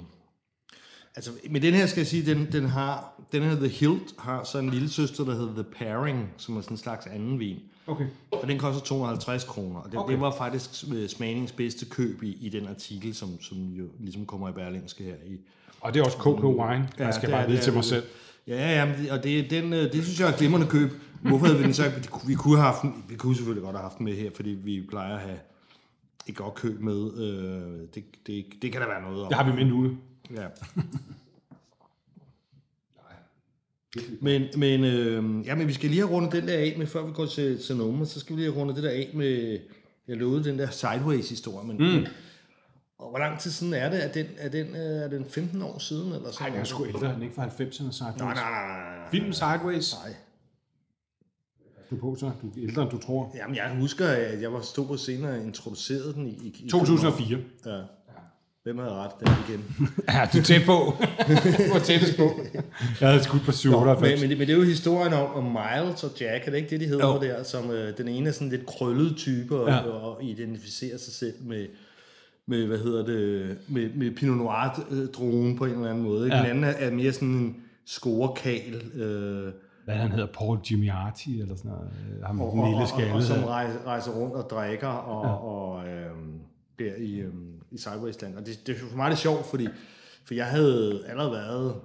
Altså, 1.15 1.31
med 1.49 1.61
den 1.61 1.73
her 1.73 1.85
skal 1.85 1.99
jeg 1.99 2.07
sige, 2.07 2.25
den, 2.35 2.51
den 2.51 2.65
har... 2.65 3.21
Den 3.31 3.43
her 3.43 3.55
The 3.55 3.67
Hilt 3.67 4.13
har 4.19 4.43
så 4.43 4.57
en 4.59 4.69
lille 4.69 4.89
søster, 4.89 5.23
der 5.25 5.33
hedder 5.35 5.53
The 5.53 5.63
Pairing, 5.63 6.29
som 6.37 6.57
er 6.57 6.61
sådan 6.61 6.73
en 6.73 6.77
slags 6.77 7.05
anden 7.05 7.39
vin. 7.39 7.59
Okay. 7.87 8.05
Og 8.31 8.47
den 8.47 8.57
koster 8.59 8.81
250 8.81 9.43
kroner. 9.43 9.79
Og 9.79 9.91
det, 9.91 9.99
Okay. 9.99 10.13
det 10.13 10.21
var 10.21 10.35
faktisk 10.37 10.69
øh, 10.93 11.09
smagningens 11.09 11.51
bedste 11.51 11.85
køb 11.85 12.23
i, 12.23 12.37
i 12.41 12.49
den 12.49 12.67
artikel, 12.67 13.15
som, 13.15 13.41
som 13.41 13.57
jo 13.57 13.85
ligesom 13.99 14.25
kommer 14.25 14.49
i 14.49 14.51
Berlingske 14.51 15.03
her 15.03 15.13
i, 15.27 15.39
Og 15.81 15.93
det 15.93 15.99
er 15.99 16.03
også 16.05 16.17
KK 16.17 16.43
Wine. 16.43 16.89
Ja, 16.99 17.05
jeg 17.05 17.13
skal 17.13 17.29
det 17.29 17.35
bare 17.35 17.45
vide 17.45 17.57
det 17.57 17.63
til 17.63 17.73
mig 17.73 17.83
selv. 17.83 18.03
Ja, 18.47 18.85
ja, 18.85 18.93
det- 19.01 19.11
og 19.11 19.23
det, 19.23 19.49
den, 19.49 19.73
øh, 19.73 19.93
det 19.93 20.03
synes 20.03 20.19
jeg 20.19 20.29
er 20.29 20.33
et 20.33 20.37
glimrende 20.39 20.67
køb. 20.67 20.89
Hvorfor 21.21 21.45
havde 21.45 21.57
vi 21.57 21.63
den 21.63 21.73
så 21.73 21.91
Vi 22.27 22.33
kunne, 22.33 22.57
have 22.57 22.73
haft 22.73 22.85
vi 23.09 23.15
kunne 23.15 23.35
selvfølgelig 23.35 23.63
godt 23.63 23.75
have 23.75 23.83
haft 23.83 23.97
den 23.97 24.05
med 24.05 24.15
her, 24.15 24.29
fordi 24.35 24.49
vi 24.49 24.85
plejer 24.89 25.15
at 25.15 25.21
have 25.21 25.39
et 26.27 26.35
godt 26.35 26.55
køb 26.55 26.79
med. 26.81 27.17
Øh, 27.17 27.87
det, 27.95 28.03
det, 28.27 28.45
det 28.61 28.71
kan 28.71 28.81
der 28.81 28.87
være 28.87 29.01
noget 29.01 29.21
om. 29.21 29.27
Det 29.27 29.37
har 29.37 29.51
vi 29.51 29.55
med 29.55 29.65
nu. 29.65 29.97
Ja. 30.35 30.47
Men, 34.21 34.43
men, 34.57 34.83
øh, 34.83 35.47
ja, 35.47 35.55
men 35.55 35.67
vi 35.67 35.73
skal 35.73 35.89
lige 35.89 36.01
have 36.01 36.11
rundet 36.11 36.31
den 36.31 36.47
der 36.47 36.53
af 36.53 36.75
med, 36.77 36.87
før 36.87 37.05
vi 37.05 37.13
går 37.13 37.25
til, 37.25 37.63
til 37.63 37.77
nummer, 37.77 38.05
så 38.05 38.19
skal 38.19 38.35
vi 38.35 38.41
lige 38.41 38.51
have 38.51 38.61
rundet 38.61 38.75
det 38.75 38.83
der 38.83 38.89
af 38.89 39.09
med, 39.13 39.59
jeg 40.07 40.17
lovede 40.17 40.43
den 40.43 40.59
der 40.59 40.69
Sideways-historie, 40.69 41.67
men, 41.67 41.77
mm. 41.77 42.05
og 42.99 43.09
hvor 43.09 43.19
lang 43.19 43.39
tid 43.39 43.51
siden 43.51 43.73
er 43.73 43.89
det? 43.89 44.03
Er 44.03 44.11
den, 44.11 44.25
er 44.37 44.49
den, 44.49 44.67
øh, 44.67 45.03
er 45.03 45.07
den 45.07 45.25
15 45.25 45.61
år 45.61 45.79
siden? 45.79 46.13
Eller 46.13 46.31
sådan 46.31 46.45
Nej, 46.45 46.49
den 46.49 46.59
er 46.59 46.63
sgu 46.63 46.85
ældre. 46.85 47.13
Den 47.13 47.19
er 47.19 47.23
ikke 47.23 47.35
fra 47.35 47.47
90'erne, 47.47 47.91
sagt. 47.91 48.17
Nej, 48.17 48.33
nej, 48.33 48.51
nej, 48.51 48.67
nej, 48.67 48.97
nej. 48.97 49.09
Film 49.11 49.33
Sideways. 49.33 49.95
Nej. 50.03 50.15
Du 51.89 51.95
på 51.95 52.15
så? 52.19 52.25
Du 52.41 52.47
er 52.47 52.51
ældre, 52.57 52.81
end 52.81 52.91
du 52.91 52.97
tror. 52.97 53.35
Jamen, 53.35 53.55
jeg 53.55 53.75
husker, 53.79 54.07
at 54.07 54.41
jeg 54.41 54.53
var 54.53 54.61
stod 54.61 54.87
på 54.87 54.97
scenen 54.97 55.25
og 55.25 55.37
introducerede 55.37 56.13
den 56.13 56.27
i... 56.27 56.29
i 56.31 56.55
i 56.65 56.69
2004. 56.69 57.37
Ja. 57.65 57.79
Hvem 58.63 58.77
havde 58.77 58.91
ret 58.93 59.11
der 59.19 59.49
igen? 59.49 59.63
Ja, 60.13 60.29
du 60.33 60.37
er 60.37 60.43
tæt 60.43 60.61
på. 60.65 60.71
du 61.67 61.73
var 61.73 61.79
tættest 61.79 62.17
på. 62.17 62.31
Jeg 63.01 63.09
havde 63.09 63.23
skudt 63.23 63.41
på 63.41 63.47
men, 63.47 63.53
97. 63.53 64.21
men, 64.21 64.29
det, 64.29 64.37
men 64.37 64.47
det 64.47 64.53
er 64.53 64.57
jo 64.57 64.63
historien 64.63 65.13
om, 65.13 65.31
om 65.33 65.43
Miles 65.43 66.03
og 66.03 66.11
Jack, 66.21 66.47
er 66.47 66.51
det 66.51 66.57
ikke 66.57 66.69
det, 66.69 66.79
de 66.79 66.85
hedder 66.85 67.07
Jo. 67.07 67.19
der? 67.21 67.43
Som 67.43 67.71
øh, 67.71 67.97
den 67.97 68.07
ene 68.07 68.27
er 68.29 68.33
sådan 68.33 68.49
lidt 68.49 68.65
krøllet 68.65 69.17
type 69.17 69.59
og, 69.59 69.67
Ja. 69.69 69.77
og 69.79 70.23
identificerer 70.23 70.97
sig 70.97 71.13
selv 71.13 71.33
med, 71.41 71.67
med 72.47 72.65
hvad 72.65 72.77
hedder 72.77 73.05
det, 73.05 73.57
med, 73.67 73.89
med 73.95 74.11
Pinot 74.11 74.37
Noir-druen 74.37 75.57
på 75.57 75.65
en 75.65 75.71
eller 75.71 75.89
anden 75.89 76.03
måde. 76.03 76.25
Ikke? 76.25 76.35
Ja. 76.37 76.41
Den 76.43 76.49
anden 76.49 76.63
er, 76.63 76.71
er 76.71 76.91
mere 76.91 77.13
sådan 77.13 77.27
en 77.27 77.55
scorekal. 77.85 78.81
Øh, 78.95 79.53
Hvad 79.89 80.01
han 80.01 80.11
hedder, 80.11 80.27
Paul 80.33 80.59
Giamatti 80.59 81.41
eller 81.41 81.55
sådan 81.55 81.71
noget. 81.71 81.89
øh, 82.17 82.23
Ham 82.25 82.41
og, 82.41 82.51
den 82.51 82.61
lille 82.65 82.75
og, 82.77 82.81
og, 82.81 82.87
skalle. 82.87 83.13
og 83.13 83.23
som 83.23 83.43
rejser, 83.43 83.79
rejser 83.85 84.11
rundt 84.11 84.35
og 84.35 84.49
drikker 84.49 84.87
og, 84.87 85.25
ja. 85.25 85.33
og 85.33 85.87
øhm, 85.87 86.39
der 86.79 86.95
i, 86.97 87.15
øhm, 87.19 87.53
i 87.71 87.77
Sidewaysland. 87.77 88.35
Og 88.37 88.45
det, 88.45 88.67
det 88.67 88.75
er 88.75 88.79
for 88.89 88.97
mig 88.97 89.09
det 89.11 89.17
sjovt, 89.19 89.45
fordi 89.45 89.67
for 90.25 90.33
jeg 90.33 90.45
havde 90.45 91.03
allerede 91.07 91.31
været 91.31 91.75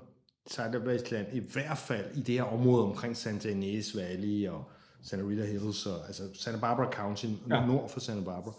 i 0.47 0.51
Sidewaysland, 0.51 1.27
i 1.33 1.43
hvert 1.53 1.79
fald 1.79 2.05
i 2.15 2.21
det 2.21 2.35
her 2.35 2.43
område 2.43 2.85
omkring 2.85 3.17
Santa 3.17 3.49
Ynez 3.49 3.97
Valley 3.97 4.49
og 4.49 4.65
Santa 5.03 5.25
Rita 5.29 5.45
Hills, 5.47 5.87
og, 5.87 5.97
altså 6.07 6.23
Santa 6.35 6.61
Barbara 6.61 6.91
County, 6.93 7.27
Ja. 7.51 7.67
nord 7.67 7.89
for 7.91 8.01
Santa 8.01 8.25
Barbara. 8.25 8.53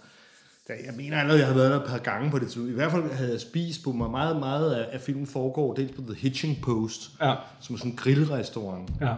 Der, 0.68 0.74
jeg 0.86 0.94
mener 0.98 1.18
allerede, 1.20 1.40
jeg 1.40 1.48
havde 1.48 1.60
været 1.60 1.72
der 1.72 1.80
et 1.82 1.88
par 1.88 1.98
gange 1.98 2.32
på 2.32 2.40
det 2.40 2.48
tidspunkt. 2.48 2.70
I 2.72 2.74
hvert 2.74 2.92
fald 2.92 3.12
havde 3.12 3.32
jeg 3.32 3.42
spist 3.42 3.84
på 3.84 3.92
mig. 3.92 4.12
Meget, 4.12 4.36
meget 4.40 4.72
af, 4.74 4.88
af 4.92 5.02
filmen 5.02 5.28
foregår 5.28 5.74
dels 5.74 5.92
på 5.96 6.02
The 6.02 6.16
Hitching 6.16 6.58
Post, 6.64 7.02
Ja. 7.22 7.36
som 7.60 7.76
er 7.76 7.78
sådan 7.80 7.92
en 7.92 7.98
grillrestaurant 7.98 8.90
Ja. 9.02 9.14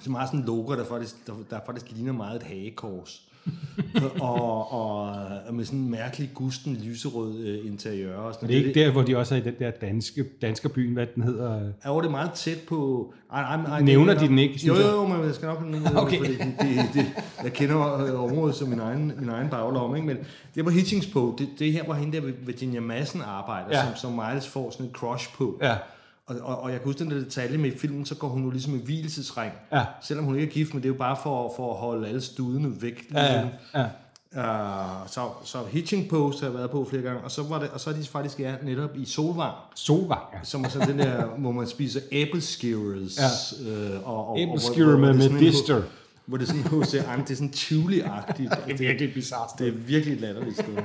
Som 0.00 0.14
har 0.14 0.26
sådan 0.26 0.40
en 0.40 0.46
logo, 0.46 0.72
der 0.72 0.84
faktisk, 0.84 1.26
der, 1.26 1.32
der 1.50 1.60
faktisk 1.66 1.92
ligner 1.92 2.12
meget 2.12 2.36
et 2.36 2.42
hagekors. 2.42 3.22
og, 4.20 4.72
og, 4.72 5.02
og 5.46 5.54
med 5.54 5.64
sådan 5.64 5.78
en 5.78 5.90
mærkelig 5.90 6.30
gusten 6.34 6.76
lyserød 6.84 7.38
øh, 7.38 7.66
interiør. 7.66 8.16
Og 8.16 8.34
sådan 8.34 8.48
Det 8.48 8.58
er 8.58 8.64
ikke 8.64 8.80
der, 8.80 8.90
hvor 8.90 9.02
de 9.02 9.16
også 9.16 9.34
er 9.34 9.38
i 9.38 9.42
den 9.42 9.54
der 9.58 9.70
danske, 9.70 10.24
danske 10.42 10.68
byen, 10.68 10.92
hvad 10.92 11.06
den 11.14 11.22
hedder. 11.22 11.60
Er 11.82 11.90
jo 11.90 12.00
det 12.00 12.06
er 12.06 12.10
meget 12.10 12.32
tæt 12.32 12.58
på... 12.68 13.12
Ej, 13.32 13.42
ej, 13.42 13.64
ej, 13.64 13.82
Nævner 13.82 14.12
det 14.12 14.22
de 14.22 14.28
den 14.28 14.38
ikke, 14.38 14.66
Jo, 14.66 14.74
jo, 14.74 14.88
jo, 14.88 15.06
men 15.06 15.24
jeg 15.24 15.34
skal 15.34 15.46
nok 15.46 15.66
nævne 15.70 16.00
Okay. 16.00 16.18
fordi 16.18 16.32
det, 16.32 16.54
det, 16.60 16.88
det, 16.94 17.06
jeg 17.44 17.52
kender 17.52 18.04
øh, 18.04 18.24
området 18.24 18.54
som 18.54 18.68
min 18.68 18.78
egen, 18.78 19.12
min 19.18 19.28
egen 19.28 19.48
baglomme, 19.48 19.96
ikke? 19.96 20.06
men 20.06 20.16
det 20.54 20.64
på 20.64 20.70
Hitchings 20.70 21.06
på, 21.06 21.34
det, 21.38 21.48
det 21.58 21.68
er 21.68 21.72
her, 21.72 21.84
hvor 21.84 21.94
hende 21.94 22.16
der 22.16 22.32
Virginia 22.46 22.80
Madsen 22.80 23.20
arbejder, 23.20 23.78
ja. 23.78 23.84
som, 23.84 23.96
som 23.96 24.12
Miles 24.12 24.48
får 24.48 24.70
sådan 24.70 24.86
et 24.86 24.92
crush 24.92 25.34
på. 25.36 25.58
Ja. 25.62 25.76
Og, 26.40 26.48
og, 26.48 26.62
og 26.62 26.70
jeg 26.72 26.80
kan 26.80 26.86
huske 26.86 26.98
den 26.98 27.10
der 27.10 27.18
detalje 27.18 27.58
med 27.58 27.72
i 27.72 27.78
filmen, 27.78 28.06
så 28.06 28.14
går 28.14 28.28
hun 28.28 28.44
jo 28.44 28.50
ligesom 28.50 28.74
i 28.74 28.78
hvilesesring. 28.84 29.52
Ja. 29.72 29.84
Selvom 30.02 30.24
hun 30.24 30.34
ikke 30.34 30.46
er 30.46 30.52
gift, 30.52 30.74
men 30.74 30.82
det 30.82 30.88
er 30.88 30.92
jo 30.92 30.98
bare 30.98 31.16
for, 31.22 31.52
for 31.56 31.72
at 31.72 31.78
holde 31.78 32.08
alle 32.08 32.20
studene 32.20 32.82
væk. 32.82 33.06
Ja, 33.14 33.34
ja, 33.34 33.48
ja. 33.74 33.86
Uh, 34.36 35.08
så, 35.08 35.28
så 35.44 35.58
Hitching 35.70 36.08
Post 36.08 36.40
har 36.40 36.46
jeg 36.46 36.54
været 36.54 36.70
på 36.70 36.86
flere 36.90 37.02
gange, 37.02 37.20
og 37.20 37.30
så, 37.30 37.42
var 37.42 37.58
det, 37.58 37.70
og 37.70 37.80
så 37.80 37.90
er 37.90 37.94
de 37.94 38.04
faktisk 38.04 38.40
ja, 38.40 38.54
netop 38.62 38.90
i 38.96 39.04
Solvang, 39.04 39.54
Solvang, 39.74 40.22
ja. 40.32 40.38
som 40.42 40.64
er 40.64 40.68
sådan 40.68 40.88
den 40.88 40.98
der, 40.98 41.26
hvor 41.40 41.52
man 41.52 41.66
spiser 41.66 42.00
æbleskivers. 42.12 43.18
Ja. 43.64 43.70
Øh, 43.70 44.08
og, 44.08 44.28
og, 44.28 44.46
hvor 44.46 44.96
med 44.96 45.08
det 45.08 45.16
er 45.16 45.20
sådan 45.20 45.36
en- 45.36 45.44
medister. 45.44 45.82
Hvor 46.26 46.36
det 46.36 46.44
er 46.44 46.46
sådan 46.46 46.66
hos 46.66 46.88
det 46.90 47.00
er 47.30 47.34
sådan 47.34 47.52
chili-agtigt. 47.56 48.50
Det 48.66 48.72
er 48.72 48.78
virkelig 48.78 49.14
bizarrt. 49.14 49.50
Det 49.58 49.68
er 49.68 49.72
virkelig 49.72 50.20
latterligt 50.20 50.56
sted. 50.56 50.76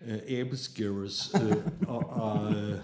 Uh, 0.00 0.14
æbleskivers. 0.28 1.34
Uh, 1.34 1.56
og, 1.88 2.10
og 2.10 2.52
øh, 2.52 2.74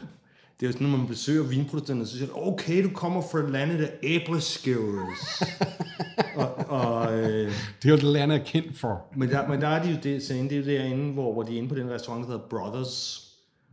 det 0.61 0.67
er 0.67 0.69
jo 0.69 0.73
sådan, 0.73 0.87
når 0.87 0.99
man 0.99 1.07
besøger 1.07 1.43
vinproducenterne, 1.43 2.07
så 2.07 2.17
siger 2.19 2.27
de, 2.27 2.33
okay, 2.35 2.83
du 2.83 2.91
kommer 2.95 3.23
fra 3.33 3.51
landet 3.51 3.85
af 3.85 3.93
æbleskivers. 4.03 5.43
og, 6.37 6.55
og 6.55 7.19
øh, 7.19 7.53
Det 7.83 7.89
er 7.89 7.91
jo 7.91 7.97
det, 7.97 8.05
landet 8.05 8.41
er 8.41 8.45
kendt 8.45 8.79
for. 8.79 9.07
men 9.17 9.29
der, 9.29 9.49
men 9.49 9.61
der 9.61 9.69
er 9.69 9.83
de 9.83 9.91
jo 9.91 9.97
det, 10.03 10.23
så 10.23 10.33
det 10.35 10.53
er 10.53 10.57
jo 10.57 10.65
derinde, 10.65 11.13
hvor, 11.13 11.33
hvor 11.33 11.43
de 11.43 11.55
er 11.55 11.59
inde 11.59 11.69
på 11.69 11.75
den 11.75 11.91
restaurant, 11.91 12.27
der 12.27 12.33
hedder 12.33 12.49
Brothers, 12.49 13.25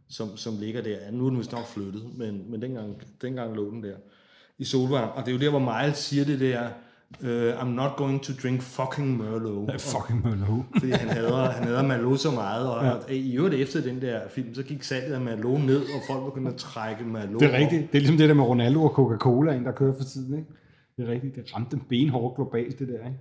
som, 0.10 0.38
som 0.38 0.60
ligger 0.60 0.82
der. 0.82 0.98
Nu 1.12 1.26
er 1.26 1.30
den 1.30 1.40
vist 1.40 1.52
nok 1.52 1.68
flyttet, 1.68 2.04
men, 2.18 2.52
men 2.52 2.62
dengang, 2.62 3.02
dengang 3.22 3.56
lå 3.56 3.72
den 3.72 3.84
der 3.84 3.96
i 4.58 4.66
Solvang. 4.66 5.12
Og 5.12 5.26
det 5.26 5.32
er 5.32 5.36
jo 5.36 5.42
der, 5.42 5.50
hvor 5.50 5.82
Miles 5.82 5.98
siger 5.98 6.26
det 6.26 6.40
der, 6.40 6.70
uh, 7.22 7.62
I'm 7.62 7.66
not 7.76 7.92
going 7.98 8.24
to 8.24 8.34
drink 8.44 8.62
fucking 8.62 9.18
Merlot. 9.18 9.70
Ja, 9.70 9.76
fucking 9.78 10.22
Merlot. 10.24 10.66
Fordi 10.80 10.92
han 10.92 11.10
hader, 11.10 11.50
han 11.52 11.64
hader 11.64 11.84
Merlot 11.84 12.20
så 12.20 12.32
meget, 12.32 12.70
og, 12.70 12.84
Ja. 12.86 12.92
og 12.92 13.12
i 13.14 13.36
øvrigt 13.38 13.56
efter 13.56 13.82
den 13.82 14.02
der 14.02 14.22
film, 14.30 14.56
så 14.56 14.64
gik 14.64 14.84
salget 14.84 15.14
af 15.14 15.22
Merlot 15.22 15.60
ned, 15.62 15.82
og 15.82 16.02
folk 16.10 16.26
begyndte 16.26 16.52
at 16.52 16.58
trække 16.58 17.04
Merlot 17.04 17.42
Det 17.42 17.54
er 17.54 17.58
rigtigt. 17.58 17.82
Det 17.92 17.98
er 17.98 18.02
ligesom 18.02 18.18
det 18.18 18.30
der 18.30 18.36
med 18.36 18.44
Ronaldo 18.44 18.84
og 18.84 18.90
Coca-Cola, 18.90 19.54
der 19.64 19.72
kører 19.72 19.94
for 19.98 20.04
tiden, 20.04 20.34
ikke? 20.38 20.50
Det 20.98 21.08
er 21.08 21.12
rigtigt. 21.12 21.36
Det 21.36 21.56
ramte 21.56 21.76
den 21.76 21.86
benhårdt 21.90 22.36
globalt, 22.36 22.80
det 22.80 22.88
der, 22.88 22.94
ikke? 23.08 23.20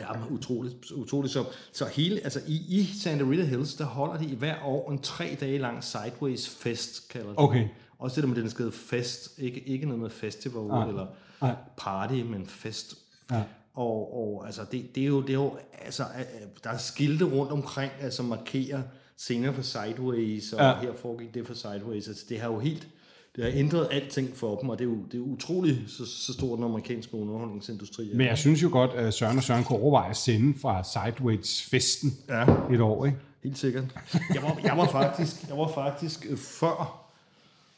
Ja, 0.00 0.06
men 0.12 0.36
utroligt, 0.38 0.74
utroligt. 0.92 1.32
Så, 1.32 1.44
så 1.72 1.84
hele, 1.94 2.20
altså 2.24 2.40
i, 2.46 2.60
i 2.68 2.84
Santa 2.84 3.24
Rita 3.24 3.42
Hills, 3.44 3.74
der 3.74 3.84
holder 3.84 4.16
de 4.18 4.24
i 4.26 4.34
hver 4.34 4.54
år 4.64 4.90
en 4.92 4.98
tre 4.98 5.36
dage 5.40 5.58
lang 5.58 5.84
Sideways 5.84 6.48
Fest, 6.48 7.08
kalder 7.12 7.28
de. 7.28 7.34
Okay. 7.36 7.68
Også 7.98 8.14
det 8.16 8.22
der 8.22 8.28
med, 8.34 8.42
den 8.42 8.50
skrevet 8.50 8.74
fest, 8.74 9.38
ikke, 9.38 9.60
ikke 9.68 9.86
noget 9.86 10.00
med 10.02 10.10
festival 10.10 10.62
Nej. 10.62 10.88
eller 10.88 11.06
Nej. 11.42 11.54
party, 11.78 12.14
men 12.14 12.46
fest. 12.46 12.94
Ja. 13.30 13.42
Og, 13.74 14.16
og 14.18 14.46
altså, 14.46 14.62
det, 14.72 14.94
det, 14.94 15.02
er 15.02 15.06
jo, 15.06 15.20
det 15.20 15.30
er 15.30 15.34
jo, 15.34 15.56
altså, 15.84 16.02
øh, 16.02 16.48
der 16.64 16.70
er 16.70 16.78
skilte 16.78 17.24
rundt 17.24 17.52
omkring, 17.52 17.92
altså 18.00 18.22
markerer 18.22 18.82
scener 19.16 19.52
for 19.52 19.62
Sideways, 19.62 20.52
og 20.52 20.60
Ja. 20.60 20.80
her 20.80 20.92
foregik 21.02 21.34
det 21.34 21.46
for 21.46 21.54
Sideways. 21.54 22.08
Altså, 22.08 22.24
det 22.28 22.40
har 22.40 22.48
jo 22.48 22.58
helt, 22.58 22.88
det 23.36 23.44
har 23.44 23.50
ændret 23.54 23.88
alting 23.90 24.36
for 24.36 24.56
dem, 24.56 24.68
og 24.68 24.78
det 24.78 24.84
er 24.84 24.88
jo, 24.88 24.96
det 25.12 25.18
er 25.18 25.22
utroligt, 25.22 25.78
så, 25.90 26.06
så 26.06 26.32
stor 26.32 26.54
den 26.54 26.64
amerikanske 26.64 27.14
underholdningsindustri 27.14 28.10
er. 28.12 28.16
Men 28.16 28.26
jeg 28.26 28.38
synes 28.38 28.62
jo 28.62 28.68
godt, 28.72 28.90
at 28.90 29.14
Søren 29.14 29.36
og 29.36 29.42
Søren 29.42 29.64
kunne 29.64 29.78
overveje 29.78 30.10
at 30.10 30.16
sende 30.16 30.58
fra 30.58 30.82
Sideways-festen 30.84 32.12
Ja. 32.28 32.46
et 32.74 32.80
år, 32.80 33.06
ikke? 33.06 33.18
Helt 33.44 33.58
sikkert. 33.58 33.84
Jeg 34.34 34.42
var, 34.42 34.58
jeg 34.64 34.76
var 34.76 34.86
faktisk, 34.88 35.48
jeg 35.48 35.58
var 35.58 35.68
faktisk 35.74 36.26
øh, 36.30 36.36
før, 36.38 37.04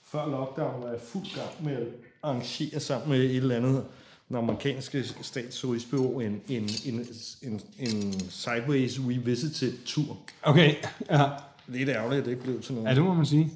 før 0.05 0.27
lockdown, 0.31 0.83
var 0.83 0.89
jeg 0.91 1.01
fuld 1.01 1.25
gang 1.35 1.49
med 1.65 1.73
at 1.77 1.87
arrangere 2.23 2.81
sammen 2.81 3.09
med 3.11 3.19
et 3.19 3.37
eller 3.37 3.57
andet 3.57 3.85
den 4.31 4.39
amerikanske 4.39 5.05
statsturistbureau 5.23 6.21
en, 6.21 6.41
en, 6.49 6.69
en, 6.87 7.07
en, 7.43 7.61
en 7.79 8.21
Sideways 8.31 8.99
Revisited 9.01 9.73
tur. 9.85 10.19
Okay, 10.43 10.75
ja. 11.11 11.29
Lidt 11.69 11.89
ærgerligt, 11.89 12.19
at 12.19 12.25
det 12.25 12.31
ikke 12.31 12.43
blev 12.43 12.63
til 12.63 12.75
noget. 12.75 12.89
Ja, 12.89 12.95
det 12.95 13.03
må 13.03 13.15
man 13.15 13.27
sige. 13.27 13.53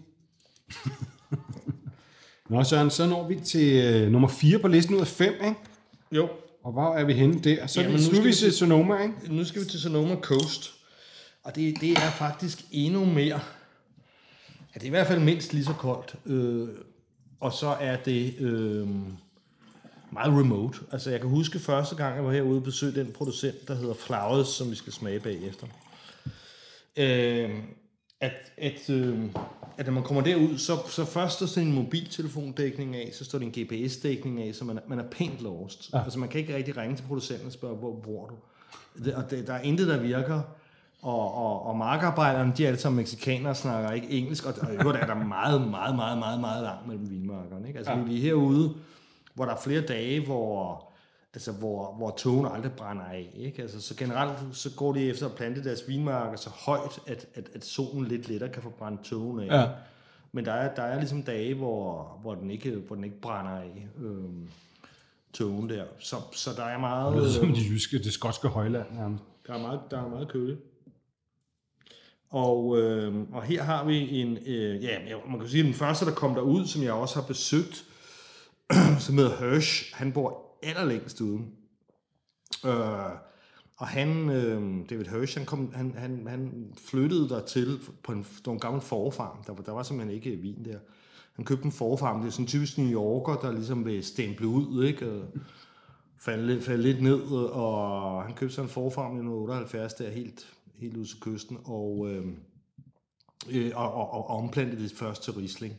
Nå, 2.50 2.64
Søren, 2.64 2.90
så 2.90 3.06
når 3.06 3.28
vi 3.28 3.40
til 3.44 3.84
øh, 3.84 4.10
nummer 4.12 4.28
4 4.28 4.58
på 4.58 4.68
listen 4.68 4.94
ud 4.94 5.00
af 5.00 5.06
5, 5.06 5.32
ikke? 5.34 5.54
Jo, 6.12 6.28
Og 6.64 6.72
hvor 6.72 6.94
er 6.94 7.04
vi 7.04 7.12
henne 7.12 7.40
der? 7.40 7.66
Så 7.66 7.80
Jamen, 7.80 7.96
vi, 7.98 8.02
nu 8.04 8.08
nu 8.08 8.14
skal 8.14 8.24
vi 8.24 8.32
til- 8.32 8.52
Sonoma, 8.52 9.02
ikke? 9.02 9.14
nu 9.34 9.44
skal 9.44 9.60
vi 9.64 9.66
til 9.68 9.80
Sonoma 9.80 10.14
Coast. 10.16 10.70
Og 11.42 11.56
det, 11.56 11.80
det 11.80 11.90
er 11.92 12.10
faktisk 12.10 12.64
endnu 12.72 13.04
mere... 13.04 13.40
Ja, 14.74 14.74
det 14.74 14.82
er 14.82 14.86
i 14.86 14.90
hvert 14.90 15.06
fald 15.06 15.20
mindst 15.20 15.52
lige 15.52 15.64
så 15.64 15.72
koldt. 15.72 16.14
Øh, 16.26 16.68
og 17.40 17.52
så 17.52 17.66
er 17.80 17.96
det 17.96 18.34
øh, 18.40 18.88
meget 20.14 20.40
remote. 20.40 20.78
Altså, 20.92 21.10
jeg 21.10 21.20
kan 21.20 21.28
huske 21.30 21.58
første 21.58 21.96
gang, 21.96 22.16
jeg 22.16 22.24
var 22.24 22.32
herude 22.32 22.56
og 22.56 22.62
besøgte 22.62 23.00
den 23.00 23.12
producent, 23.12 23.68
der 23.68 23.74
hedder 23.74 23.94
Flowers, 23.94 24.48
som 24.48 24.70
vi 24.70 24.74
skal 24.76 24.92
smage 24.92 25.20
bagefter. 25.20 25.66
Øh, 26.96 27.50
at, 28.20 28.32
at, 28.58 28.90
øh, 28.90 29.18
at 29.78 29.86
når 29.86 29.92
man 29.92 30.02
kommer 30.02 30.22
derud, 30.22 30.58
så, 30.58 30.72
så 30.88 31.04
først 31.04 31.36
står 31.36 31.46
sådan 31.46 31.68
en 31.68 31.74
mobiltelefondækning 31.74 32.96
af, 32.96 33.10
så 33.12 33.24
står 33.24 33.38
der 33.38 33.46
en 33.46 33.52
GPS-dækning 33.58 34.42
af, 34.42 34.54
så 34.54 34.64
man, 34.64 34.76
er- 34.78 34.82
man 34.88 34.98
er 34.98 35.04
pænt 35.10 35.40
lost. 35.42 35.90
Ja. 35.92 36.04
Altså 36.04 36.18
man 36.18 36.28
kan 36.28 36.40
ikke 36.40 36.56
rigtig 36.56 36.76
ringe 36.76 36.96
til 36.96 37.02
producenten 37.02 37.46
og 37.46 37.52
spørge, 37.52 37.76
hvor 37.76 38.00
bor 38.04 38.26
du? 38.26 38.34
Det, 39.04 39.14
og 39.14 39.30
det, 39.30 39.46
der 39.46 39.52
er 39.54 39.60
intet, 39.60 39.88
der 39.88 40.00
virker. 40.00 40.40
Og, 41.02 41.34
og, 41.34 41.66
og 41.66 41.76
markarbejderne, 41.76 42.52
de 42.56 42.64
er 42.64 42.68
alle 42.68 42.80
sammen 42.80 42.96
mexikanere 42.96 43.50
og 43.52 43.56
snakker 43.56 43.90
ikke 43.90 44.10
engelsk, 44.10 44.46
og, 44.46 44.54
og 44.62 44.72
i 44.74 44.76
øvrigt 44.76 44.98
er 45.02 45.06
der 45.06 45.14
meget, 45.14 45.68
meget, 45.70 45.96
meget, 45.96 46.18
meget, 46.18 46.40
meget 46.40 46.62
langt 46.62 46.86
mellem 46.88 47.10
vinmarkerne. 47.10 47.66
Ikke? 47.68 47.78
Altså 47.78 47.92
ja. 47.92 47.98
vi 48.02 48.16
er 48.16 48.20
herude, 48.20 48.74
hvor 49.34 49.44
der 49.44 49.52
er 49.52 49.60
flere 49.60 49.80
dage, 49.80 50.24
hvor, 50.24 50.92
altså, 51.34 51.52
hvor, 51.52 51.94
hvor 51.94 52.10
togene 52.10 52.52
aldrig 52.52 52.72
brænder 52.72 53.04
af. 53.04 53.30
Ikke? 53.34 53.62
Altså, 53.62 53.80
så 53.80 53.96
generelt 53.96 54.38
så 54.52 54.70
går 54.76 54.92
de 54.92 55.08
efter 55.08 55.26
at 55.26 55.34
plante 55.34 55.64
deres 55.64 55.88
vinmarker 55.88 56.36
så 56.36 56.50
højt, 56.50 57.00
at, 57.06 57.26
at, 57.34 57.50
at 57.54 57.64
solen 57.64 58.04
lidt 58.04 58.28
lettere 58.28 58.50
kan 58.50 58.62
få 58.62 58.70
brændt 58.70 59.04
togene 59.04 59.42
af. 59.42 59.60
Ja. 59.60 59.68
Men 60.32 60.44
der 60.44 60.52
er, 60.52 60.74
der 60.74 60.82
er 60.82 60.98
ligesom 60.98 61.22
dage, 61.22 61.54
hvor, 61.54 62.18
hvor, 62.22 62.34
den, 62.34 62.50
ikke, 62.50 62.70
hvor 62.70 62.94
den 62.94 63.04
ikke 63.04 63.20
brænder 63.20 63.52
af. 63.52 63.88
Øhm, 64.00 64.48
togen 65.34 65.68
der. 65.68 65.84
Så, 65.98 66.16
så 66.32 66.50
der 66.56 66.64
er 66.64 66.78
meget... 66.78 67.12
Det 67.12 67.22
lyder 67.22 67.32
som 67.32 67.48
øh, 67.48 67.56
det 67.56 67.70
jyske, 67.70 67.98
det 67.98 68.12
skotske 68.12 68.48
højland 68.48 68.86
nærmest. 68.92 69.24
der 69.46 69.54
er 69.54 69.58
meget, 69.58 69.80
der 69.90 70.04
er 70.04 70.08
meget 70.08 70.28
køligt. 70.28 70.58
Og, 72.30 72.78
øh, 72.78 73.14
og 73.32 73.42
her 73.42 73.62
har 73.62 73.84
vi 73.84 74.20
en, 74.20 74.38
øh, 74.46 74.84
ja, 74.84 74.98
man 75.28 75.38
kan 75.40 75.48
sige, 75.48 75.62
den 75.62 75.74
første, 75.74 76.06
der 76.06 76.12
kom 76.12 76.34
derud, 76.34 76.66
som 76.66 76.82
jeg 76.82 76.92
også 76.92 77.20
har 77.20 77.26
besøgt, 77.26 77.84
som 79.00 79.18
hedder 79.18 79.36
Hirsch, 79.50 79.94
han 79.94 80.12
bor 80.12 80.58
allerlængst 80.62 81.20
ude. 81.20 81.40
Øh, 82.66 83.10
og 83.76 83.86
han, 83.88 84.30
øh, 84.30 84.90
David 84.90 85.04
Hirsch, 85.04 85.38
han, 85.38 85.46
kom, 85.46 85.72
han, 85.74 85.94
han, 85.98 86.26
han 86.26 86.72
flyttede 86.90 87.28
der 87.28 87.44
til 87.46 87.78
på 88.04 88.12
en, 88.12 88.26
på 88.44 88.52
en 88.52 88.58
gammel 88.58 88.82
forfarm. 88.82 89.44
Der, 89.46 89.52
var- 89.52 89.62
der 89.62 89.72
var 89.72 89.82
simpelthen 89.82 90.16
ikke 90.16 90.30
vin 90.36 90.64
der. 90.64 90.78
Han 91.36 91.44
købte 91.44 91.64
en 91.64 91.72
forfarm. 91.72 92.20
Det 92.20 92.26
er 92.26 92.32
sådan 92.32 92.46
typisk 92.46 92.78
New 92.78 92.92
Yorker, 92.92 93.36
der 93.36 93.52
ligesom 93.52 93.84
vil 93.84 94.04
stemple 94.04 94.46
ud, 94.46 94.84
ikke? 94.84 95.10
Og 95.12 95.26
faldt, 96.20 96.46
lidt- 96.46 96.64
faldt 96.64 96.82
lidt 96.82 97.02
ned, 97.02 97.20
og 97.32 98.22
han 98.22 98.34
købte 98.34 98.54
sig 98.54 98.62
en 98.62 98.68
forfarm 98.68 99.10
i 99.12 99.18
1978, 99.18 99.94
der 99.94 100.10
helt, 100.10 100.54
helt 100.78 100.96
ude 100.96 101.08
til 101.08 101.20
kysten, 101.20 101.58
og, 101.64 102.08
øh, 102.10 102.26
øh, 103.50 103.72
og, 103.74 103.94
og, 103.94 104.10
og 104.10 104.26
omplantede 104.26 104.82
det 104.82 104.92
først 104.92 105.22
til 105.22 105.32
Riesling, 105.32 105.74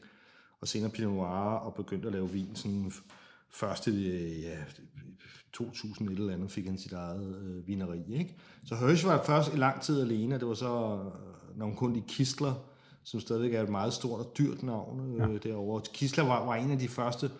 og 0.62 0.68
senere 0.68 0.90
Pinot 0.92 1.14
Noir, 1.14 1.56
og 1.56 1.74
begyndte 1.74 2.08
at 2.08 2.14
lave 2.14 2.30
vin 2.30 2.56
sådan 2.56 2.86
f- 2.86 3.04
først 3.50 3.88
i 3.88 4.08
øh, 4.10 4.42
ja, 4.42 4.58
2000 5.54 6.10
et 6.10 6.20
eller 6.20 6.34
andet 6.34 6.52
fik 6.52 6.66
han 6.66 6.78
sit 6.78 6.94
eget 6.94 7.36
øh, 7.36 7.68
vineri. 7.68 8.02
Ikke? 8.14 8.36
Så 8.66 8.76
Hirsch 8.76 9.06
var 9.06 9.24
først 9.24 9.54
i 9.54 9.58
lang 9.58 9.82
tid 9.82 10.02
alene, 10.02 10.36
og 10.36 10.40
det 10.40 10.48
var 10.48 10.54
så 10.54 11.00
øh, 11.06 11.60
nogle 11.60 11.76
kun 11.76 11.96
de 11.96 12.04
Kistler, 12.08 12.54
som 13.04 13.20
stadigvæk 13.20 13.54
er 13.54 13.64
et 13.64 13.70
meget 13.70 13.94
stort 13.94 14.20
og 14.20 14.32
dyrt 14.38 14.64
navn 14.64 15.16
øh, 15.22 15.34
ja. 15.34 15.50
derovre. 15.50 15.82
Kistler 15.94 16.24
var, 16.24 16.46
var 16.46 16.56
en 16.56 16.72
af 16.72 16.80
de 16.80 16.88
første, 16.88 17.32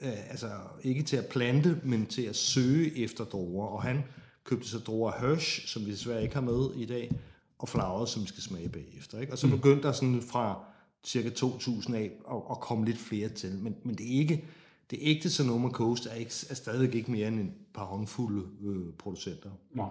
øh, 0.00 0.30
altså 0.30 0.50
ikke 0.82 1.02
til 1.02 1.16
at 1.16 1.26
plante, 1.26 1.80
men 1.84 2.06
til 2.06 2.22
at 2.22 2.36
søge 2.36 2.98
efter 2.98 3.24
druer, 3.24 3.66
og 3.66 3.82
han 3.82 4.04
købte 4.44 4.68
så 4.68 4.78
druer 4.78 5.12
Hirsch, 5.20 5.66
som 5.66 5.86
vi 5.86 5.90
desværre 5.90 6.22
ikke 6.22 6.34
har 6.34 6.42
med 6.42 6.74
i 6.76 6.84
dag, 6.86 7.20
og 7.58 7.68
flager, 7.68 8.04
som 8.04 8.22
vi 8.22 8.26
skal 8.28 8.42
smage 8.42 8.68
bagefter. 8.68 9.20
Ikke? 9.20 9.32
Og 9.32 9.38
så 9.38 9.48
begyndte 9.48 9.82
der 9.82 9.92
sådan 9.92 10.22
fra 10.22 10.64
cirka 11.08 11.30
2000 11.30 11.96
af 11.96 12.10
at, 12.30 12.36
at 12.50 12.60
komme 12.60 12.84
lidt 12.84 12.98
flere 12.98 13.28
til, 13.28 13.58
men, 13.58 13.76
men 13.82 13.94
det 13.94 14.06
er 14.06 14.18
ikke, 14.18 14.44
det 14.90 14.98
ægte 15.02 15.30
Sonoma 15.30 15.68
Coast 15.68 16.06
er, 16.06 16.14
ikke, 16.14 16.32
er 16.50 16.54
stadigvæk 16.54 16.94
ikke 16.94 17.10
mere 17.10 17.28
end 17.28 17.40
et 17.40 17.52
par 17.74 17.84
håndfulde 17.84 18.46
øh, 18.64 18.92
producenter. 18.98 19.50
Nå. 19.74 19.88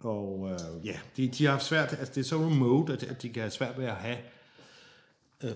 Og 0.00 0.50
øh, 0.52 0.86
ja, 0.86 0.98
de, 1.16 1.28
de 1.28 1.44
har 1.44 1.50
haft 1.50 1.64
svært, 1.64 1.92
altså 1.92 2.12
det 2.14 2.20
er 2.20 2.24
så 2.24 2.36
remote, 2.36 2.92
at, 2.92 3.02
at 3.02 3.22
de 3.22 3.28
kan 3.28 3.40
have 3.42 3.50
svært 3.50 3.78
ved 3.78 3.84
at 3.84 3.94
have 3.94 4.18
øh, 5.44 5.50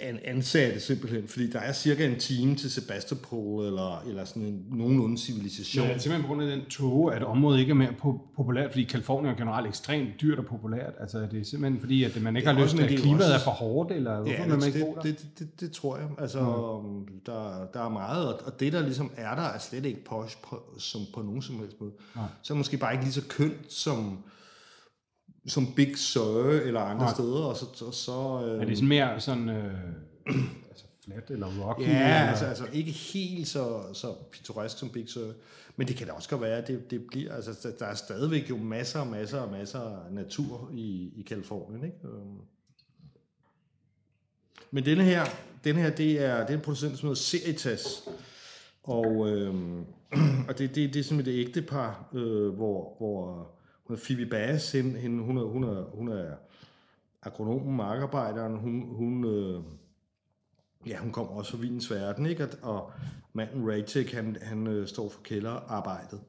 an, 0.00 0.18
ansatte 0.24 0.80
simpelthen, 0.80 1.28
fordi 1.28 1.50
der 1.50 1.58
er 1.58 1.72
cirka 1.72 2.06
en 2.06 2.18
time 2.18 2.54
til 2.56 2.70
Sebastopol, 2.70 3.64
eller, 3.66 4.00
eller 4.08 4.24
sådan 4.24 4.42
en 4.42 4.64
nogenlunde 4.70 5.18
civilisation. 5.18 5.86
Ja, 5.86 5.98
simpelthen 5.98 6.22
på 6.22 6.26
grund 6.28 6.42
af 6.42 6.56
den 6.56 6.64
tåge, 6.66 7.14
at 7.14 7.22
området 7.22 7.60
ikke 7.60 7.70
er 7.70 7.74
mere 7.74 7.88
po- 8.04 8.34
populært, 8.36 8.70
fordi 8.70 8.84
Kalifornien 8.84 9.32
er 9.34 9.38
generelt 9.38 9.68
ekstremt 9.68 10.08
dyrt 10.20 10.38
og 10.38 10.46
populært. 10.46 10.92
Altså, 11.00 11.18
det 11.30 11.40
er 11.40 11.44
simpelthen 11.44 11.80
fordi, 11.80 12.04
at 12.04 12.22
man 12.22 12.36
ikke 12.36 12.48
Det 12.48 12.56
har 12.56 12.62
lyst 12.64 12.76
til, 12.76 12.82
at 12.82 12.90
det 12.90 12.98
klimaet 12.98 13.22
også- 13.24 13.34
er 13.34 13.38
for 13.38 13.50
hårdt, 13.50 13.92
eller 13.92 14.16
hvorfor 14.16 14.32
Ja, 14.32 14.40
vil 14.42 14.50
man 14.50 14.60
det, 14.60 14.66
ikke 14.66 14.80
der? 14.80 15.00
det, 15.00 15.18
det, 15.18 15.38
det, 15.38 15.60
det 15.60 15.72
tror 15.72 15.96
jeg. 15.98 16.06
Altså, 16.18 16.40
mm. 16.84 17.06
der, 17.26 17.66
der 17.74 17.84
er 17.84 17.88
meget, 17.88 18.34
og, 18.34 18.60
det, 18.60 18.72
der 18.72 18.82
ligesom 18.82 19.10
er 19.16 19.34
der, 19.34 19.42
er 19.42 19.58
slet 19.58 19.84
ikke 19.86 20.04
posh 20.04 20.36
på, 20.48 20.62
som 20.78 21.00
på 21.14 21.22
nogen 21.22 21.42
som 21.42 21.58
helst 21.58 21.80
måde. 21.80 21.92
Nej. 22.16 22.24
Så 22.42 22.52
er 22.52 22.54
det 22.54 22.58
måske 22.58 22.76
bare 22.76 22.92
ikke 22.92 23.04
lige 23.04 23.14
så 23.14 23.22
kønt 23.28 23.72
som, 23.72 24.18
som 25.48 25.74
Big 25.74 25.98
Sur 25.98 26.50
eller 26.50 26.80
andre 26.80 27.04
Nej. 27.04 27.14
steder. 27.14 27.44
Og 27.44 27.56
så, 27.56 27.66
så, 27.74 27.90
så, 27.90 28.42
øh, 28.46 28.60
Er 28.62 28.64
det 28.64 28.76
sådan 28.76 28.88
mere 28.88 29.20
sådan, 29.20 29.48
øh, 29.48 29.74
altså 30.70 30.84
flat 31.04 31.30
eller 31.30 31.46
rocky? 31.46 31.80
Ja, 31.80 31.86
eller? 31.88 32.06
altså, 32.30 32.44
altså 32.44 32.64
ikke 32.72 32.90
helt 32.90 33.48
så, 33.48 33.82
så 33.92 34.14
pittoresk 34.32 34.78
som 34.78 34.88
Big 34.88 35.08
Sur. 35.08 35.32
Men 35.76 35.88
det 35.88 35.96
kan 35.96 36.06
da 36.06 36.12
også 36.12 36.28
godt 36.28 36.40
være, 36.40 36.58
at 36.58 36.68
det, 36.68 36.90
det 36.90 37.06
bliver... 37.06 37.34
Altså, 37.34 37.68
der- 37.78 37.86
er 37.86 37.94
stadigvæk 37.94 38.50
jo 38.50 38.56
masser 38.56 39.00
og 39.00 39.06
masser 39.06 39.38
og 39.40 39.52
masser 39.52 39.80
af 39.80 40.12
natur 40.12 40.70
i, 40.74 41.12
i 41.16 41.22
Kalifornien, 41.22 41.84
ikke? 41.84 41.96
Øhm. 42.04 42.38
Men 44.70 44.84
denne 44.84 45.04
her, 45.04 45.24
denne 45.64 45.80
her 45.80 45.90
det, 45.90 46.24
er, 46.24 46.40
det 46.40 46.50
er 46.50 46.54
en 46.54 46.60
producent, 46.60 46.98
som 46.98 47.06
hedder 47.06 47.20
Seritas. 47.20 48.08
Og, 48.82 49.28
øhm, 49.28 49.84
og 50.48 50.58
det, 50.58 50.74
det, 50.74 50.94
det 50.94 51.00
er 51.00 51.04
simpelthen 51.04 51.38
et 51.40 51.46
ægtepar, 51.46 52.08
øh, 52.14 52.48
hvor, 52.48 52.94
hvor 52.98 53.50
hun 53.86 53.98
Phoebe 53.98 54.26
Bass, 54.26 54.72
hende, 54.72 54.98
hende, 54.98 55.22
hun, 55.24 55.38
er, 55.38 55.44
hun, 55.44 55.64
er, 55.64 55.84
hun 55.94 56.08
er 56.08 56.34
agronomen, 57.22 57.76
markarbejderen, 57.76 58.56
hun, 58.56 58.82
hun, 58.96 59.24
øh, 59.24 59.62
ja, 60.86 60.98
hun 60.98 61.12
kommer 61.12 61.32
også 61.32 61.50
fra 61.50 61.58
vinens 61.58 61.90
verden, 61.90 62.26
ikke? 62.26 62.48
Og, 62.62 62.74
og 62.74 62.92
manden 63.32 63.70
Raytek, 63.70 64.12
han, 64.12 64.36
han 64.42 64.66
øh, 64.66 64.88
står 64.88 65.08
for 65.08 65.20
kælderarbejdet. 65.22 66.20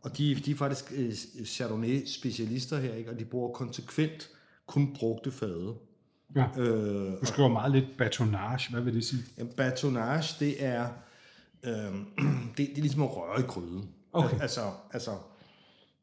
Og 0.00 0.18
de, 0.18 0.34
de 0.34 0.50
er 0.50 0.54
faktisk 0.54 0.92
øh, 0.96 1.12
Chardonnay-specialister 1.44 2.76
her, 2.76 2.94
ikke? 2.94 3.10
Og 3.10 3.18
de 3.18 3.24
bruger 3.24 3.52
konsekvent 3.52 4.28
kun 4.66 4.94
brugte 4.94 5.30
fade. 5.30 5.74
Ja. 6.36 6.46
Øh, 6.58 7.20
Du 7.20 7.26
skriver 7.26 7.48
meget 7.48 7.72
lidt 7.72 7.86
batonage. 7.98 8.72
Hvad 8.72 8.82
vil 8.82 8.94
det 8.94 9.04
sige? 9.04 9.22
en 9.38 9.48
batonage, 9.56 10.44
det 10.44 10.64
er, 10.64 10.88
øh, 11.62 11.72
det, 12.56 12.56
det 12.56 12.78
er 12.78 12.80
ligesom 12.80 13.02
at 13.02 13.16
røre 13.16 13.40
i 13.40 13.42
gryden. 13.42 13.88
Okay. 14.12 14.40
Altså, 14.40 14.60
altså 14.92 15.10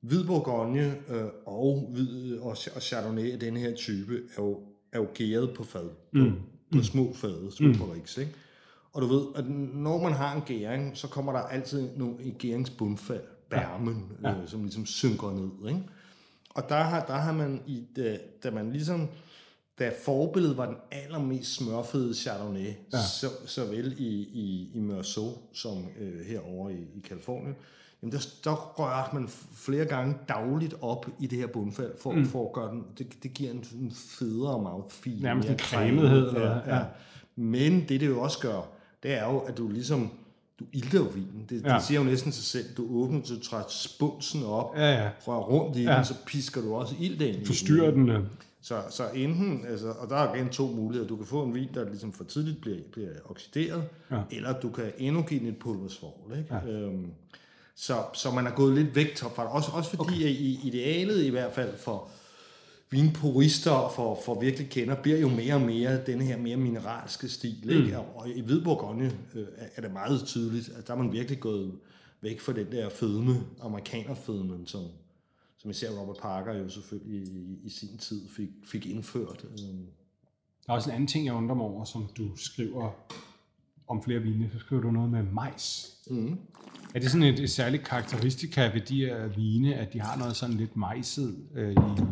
hvid 0.03 0.25
bourgogne 0.25 0.95
øh, 1.09 1.25
og, 1.45 1.89
hvid, 1.91 2.37
og, 2.37 2.57
og 2.75 2.81
chardonnay 2.81 3.31
af 3.31 3.39
denne 3.39 3.59
her 3.59 3.75
type 3.75 4.15
er 4.37 4.41
jo, 4.41 4.59
er 4.91 4.99
jo 4.99 5.07
gæret 5.13 5.53
på 5.55 5.63
fad. 5.63 5.89
Mm. 6.11 6.31
På, 6.31 6.37
på 6.77 6.83
små 6.83 7.13
fade, 7.13 7.51
små 7.51 7.67
mm. 7.67 7.91
rigs, 7.91 8.17
ikke? 8.17 8.33
Og 8.93 9.01
du 9.01 9.07
ved, 9.07 9.25
at 9.35 9.49
når 9.73 10.03
man 10.03 10.13
har 10.13 10.35
en 10.35 10.41
gæring, 10.41 10.97
så 10.97 11.07
kommer 11.07 11.31
der 11.31 11.39
altid 11.39 11.89
nogle 11.97 12.15
i 12.23 12.31
gæringsbundfald, 12.31 13.23
bærmen, 13.49 14.11
ja. 14.23 14.29
Ja. 14.29 14.41
Øh, 14.41 14.47
som 14.47 14.63
ligesom 14.63 14.85
synker 14.85 15.31
ned, 15.31 15.69
ikke? 15.69 15.83
Og 16.49 16.69
der 16.69 16.83
har, 16.83 17.05
der 17.05 17.13
har 17.13 17.31
man, 17.31 17.61
i, 17.67 17.83
da, 17.95 18.17
da 18.43 18.51
man 18.51 18.71
ligesom, 18.71 19.09
da 19.79 19.91
forbilledet 20.05 20.57
var 20.57 20.65
den 20.65 20.75
allermest 20.91 21.55
smørfede 21.55 22.15
Chardonnay, 22.15 22.73
ja. 22.93 22.97
så, 23.01 23.27
såvel 23.45 23.95
i, 23.97 24.11
i, 24.33 24.71
i 24.73 24.79
Meursault 24.79 25.37
som 25.53 25.87
øh, 25.99 26.25
herovre 26.25 26.73
i, 26.73 26.81
i 26.95 26.99
Kalifornien, 26.99 27.55
jamen 28.03 28.11
der, 28.11 28.27
der 28.43 28.55
rørte 28.79 29.15
man 29.15 29.27
flere 29.55 29.85
gange 29.85 30.15
dagligt 30.29 30.75
op 30.81 31.05
i 31.19 31.27
det 31.27 31.39
her 31.39 31.47
bundfald, 31.47 31.91
for, 32.01 32.11
mm. 32.11 32.25
for 32.25 32.47
at 32.47 32.53
gøre 32.53 32.71
den, 32.71 32.83
det, 32.97 33.23
det 33.23 33.33
giver 33.33 33.51
en, 33.51 33.63
en 33.81 33.91
federe 33.95 34.61
mouthfeel. 34.61 35.21
Nærmest 35.21 35.49
en 35.49 35.59
cremethed, 35.59 36.31
Ja, 36.31 36.41
ja. 36.49 36.75
Ja. 36.75 36.83
Men 37.35 37.79
det, 37.89 38.01
det 38.01 38.07
jo 38.07 38.21
også 38.21 38.39
gør, 38.39 38.61
det 39.03 39.13
er 39.13 39.31
jo, 39.31 39.39
at 39.39 39.57
du 39.57 39.67
ligesom, 39.67 40.09
du 40.59 40.65
ilter 40.73 40.97
jo 40.99 41.05
vinen. 41.05 41.45
Det, 41.49 41.63
Ja. 41.63 41.73
det 41.73 41.83
siger 41.83 41.99
jo 41.99 42.05
næsten 42.05 42.31
sig 42.31 42.43
selv. 42.43 42.75
Du 42.77 42.87
åbner, 43.03 43.21
du 43.21 43.39
træder 43.39 43.63
spunsen 43.69 44.43
op, 44.45 44.75
Ja, 44.77 44.91
ja. 45.03 45.09
rører 45.27 45.39
rundt 45.43 45.77
i 45.77 45.83
Ja. 45.83 45.95
den, 45.95 46.05
så 46.05 46.13
pisker 46.25 46.61
du 46.61 46.75
også 46.75 46.95
ild 46.99 47.21
ind 47.21 47.41
i 47.41 47.45
Forstyrrer 47.45 47.91
den? 47.91 48.09
øh, 48.09 48.23
så, 48.61 48.81
så 48.89 49.03
enten, 49.13 49.65
altså, 49.69 49.89
og 49.91 50.09
der 50.09 50.15
er 50.15 50.35
igen 50.35 50.49
to 50.49 50.67
muligheder. 50.67 51.07
Du 51.09 51.15
kan 51.15 51.25
få 51.25 51.43
en 51.43 51.53
vin, 51.53 51.69
der 51.73 51.85
ligesom 51.89 52.11
for 52.13 52.23
tidligt 52.23 52.61
bliver, 52.61 52.77
bliver 52.91 53.09
oxideret, 53.29 53.83
Ja. 54.11 54.19
eller 54.31 54.59
du 54.59 54.69
kan 54.69 54.91
endnu 54.97 55.21
give 55.21 55.39
den 55.39 55.47
et 55.47 55.57
pulversvovl. 55.57 56.37
Ikke? 56.37 56.55
Ja. 56.55 56.67
Øhm, 56.71 57.05
så, 57.75 58.03
så 58.13 58.31
man 58.31 58.47
er 58.47 58.51
gået 58.51 58.75
lidt 58.75 58.95
væk 58.95 59.17
fra 59.17 59.43
det. 59.43 59.51
Også, 59.51 59.71
også 59.73 59.89
fordi 59.89 60.01
okay. 60.01 60.29
i 60.29 60.59
idealet 60.63 61.23
i 61.23 61.29
hvert 61.29 61.53
fald 61.53 61.77
for 61.77 62.09
vinpurister, 62.91 63.91
for, 63.95 64.19
for 64.25 64.39
virkelig 64.39 64.69
kender, 64.69 64.95
bliver 65.01 65.17
jo 65.17 65.29
mere 65.29 65.53
og 65.55 65.61
mere 65.61 66.05
den 66.05 66.21
her 66.21 66.37
mere 66.37 66.57
mineralske 66.57 67.29
stil. 67.29 67.69
Ikke? 67.69 67.97
Og, 67.99 68.15
og 68.15 68.29
i 68.29 68.41
Hvid 68.41 68.61
Bourgogne 68.63 69.11
øh, 69.35 69.45
er- 69.75 69.81
det 69.81 69.91
meget 69.93 70.23
tydeligt, 70.25 70.69
at 70.69 70.87
der 70.87 70.93
er 70.93 70.97
man 70.97 71.11
virkelig 71.11 71.39
gået 71.39 71.71
væk 72.21 72.39
fra 72.39 72.53
den 72.53 72.71
der 72.71 72.89
fedme, 72.89 73.43
amerikanerfedmen, 73.61 74.67
som, 74.67 74.81
som 75.57 75.69
især 75.71 75.91
Robert 75.91 76.17
Parker 76.21 76.53
jo 76.53 76.69
selvfølgelig 76.69 77.27
i, 77.27 77.57
i 77.63 77.69
sin 77.69 77.97
tid 77.97 78.21
fik, 78.29 78.49
fik 78.65 78.85
indført. 78.85 79.45
Øhm, 79.51 79.85
Der 80.65 80.73
er 80.73 80.73
også 80.73 80.89
en 80.89 80.95
anden 80.95 81.07
ting, 81.07 81.25
jeg 81.25 81.33
undrer 81.33 81.55
mig 81.55 81.65
over, 81.65 81.85
som 81.85 82.07
du 82.17 82.35
skriver 82.35 82.91
om 83.87 84.03
flere 84.03 84.19
vine. 84.19 84.49
Så 84.53 84.59
skriver 84.59 84.81
du 84.81 84.91
noget 84.91 85.09
med 85.11 85.23
majs. 85.23 85.93
Mm. 86.09 86.39
Er 86.93 86.99
det 86.99 87.11
sådan 87.11 87.27
et, 87.27 87.39
et 87.39 87.49
særligt 87.49 87.83
karakteristika 87.83 88.71
ved 88.73 88.81
de 88.81 89.05
her 89.05 89.27
vine, 89.27 89.75
at 89.75 89.93
de 89.93 90.01
har 90.01 90.17
noget 90.17 90.35
sådan 90.35 90.55
lidt 90.55 90.77
majset 90.77 91.37
øh, 91.55 91.71
i 91.71 91.75
jeg, 91.75 92.07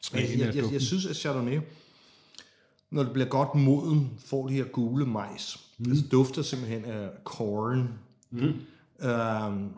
smagen 0.00 0.38
jeg, 0.38 0.46
jeg, 0.46 0.54
duften? 0.54 0.72
jeg 0.72 0.82
synes, 0.82 1.06
at 1.06 1.16
Chardonnay, 1.16 1.60
når 2.90 3.02
det 3.02 3.12
bliver 3.12 3.28
godt 3.28 3.54
moden, 3.54 4.10
får 4.26 4.48
de 4.48 4.54
her 4.54 4.64
gule 4.64 5.06
majs. 5.06 5.66
Mm. 5.78 5.90
Altså 5.90 6.04
dufter 6.12 6.42
simpelthen 6.42 6.84
af 6.84 7.08
corn. 7.24 7.88
Mm. 8.30 8.54
Øhm, 9.08 9.68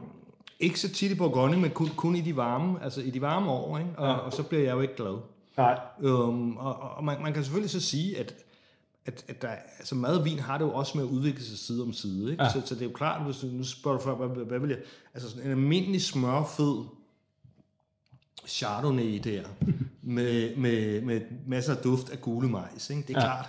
ikke 0.61 0.81
så 0.81 0.93
tit 0.93 1.11
i 1.11 1.15
Bourgogne, 1.15 1.57
men 1.57 1.71
kun, 1.71 1.89
kun 1.97 2.17
i 2.17 2.21
de 2.21 2.37
varme, 2.37 2.83
altså 2.83 3.01
i 3.01 3.11
de 3.11 3.21
varme 3.21 3.51
år, 3.51 3.79
ikke? 3.79 3.91
Og, 3.97 4.23
og 4.23 4.33
så 4.33 4.43
bliver 4.43 4.63
jeg 4.63 4.73
jo 4.73 4.81
ikke 4.81 4.97
glad. 4.97 5.19
Nej. 5.57 5.79
Øhm, 6.01 6.57
og 6.57 6.81
og 6.81 7.05
man, 7.05 7.23
man 7.23 7.33
kan 7.33 7.43
selvfølgelig 7.43 7.71
så 7.71 7.81
sige, 7.81 8.19
at, 8.19 8.35
at, 9.07 9.25
at 9.29 9.43
der, 9.43 9.49
altså 9.79 9.95
mad 9.95 10.19
og 10.19 10.25
vin 10.25 10.39
har 10.39 10.59
det 10.59 10.65
jo 10.65 10.73
også 10.75 10.99
med 10.99 11.05
at 11.05 11.11
udvikle 11.11 11.45
sig 11.45 11.59
side 11.59 11.83
om 11.83 11.93
side. 11.93 12.31
Ikke? 12.31 12.43
Ja. 12.45 12.51
Så, 12.53 12.63
så 12.65 12.75
det 12.75 12.81
er 12.83 12.87
jo 12.87 12.93
klart, 12.93 13.25
hvis 13.25 13.37
du 13.37 13.47
nu 13.47 13.65
spørger 13.65 13.99
du 13.99 14.05
før, 14.05 14.15
hvad, 14.15 14.29
hvad, 14.29 14.45
hvad 14.45 14.59
vil 14.59 14.69
jeg... 14.71 14.79
Altså 15.15 15.29
sådan 15.31 15.45
en 15.45 15.51
almindelig 15.51 16.03
smørfed 16.03 16.85
Chardonnay 18.49 19.21
der, 19.25 19.43
med, 20.03 20.57
med, 20.57 21.01
med 21.03 21.21
masser 21.47 21.75
af 21.77 21.83
duft 21.83 22.11
af 22.11 22.21
gule 22.21 22.49
majs. 22.49 22.91
Ikke? 22.91 23.03
Det 23.03 23.17
er 23.17 23.21
Ja. 23.21 23.25
klart, 23.27 23.47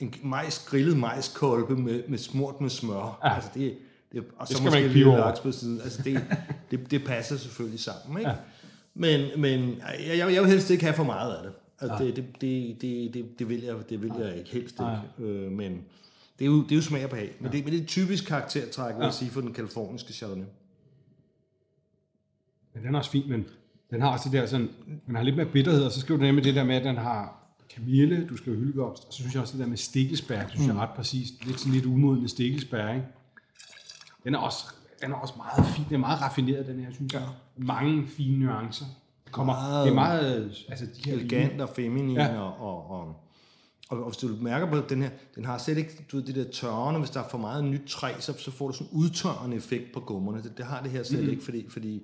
en 0.00 0.14
majs, 0.24 0.58
grillet 0.68 0.96
majskolbe 0.96 1.76
med, 1.76 2.02
med 2.08 2.18
smurt 2.18 2.60
med 2.60 2.70
smør. 2.70 3.18
Ja. 3.24 3.34
Altså 3.34 3.50
det, 3.54 3.78
det, 4.12 4.24
og 4.38 4.48
så 4.48 4.54
skal 4.54 4.64
man 4.64 4.70
måske 4.72 4.78
ikke 4.78 4.88
lige 4.92 5.04
pive 5.04 5.12
over. 5.14 5.18
laks 5.26 5.40
på 5.40 5.52
siden. 5.52 5.80
Altså 5.80 6.02
det, 6.02 6.24
det, 6.70 6.90
det 6.90 7.04
passer 7.04 7.36
selvfølgelig 7.36 7.80
sammen. 7.80 8.18
Ikke? 8.18 8.30
Ja. 8.30 8.36
Men, 8.94 9.40
men 9.40 9.70
jeg, 10.08 10.18
jeg, 10.18 10.34
jeg 10.34 10.42
vil 10.42 10.50
helst 10.50 10.70
ikke 10.70 10.84
have 10.84 10.94
for 10.96 11.04
meget 11.04 11.34
af 11.36 11.42
det. 11.42 11.52
Altså, 11.82 12.04
det, 12.04 12.16
det, 12.16 12.40
det, 12.40 12.82
det, 12.82 13.14
det, 13.14 13.38
det, 13.38 13.48
vil 13.48 13.62
jeg, 13.62 13.76
det 13.88 14.02
vil 14.02 14.12
jeg 14.18 14.38
ikke 14.38 14.50
helst 14.50 14.80
ikke. 14.80 15.30
Øh, 15.30 15.52
men 15.52 15.72
det 16.38 16.44
er, 16.44 16.46
jo, 16.46 16.62
det 16.62 16.72
er 16.72 16.76
jo 16.76 16.82
smag 16.82 17.04
og 17.04 17.10
behag. 17.10 17.32
Men, 17.40 17.52
det, 17.52 17.64
men 17.64 17.72
det 17.72 17.78
er 17.78 17.82
et 17.82 17.88
typisk 17.88 18.26
karaktertræk, 18.26 18.94
vil 18.94 19.04
jeg 19.04 19.14
sige, 19.14 19.30
for 19.30 19.40
den 19.40 19.52
kaliforniske 19.52 20.12
Chardonnay. 20.12 20.46
Men 22.74 22.84
den 22.84 22.94
er 22.94 22.98
også 22.98 23.10
fin, 23.10 23.22
men 23.28 23.46
den 23.90 24.00
har 24.00 24.12
også 24.12 24.28
det 24.28 24.40
der 24.40 24.46
sådan, 24.46 24.68
den 25.06 25.16
har 25.16 25.22
lidt 25.22 25.36
mere 25.36 25.46
bitterhed, 25.46 25.84
og 25.84 25.92
så 25.92 26.00
skriver 26.00 26.18
du 26.18 26.26
nemlig 26.26 26.44
det 26.44 26.54
der 26.54 26.64
med, 26.64 26.76
at 26.76 26.84
den 26.84 26.96
har 26.96 27.38
kamille, 27.70 28.26
du 28.28 28.36
skriver 28.36 28.56
hyldeblomst, 28.56 29.04
og 29.04 29.12
så 29.12 29.18
synes 29.18 29.34
jeg 29.34 29.42
også 29.42 29.52
det 29.52 29.60
der 29.60 29.66
med 29.66 29.76
stikkelsbær, 29.76 30.42
det 30.42 30.50
synes 30.50 30.66
jeg 30.66 30.76
er 30.76 30.80
ret 30.80 30.96
præcist, 30.96 31.46
lidt 31.46 31.60
sådan 31.60 31.72
lidt 31.72 31.86
umodende 31.86 32.28
stikkelsbær, 32.28 32.88
ikke? 32.88 33.06
Den 34.24 34.34
er 34.34 34.38
også 34.38 34.64
den 35.02 35.12
er 35.12 35.16
også 35.16 35.34
meget 35.36 35.66
fin. 35.66 35.84
Den 35.88 35.94
er 35.94 35.98
meget 35.98 36.20
raffineret, 36.20 36.66
den 36.66 36.80
her, 36.84 36.92
synes 36.92 37.12
jeg. 37.12 37.22
Mange 37.56 38.06
fine 38.06 38.38
nuancer. 38.38 38.84
Det 39.32 39.36
Kommer, 39.36 39.52
Meget- 39.52 39.84
det 39.84 39.90
er 39.90 39.94
meget, 39.94 40.64
altså 40.68 40.84
de 40.96 41.10
her 41.10 41.12
elegant 41.14 41.60
og 41.60 41.68
feminin, 41.76 42.16
Ja. 42.16 42.38
og, 42.40 42.60
og, 42.60 42.90
og, 42.90 43.16
og, 43.88 43.98
og 44.04 44.08
hvis 44.10 44.16
du 44.16 44.36
mærker 44.40 44.66
på 44.70 44.76
den 44.88 45.02
her, 45.02 45.10
den 45.36 45.44
har 45.44 45.58
slet 45.58 45.78
ikke, 45.78 46.06
du 46.12 46.16
ved, 46.16 46.24
det 46.24 46.34
der 46.34 46.44
tørrende, 46.52 47.00
hvis 47.00 47.10
der 47.10 47.20
er 47.20 47.28
for 47.30 47.38
meget 47.38 47.64
nyt 47.64 47.80
træ, 47.88 48.12
så, 48.20 48.34
så 48.38 48.50
får 48.50 48.68
du 48.68 48.74
sådan 48.74 48.86
en 48.92 48.98
udtørrende 48.98 49.56
effekt 49.56 49.92
på 49.92 50.00
gummerne. 50.00 50.42
Det, 50.42 50.58
det 50.58 50.66
har 50.66 50.82
det 50.82 50.90
her 50.90 51.02
slet 51.02 51.24
mm. 51.24 51.30
ikke, 51.30 51.42
fordi, 51.44 51.66
fordi 51.68 52.02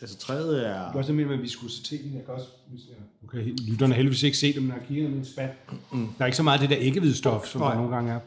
altså 0.00 0.18
træet 0.18 0.66
er... 0.66 0.86
Det 0.86 0.94
er 0.94 0.98
også 0.98 1.12
med, 1.12 1.30
at 1.34 1.42
viskositeten. 1.42 2.14
Jeg 2.14 2.24
kan 2.24 2.34
også, 2.34 2.46
hvis 2.70 2.80
jeg, 2.88 2.96
okay, 3.24 3.54
lytterne 3.70 3.92
har 3.92 3.96
heldigvis 3.96 4.22
ikke 4.22 4.38
set 4.38 4.54
det, 4.54 4.62
men 4.62 4.68
når 4.68 4.76
jeg 4.76 4.84
kigger 4.86 5.04
ned 5.08 5.14
i 5.16 5.18
en 5.18 5.24
spand, 5.24 5.50
mm. 5.92 6.06
der 6.18 6.22
er 6.22 6.26
ikke 6.26 6.36
så 6.36 6.42
meget 6.42 6.62
af 6.62 6.68
det 6.68 6.76
der 6.78 6.86
æggehvidstof, 6.86 7.46
som 7.46 7.60
Nej. 7.60 7.70
der 7.70 7.76
nogle 7.80 7.94
gange 7.94 8.12
er. 8.12 8.20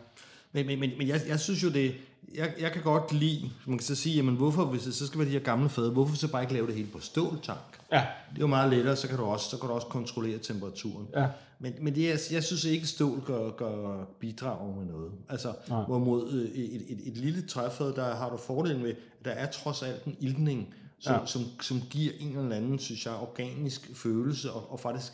Men, 0.51 0.65
men, 0.65 0.79
men, 0.79 0.91
men 0.97 1.07
jeg, 1.07 1.21
jeg 1.27 1.39
synes 1.39 1.63
jo 1.63 1.69
det, 1.69 1.95
jeg, 2.35 2.53
jeg 2.59 2.71
kan 2.71 2.81
godt 2.81 3.13
lide, 3.13 3.49
man 3.65 3.77
kan 3.77 3.85
så 3.85 3.95
sige, 3.95 4.15
jamen 4.15 4.35
hvorfor, 4.35 4.65
hvis 4.65 4.83
det 4.83 4.93
så 4.93 5.07
skal 5.07 5.19
være 5.19 5.27
de 5.27 5.33
her 5.33 5.39
gamle 5.39 5.69
fade, 5.69 5.91
hvorfor 5.91 6.15
så 6.15 6.27
bare 6.31 6.41
ikke 6.41 6.53
lave 6.53 6.67
det 6.67 6.75
hele 6.75 6.87
på 6.87 6.99
ståltank? 6.99 7.59
Ja, 7.93 8.05
Det 8.29 8.37
er 8.37 8.41
jo 8.41 8.47
meget 8.47 8.69
lettere, 8.69 8.95
så 8.95 9.07
kan 9.07 9.17
du 9.17 9.23
også, 9.23 9.49
så 9.49 9.57
kan 9.57 9.69
du 9.69 9.75
også 9.75 9.87
kontrollere 9.87 10.37
temperaturen. 10.37 11.07
Ja. 11.15 11.27
Men, 11.59 11.73
men 11.81 11.95
det 11.95 12.11
er, 12.11 12.27
jeg 12.31 12.43
synes 12.43 12.63
ikke, 12.65 12.87
stål 12.87 13.21
gør, 13.25 13.49
gør 13.49 14.05
bidrager 14.19 14.75
med 14.75 14.85
noget. 14.85 15.11
Altså, 15.29 15.53
Nej. 15.69 15.83
hvorimod 15.83 16.31
øh, 16.31 16.41
et, 16.41 16.91
et, 16.91 17.07
et, 17.07 17.17
lille 17.17 17.41
træfad, 17.47 17.93
der 17.93 18.15
har 18.15 18.29
du 18.29 18.37
fordelen 18.37 18.83
ved, 18.83 18.89
at 18.89 19.25
der 19.25 19.31
er 19.31 19.51
trods 19.51 19.83
alt 19.83 20.03
en 20.05 20.15
ildning, 20.19 20.73
som, 20.99 21.13
Ja. 21.13 21.19
ja. 21.19 21.25
som, 21.25 21.41
som 21.61 21.81
giver 21.89 22.11
en 22.19 22.37
eller 22.37 22.55
anden, 22.55 22.79
synes 22.79 23.05
jeg, 23.05 23.13
organisk 23.13 23.89
følelse, 23.95 24.51
og, 24.51 24.71
og 24.71 24.79
faktisk 24.79 25.13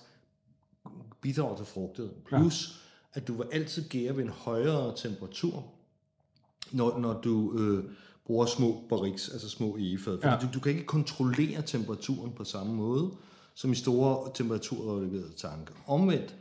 bidrager 1.21 1.55
til 1.57 1.65
frugtet. 1.65 2.11
Plus, 2.27 2.81
at 3.13 3.27
du 3.27 3.33
vil 3.33 3.45
altid 3.51 3.89
gære 3.89 4.17
ved 4.17 4.23
en 4.23 4.29
højere 4.29 4.95
temperatur, 4.95 5.65
når, 6.71 6.99
når 6.99 7.21
du 7.21 7.57
øh, 7.59 7.83
bruger 8.29 8.45
små 8.45 8.83
barriks, 8.89 9.29
altså 9.29 9.49
små 9.49 9.77
egefad. 9.77 10.17
Fordi 10.21 10.27
Ja. 10.27 10.39
du, 10.41 10.47
du 10.53 10.59
kan 10.59 10.71
ikke 10.71 10.85
kontrollere 10.85 11.61
temperaturen 11.61 12.31
på 12.31 12.43
samme 12.43 12.73
måde, 12.73 13.11
som 13.55 13.71
i 13.71 13.75
store 13.75 14.31
temperaturregulerede 14.33 15.31
tanke. 15.37 15.71
Omvendt, 15.87 16.35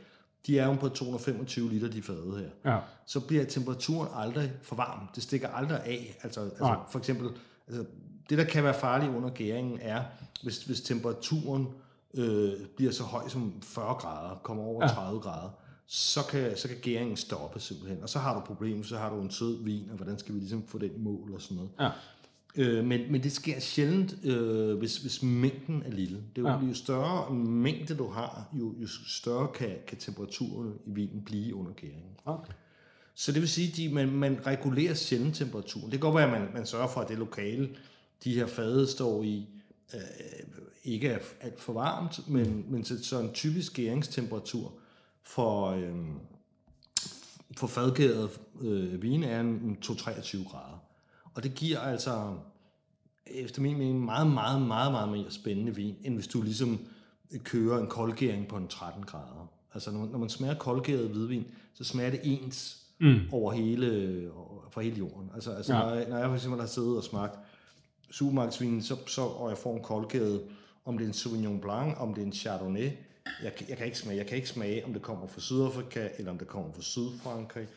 de 0.47 0.59
er 0.59 0.65
jo 0.67 0.73
på 0.73 0.89
225 0.89 1.69
liter, 1.69 1.87
de 1.89 2.01
fade 2.01 2.49
her. 2.63 2.71
ja. 2.73 2.79
Så 3.05 3.19
bliver 3.19 3.43
temperaturen 3.45 4.09
aldrig 4.15 4.51
for 4.61 4.75
varm. 4.75 5.07
Det 5.15 5.23
stikker 5.23 5.47
aldrig 5.49 5.77
af. 5.85 6.17
Altså, 6.23 6.41
altså 6.41 6.63
Nej. 6.63 6.77
for 6.91 6.99
eksempel, 6.99 7.29
altså, 7.67 7.85
det 8.29 8.37
der 8.37 8.43
kan 8.43 8.63
være 8.63 8.73
farligt 8.73 9.11
under 9.15 9.29
gæringen 9.29 9.79
er, 9.81 10.01
hvis, 10.43 10.63
hvis 10.63 10.81
temperaturen 10.81 11.67
øh, 12.13 12.51
bliver 12.77 12.91
så 12.91 13.03
høj 13.03 13.27
som 13.29 13.53
40 13.61 13.93
grader, 13.93 14.35
kommer 14.43 14.63
over 14.63 14.83
ja. 14.85 14.93
30 14.93 15.19
grader, 15.19 15.49
så 15.91 16.23
kan, 16.29 16.57
så 16.57 16.67
kan 16.67 16.77
gæringen 16.81 17.17
stoppe 17.17 17.59
simpelthen. 17.59 18.03
Og 18.03 18.09
så 18.09 18.19
har 18.19 18.33
du 18.33 18.39
problemer, 18.45 18.83
så 18.83 18.97
har 18.97 19.15
du 19.15 19.21
en 19.21 19.31
sød 19.31 19.63
vin, 19.63 19.89
og 19.89 19.95
hvordan 19.95 20.19
skal 20.19 20.35
vi 20.35 20.39
ligesom 20.39 20.63
få 20.67 20.77
den 20.77 20.91
i 20.95 20.99
mål 20.99 21.33
og 21.33 21.41
sådan 21.41 21.57
noget. 21.57 21.71
Ja. 21.79 21.89
Øh, 22.55 22.85
men, 22.85 23.11
men 23.11 23.23
det 23.23 23.31
sker 23.31 23.59
sjældent, 23.59 24.25
øh, 24.25 24.77
hvis, 24.77 24.97
hvis 24.97 25.23
mængden 25.23 25.83
er 25.85 25.91
lille. 25.91 26.17
Det 26.35 26.37
er 26.37 26.41
jo, 26.41 26.47
Ja. 26.47 26.61
ja. 26.61 26.67
jo 26.67 26.73
større 26.73 27.33
mængde 27.35 27.95
du 27.95 28.07
har, 28.07 28.47
jo, 28.53 28.73
jo 28.81 28.87
større 29.07 29.47
kan, 29.55 29.75
kan 29.87 29.97
temperaturen 29.97 30.73
i 30.85 30.91
vinen 30.91 31.21
blive 31.25 31.55
under 31.55 31.71
gæringen. 31.71 32.11
Okay. 32.25 32.53
Så 33.15 33.31
det 33.31 33.41
vil 33.41 33.49
sige, 33.49 33.85
at 33.87 33.93
man, 33.93 34.11
man 34.11 34.39
regulerer 34.47 34.93
sjældent 34.93 35.35
temperaturen. 35.35 35.85
Det 35.85 35.91
kan 35.91 35.99
godt 35.99 36.15
være, 36.15 36.35
at 36.35 36.41
man, 36.41 36.49
man 36.53 36.65
sørger 36.65 36.87
for, 36.87 37.01
at 37.01 37.09
det 37.09 37.17
lokale, 37.17 37.69
de 38.23 38.33
her 38.33 38.47
fade 38.47 38.87
står 38.87 39.23
i, 39.23 39.47
øh, 39.93 39.99
ikke 40.83 41.07
er 41.07 41.19
alt 41.41 41.61
for 41.61 41.73
varmt, 41.73 42.29
men, 42.29 42.65
men 42.69 42.83
så, 42.85 43.03
så 43.03 43.19
en 43.19 43.31
typisk 43.33 43.73
gæringstemperatur 43.73 44.73
for, 45.29 45.67
øh, 45.67 45.95
for 47.57 47.67
fadgæret 47.67 48.29
øh, 48.61 49.01
vin 49.01 49.23
er 49.23 49.39
en, 49.39 49.47
en 49.47 49.77
2-23 49.85 50.49
grader. 50.49 50.83
Og 51.33 51.43
det 51.43 51.55
giver 51.55 51.79
altså, 51.79 52.33
efter 53.25 53.61
min 53.61 53.77
mening, 53.77 54.05
meget, 54.05 54.31
meget, 54.31 54.61
meget, 54.61 54.91
meget 54.91 55.09
mere 55.09 55.31
spændende 55.31 55.75
vin, 55.75 55.95
end 56.03 56.15
hvis 56.15 56.27
du 56.27 56.41
ligesom 56.41 56.79
kører 57.43 57.79
en 57.79 57.87
koldgæring 57.87 58.47
på 58.47 58.57
en 58.57 58.67
13 58.67 59.03
grader. 59.03 59.51
Altså 59.73 59.91
når 59.91 59.99
man, 59.99 60.09
når 60.09 60.17
man 60.17 60.29
smager 60.29 60.55
koldgæret 60.55 61.09
hvidvin, 61.09 61.45
så 61.73 61.83
smager 61.83 62.09
det 62.09 62.19
ens 62.23 62.83
mm. 62.99 63.19
over 63.31 63.51
hele, 63.51 64.31
over, 64.35 64.61
for 64.69 64.81
hele 64.81 64.97
jorden. 64.97 65.31
Altså, 65.33 65.51
altså 65.51 65.73
ja. 65.73 65.79
når, 65.79 65.89
jeg, 65.89 66.09
når 66.09 66.17
jeg 66.17 66.27
for 66.27 66.35
eksempel 66.35 66.59
har 66.59 66.67
siddet 66.67 66.97
og 66.97 67.03
smagt 67.03 67.39
supermarkedsvin, 68.11 68.81
så, 68.81 68.95
så, 69.07 69.21
og 69.21 69.49
jeg 69.49 69.57
får 69.57 69.75
en 69.75 69.83
koldgæret, 69.83 70.41
om 70.85 70.97
det 70.97 71.03
er 71.03 71.07
en 71.07 71.13
Sauvignon 71.13 71.61
Blanc, 71.61 71.97
om 71.97 72.13
det 72.13 72.21
er 72.21 72.25
en 72.25 72.33
Chardonnay, 72.33 72.89
jeg, 73.43 73.55
kan- 73.55 73.65
jeg, 73.69 73.77
kan 73.77 73.85
ikke 73.85 73.97
smage, 73.97 74.17
jeg 74.17 74.25
kan 74.27 74.35
ikke 74.35 74.49
smage, 74.49 74.85
om 74.85 74.93
det 74.93 75.01
kommer 75.01 75.27
fra 75.27 75.41
Sydafrika, 75.41 76.07
eller 76.17 76.31
om 76.31 76.37
det 76.37 76.47
kommer 76.47 76.69
fra 76.75 76.81
Sydfrankrig. 76.81 77.67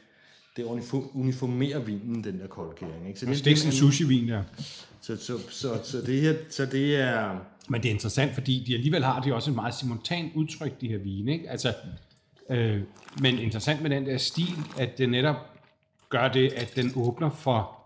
Det 0.56 0.64
uniform, 0.64 1.10
uniformerer 1.14 1.78
vinen, 1.78 2.24
den 2.24 2.40
der 2.40 2.46
koldgæring. 2.46 3.08
Ikke? 3.08 3.20
Så, 3.20 3.26
Det 3.26 3.40
er 3.42 3.48
ikke 3.48 3.60
sådan 3.60 3.72
en 3.72 3.78
sushi-vin 3.78 4.28
der. 4.28 4.42
så, 5.00 5.16
så, 5.16 5.38
så, 5.50 5.80
så, 5.84 5.98
det 6.06 6.20
her, 6.20 6.34
så 6.50 6.66
det 6.66 6.96
er... 6.96 7.38
Men 7.68 7.82
det 7.82 7.88
er 7.88 7.92
interessant, 7.92 8.34
fordi 8.34 8.64
de 8.66 8.74
alligevel 8.74 9.04
har 9.04 9.20
de 9.20 9.34
også 9.34 9.50
et 9.50 9.54
meget 9.54 9.74
simultant 9.74 10.32
udtryk, 10.34 10.80
de 10.80 10.88
her 10.88 10.98
vine. 10.98 11.32
Ikke? 11.32 11.50
Altså, 11.50 11.74
øh, 12.50 12.80
men 13.20 13.38
interessant 13.38 13.82
med 13.82 13.90
den 13.90 14.06
der 14.06 14.18
stil, 14.18 14.54
at 14.78 14.98
det 14.98 15.08
netop 15.08 15.36
gør 16.08 16.28
det, 16.28 16.52
at 16.52 16.72
den 16.76 16.92
åbner 16.96 17.30
for, 17.30 17.78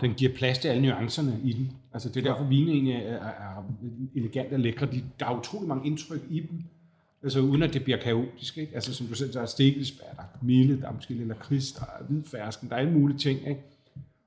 den 0.00 0.14
giver 0.14 0.34
plads 0.34 0.58
til 0.58 0.68
alle 0.68 0.82
nuancerne 0.82 1.40
i 1.44 1.52
den. 1.52 1.72
Altså 1.92 2.08
det 2.08 2.16
er 2.26 2.30
derfor, 2.32 2.44
vine 2.44 2.70
egentlig 2.72 2.94
er, 2.94 3.00
er, 3.00 3.26
er 3.28 3.64
elegant 4.16 4.52
og 4.52 4.60
lækre. 4.60 4.86
De, 4.86 5.04
der 5.20 5.26
er 5.26 5.38
utrolig 5.38 5.68
mange 5.68 5.86
indtryk 5.86 6.20
i 6.30 6.40
dem, 6.40 6.62
altså 7.24 7.40
uden 7.40 7.62
at 7.62 7.72
det 7.72 7.84
bliver 7.84 7.98
kaotisk. 7.98 8.58
Ikke? 8.58 8.74
Altså 8.74 8.94
som 8.94 9.06
du 9.06 9.14
selv, 9.14 9.36
er 9.36 9.46
stikkelsbær, 9.46 10.04
der 10.16 10.22
er 10.22 10.38
kamille, 10.38 10.80
der 10.80 10.88
er 10.88 10.92
måske 10.92 11.14
lidt 11.14 11.28
lakrids, 11.28 11.72
der 11.72 11.82
er 11.82 12.04
hvidfærsken, 12.08 12.68
der 12.68 12.74
er 12.74 12.80
alle 12.80 12.92
mulige 12.92 13.18
ting. 13.18 13.48
Ikke? 13.48 13.60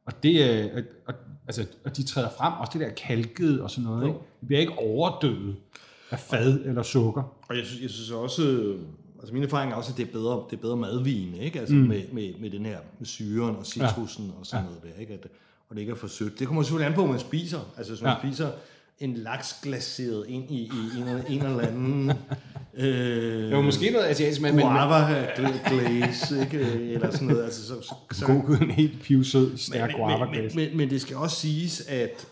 Og, 0.06 0.24
det, 0.24 0.64
øh, 0.64 0.70
og, 0.76 0.84
og, 1.06 1.14
altså, 1.48 1.66
og 1.86 1.98
de 1.98 2.04
træder 2.04 2.30
frem, 2.38 2.54
også 2.54 2.72
det 2.80 2.82
der 2.88 2.93
kalkede 2.93 3.64
og 3.64 3.72
sådan 3.72 3.84
noget. 3.84 4.08
Ikke? 4.08 4.20
Det 4.39 4.48
bliver 4.48 4.60
ikke 4.60 4.78
overdøvet 4.78 5.56
af 6.12 6.20
fad 6.20 6.60
eller 6.66 6.84
sukker. 6.84 7.24
Og 7.50 7.58
jeg 7.58 7.66
synes, 7.66 7.82
jeg 7.82 7.89
synes 7.89 8.12
også, 8.12 8.50
øh, 8.50 8.80
altså 9.20 9.34
min 9.34 9.43
erfaring 9.43 9.72
er 9.72 9.76
også, 9.76 9.91
at 9.91 9.98
det 9.98 10.08
er 10.08 10.12
bedre, 10.12 10.43
det 10.50 10.58
er 10.58 10.62
bedre 10.62 10.78
madvin, 10.78 11.34
ikke? 11.34 11.60
Altså 11.60 11.76
mm. 11.76 11.82
med, 11.82 12.02
med, 12.12 12.34
med, 12.39 12.50
den 12.50 12.66
her, 12.66 12.78
med 13.00 13.08
syren 13.08 13.56
og 13.56 13.66
citrusen 13.66 14.26
ja. 14.26 14.39
og 14.39 14.45
sådan 14.45 14.66
ja. 14.66 14.70
noget 14.70 14.84
der, 14.84 15.02
ikke? 15.02 15.14
At, 15.14 15.28
og 15.70 15.76
det 15.76 15.82
ikke 15.82 15.91
er 15.91 15.95
for 15.95 16.08
sødt. 16.08 16.39
Det 16.39 16.48
kommer 16.48 16.64
selvfølgelig 16.64 16.88
an 16.88 16.93
på, 16.93 17.02
hvad 17.02 17.12
man 17.12 17.20
spiser. 17.20 17.60
Altså 17.78 17.93
hvis 17.93 18.02
man 18.02 18.18
ja. 18.24 18.28
spiser 18.28 18.52
en 19.00 19.14
laks 19.14 19.56
glaseret 19.64 20.26
ind 20.28 20.52
i, 20.52 20.62
i 20.64 20.98
en, 21.02 21.08
eller- 21.08 21.24
en 21.30 21.45
eller 21.45 21.68
anden 21.68 22.12
øh, 22.74 23.52
Jo, 23.52 23.62
måske 23.62 23.89
noget 23.91 24.06
asiatisk, 24.06 24.41
men, 24.41 24.56
guava 24.60 25.26
gla- 25.34 25.70
glaze, 25.70 26.41
ikke? 26.41 26.60
Eller 26.93 27.12
sådan 27.12 27.28
noget. 27.28 27.43
Altså, 27.43 27.68
så, 27.68 27.95
så, 28.12 28.26
god, 28.26 28.58
en 28.62 28.72
helt 28.72 29.02
pivsød, 29.02 29.58
stærk 29.58 29.89
men, 29.89 29.98
guava 29.98 30.26
men, 30.26 30.41
men, 30.41 30.52
men, 30.56 30.78
men 30.78 30.89
det 30.89 31.02
skal 31.02 31.16
også 31.18 31.36
siges, 31.36 31.82
at 31.82 32.28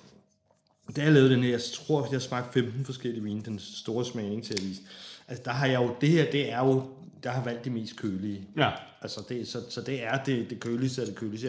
da 0.96 1.04
jeg 1.04 1.12
lavede 1.12 1.30
den 1.30 1.44
her, 1.44 1.50
jeg 1.50 1.62
tror, 1.74 2.08
jeg 2.12 2.22
smagte 2.22 2.54
15 2.54 2.86
forskellige 2.86 3.24
vine, 3.24 3.42
den 3.42 3.60
store 3.60 4.06
smagning 4.06 4.44
til 4.44 4.54
at 4.54 4.64
vise. 4.64 4.82
Altså, 5.28 5.42
der 5.46 5.52
har 5.52 5.66
jeg 5.68 5.82
jo, 5.82 5.96
det 6.02 6.10
her, 6.10 6.32
det 6.32 6.52
er 6.52 6.60
jo, 6.66 6.84
der 7.24 7.30
har 7.32 7.44
valgt 7.44 7.64
det 7.64 7.72
mest 7.72 7.96
kølige. 7.96 8.42
Ja. 8.58 8.70
Altså, 9.02 9.22
det, 9.30 9.48
så, 9.48 9.60
så 9.70 9.82
det 9.82 10.04
er 10.04 10.24
det, 10.24 10.50
det 10.50 10.60
køligste 10.60 11.02
af 11.02 11.08
det 11.08 11.16
køligste. 11.16 11.48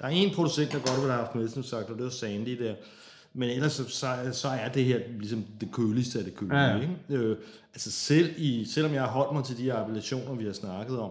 Der 0.00 0.04
er 0.06 0.08
en 0.08 0.34
producent, 0.34 0.72
der 0.72 0.78
godt 0.78 0.96
ville 1.00 1.12
have 1.12 1.24
haft 1.24 1.34
med, 1.34 1.48
som 1.48 1.62
sagt, 1.62 1.90
og 1.90 1.96
det 1.96 2.04
var 2.04 2.10
Sandy 2.10 2.58
der. 2.64 2.74
Men 3.34 3.50
ellers 3.50 3.72
så, 3.72 3.88
så, 3.88 4.16
så 4.32 4.48
er 4.48 4.68
det 4.68 4.84
her 4.84 5.00
ligesom 5.18 5.44
det 5.60 5.72
køligste 5.72 6.18
af 6.18 6.24
det 6.24 6.34
kølige. 6.34 6.60
Ja, 6.60 6.76
Ja. 6.76 6.80
Ikke? 6.80 6.96
Øh, 7.08 7.36
altså 7.74 7.90
selv 7.90 8.34
i, 8.36 8.64
selvom 8.64 8.94
jeg 8.94 9.02
har 9.02 9.10
holdt 9.10 9.32
mig 9.32 9.44
til 9.44 9.58
de 9.58 9.72
appellationer, 9.72 10.34
vi 10.34 10.44
har 10.44 10.52
snakket 10.52 10.98
om, 10.98 11.10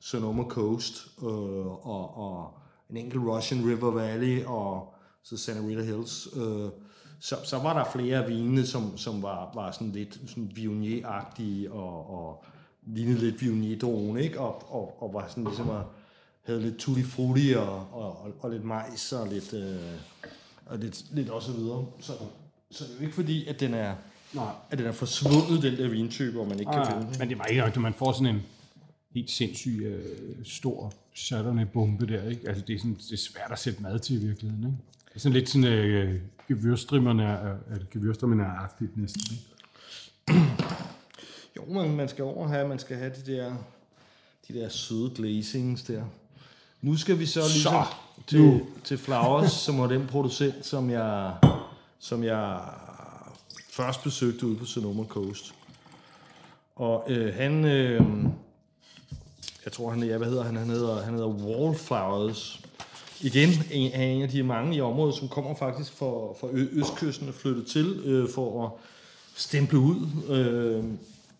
Sonoma 0.00 0.42
Coast 0.42 1.06
øh, 1.22 1.86
og, 1.86 2.16
og 2.16 2.54
en 2.90 2.96
enkelt 2.96 3.22
Russian 3.22 3.60
River 3.66 3.90
Valley 3.90 4.44
og 4.44 4.94
så 5.22 5.36
Santa 5.36 5.60
Rita 5.68 5.82
Hills, 5.82 6.28
øh, 6.36 6.68
så, 7.20 7.36
så 7.44 7.58
var 7.58 7.78
der 7.78 7.90
flere 7.92 8.22
af 8.22 8.28
vinene, 8.28 8.66
som, 8.66 8.96
som 8.96 9.22
var, 9.22 9.50
var 9.54 9.70
sådan 9.70 9.92
lidt 9.92 10.20
sådan 10.26 10.50
Viognier-agtige 10.54 11.72
og, 11.72 12.10
og 12.10 12.44
lignede 12.86 13.18
lidt 13.18 13.42
Viognier-drone, 13.42 14.22
ikke? 14.22 14.40
Og, 14.40 14.72
og, 14.74 15.02
og 15.02 15.14
var 15.14 15.26
sådan 15.28 15.44
ligesom 15.44 15.70
at, 15.70 15.82
havde 16.42 16.60
lidt 16.60 16.76
tutti 16.76 17.02
frutti 17.02 17.52
og, 17.52 17.86
og, 17.92 18.22
og, 18.22 18.32
og 18.40 18.50
lidt 18.50 18.64
majs 18.64 19.12
og 19.12 19.28
lidt, 19.28 19.52
øh, 19.52 19.76
og 20.66 20.78
lidt, 20.78 21.04
lidt 21.12 21.28
også 21.30 21.52
videre. 21.52 21.86
Så, 22.00 22.12
så 22.70 22.84
det 22.84 22.90
er 22.90 22.94
jo 22.96 23.02
ikke 23.02 23.14
fordi, 23.14 23.46
at 23.46 23.60
den 23.60 23.74
er, 23.74 23.94
Nej. 24.32 24.52
at 24.70 24.78
den 24.78 24.86
er 24.86 24.92
forsvundet, 24.92 25.62
den 25.62 25.76
der 25.76 25.88
vintype, 25.88 26.32
hvor 26.32 26.44
man 26.44 26.58
ikke 26.60 26.72
kan 26.72 26.86
finde 26.86 27.04
Ja, 27.06 27.10
den. 27.10 27.18
men 27.18 27.28
det 27.28 27.38
var 27.38 27.44
ikke 27.44 27.62
når 27.74 27.80
man 27.80 27.94
får 27.94 28.12
sådan 28.12 28.34
en 28.34 28.42
helt 29.14 29.30
sindssyg 29.30 29.82
øh, 29.84 30.04
stor 30.44 30.92
Chardonnay-bombe 31.16 32.06
der, 32.06 32.28
ikke? 32.28 32.48
Altså, 32.48 32.64
det 32.66 32.74
er, 32.74 32.78
sådan, 32.78 32.94
det 32.94 33.12
er 33.12 33.16
svært 33.16 33.52
at 33.52 33.58
sætte 33.58 33.82
mad 33.82 33.98
til 33.98 34.22
i 34.22 34.26
virkeligheden, 34.26 34.64
ikke? 34.64 34.76
Det 35.08 35.14
er 35.14 35.20
sådan 35.20 35.32
lidt 35.38 35.48
sådan 35.48 35.64
øh, 35.66 36.20
gevyrstrimmerne 36.48 37.22
er, 37.24 37.48
er, 37.48 37.78
gevyrstrimmerne 37.90 38.42
er 38.42 38.50
agtigt 38.58 38.96
næsten, 38.96 39.22
ikke? 39.32 39.44
Jo, 41.56 41.64
man, 41.72 41.90
man 41.90 42.08
skal 42.08 42.24
over 42.24 42.48
have, 42.48 42.68
man 42.68 42.78
skal 42.78 42.96
have 42.96 43.12
de 43.26 43.32
der, 43.32 43.54
de 44.48 44.54
der 44.54 44.68
søde 44.68 45.10
glazings 45.14 45.82
der. 45.82 46.04
Nu 46.82 46.96
skal 46.96 47.18
vi 47.18 47.26
så 47.26 47.40
ligesom 47.40 47.72
Så, 47.72 47.84
til, 48.26 48.40
nu. 48.40 48.60
til 48.84 48.98
Flowers, 48.98 49.52
som 49.52 49.78
var 49.78 49.86
den 49.86 50.06
producent, 50.06 50.66
som 50.66 50.90
jeg, 50.90 51.32
som 51.98 52.24
jeg 52.24 52.60
først 53.70 54.02
besøgte 54.02 54.46
ude 54.46 54.56
på 54.56 54.64
Sonoma 54.64 55.04
Coast. 55.04 55.54
Og 56.76 57.04
øh, 57.08 57.34
han, 57.34 57.64
øh, 57.64 58.00
jeg 59.64 59.72
tror 59.72 59.90
han, 59.90 60.02
ja, 60.02 60.16
hvad 60.16 60.28
hedder 60.28 60.44
han? 60.44 60.56
Han 60.56 60.68
hedder, 60.68 61.02
han 61.02 61.14
hedder 61.14 61.28
Wallflowers. 61.28 62.60
igen 63.20 63.48
en, 63.70 64.00
en 64.00 64.22
af 64.22 64.28
de 64.28 64.42
mange 64.42 64.76
i 64.76 64.80
området, 64.80 65.14
som 65.14 65.28
kommer 65.28 65.54
faktisk 65.54 65.92
fra, 65.92 66.06
fra 66.40 66.48
ø- 66.52 66.68
østkysten 66.72 67.28
og 67.28 67.34
flyttet 67.34 67.66
til 67.66 68.00
øh, 68.04 68.28
for 68.34 68.64
at 68.64 68.70
stemple 69.36 69.78
ud 69.78 69.96
øh, 70.28 70.84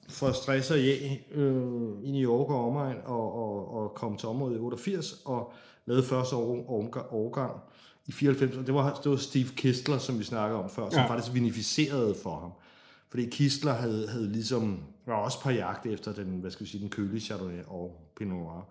for 0.09 0.33
stress 0.33 0.71
og 0.71 0.79
ja 0.81 1.17
øh, 1.33 1.63
i 2.05 2.11
New 2.11 2.31
York 2.33 2.51
og 2.51 2.67
omegn 2.67 2.97
og, 3.05 3.35
og, 3.35 3.75
og 3.75 3.95
komme 3.95 4.19
til 4.19 4.29
området 4.29 4.57
i 4.57 4.59
88 4.59 5.15
og 5.25 5.53
lavede 5.87 6.03
første 6.05 6.37
år, 6.37 6.71
årgang, 7.13 7.61
i 8.07 8.13
94. 8.13 8.57
Og 8.57 8.67
det 8.67 8.75
var, 8.75 9.01
det 9.05 9.11
var 9.11 9.17
Steve 9.17 9.49
Kistler, 9.57 9.99
som 9.99 10.19
vi 10.19 10.25
snakkede 10.25 10.63
om 10.63 10.71
før, 10.71 10.91
som 10.91 10.99
Ja. 11.01 11.07
faktisk 11.11 11.35
vinificerede 11.35 12.15
for 12.23 12.41
ham. 12.41 12.51
Fordi 13.11 13.27
Kistler 13.31 13.73
havde, 13.73 14.09
havde 14.09 14.33
ligesom, 14.33 14.81
var 15.07 15.15
også 15.15 15.41
på 15.41 15.51
jagt 15.51 15.87
efter 15.87 16.13
den, 16.13 16.27
hvad 16.41 16.51
skal 16.51 16.67
vi 16.67 16.71
sige, 16.71 16.81
den 16.81 16.91
kølige 16.91 17.21
Chardonnay 17.21 17.63
og 17.67 18.11
Pinot 18.17 18.37
Noir. 18.39 18.69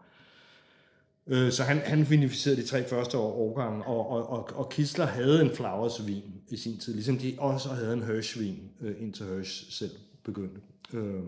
Øh, 1.27 1.51
Så 1.51 1.63
han, 1.63 1.77
han 1.77 2.09
vinificerede 2.09 2.61
de 2.61 2.67
tre 2.67 2.89
første 2.89 3.17
år, 3.17 3.33
årgange, 3.33 3.83
og, 3.85 4.09
og, 4.09 4.29
og, 4.29 4.49
og 4.55 4.69
Kistler 4.69 5.05
havde 5.05 5.41
en 5.41 5.55
Flowers 5.55 6.07
vin 6.07 6.23
i 6.49 6.57
sin 6.57 6.77
tid, 6.79 6.93
ligesom 6.93 7.17
de 7.17 7.35
også 7.39 7.69
havde 7.69 7.93
en 7.93 8.03
Hirsch 8.03 8.39
vin, 8.39 8.69
øh, 8.81 8.95
indtil 8.99 9.25
Hirsch 9.25 9.71
selv 9.71 9.91
begyndte. 10.23 10.61
Øh, 10.93 11.23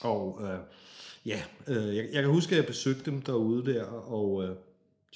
og 0.00 0.40
øh, 0.42 0.58
ja, 1.26 1.42
øh, 1.68 1.96
jeg, 1.96 2.08
jeg 2.12 2.22
kan 2.22 2.30
huske, 2.32 2.52
at 2.52 2.56
jeg 2.56 2.66
besøgte 2.66 3.10
dem 3.10 3.22
derude 3.22 3.72
der, 3.74 3.84
og 3.84 4.44
øh, 4.44 4.56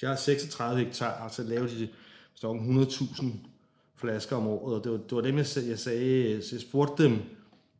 de 0.01 0.05
har 0.05 0.15
36 0.15 0.83
hektar, 0.83 1.29
så 1.29 1.43
laver 1.43 1.67
de 1.67 1.87
nok 2.43 2.57
100.000 2.57 3.25
flasker 3.95 4.35
om 4.35 4.47
året, 4.47 4.75
og 4.75 4.83
det 4.83 4.91
var, 4.91 4.97
det 4.97 5.11
var 5.15 5.21
dem, 5.21 5.37
jeg, 5.37 5.45
jeg 5.67 5.79
sagde, 5.79 6.41
så 6.41 6.55
jeg 6.55 6.61
spurgte 6.61 7.03
dem, 7.03 7.17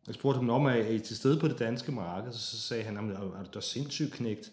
jeg 0.07 0.15
spurgte 0.15 0.39
dem 0.39 0.49
om, 0.49 0.65
er 0.65 0.75
I 0.75 0.99
til 0.99 1.15
stede 1.17 1.39
på 1.39 1.47
det 1.47 1.59
danske 1.59 1.91
marked? 1.91 2.31
Så 2.33 2.57
sagde 2.59 2.83
han, 2.83 2.95
"Jamen, 2.95 3.11
er 3.11 3.19
du 3.19 3.49
da 3.53 3.59
sindssygt 3.61 4.13
knægt? 4.13 4.51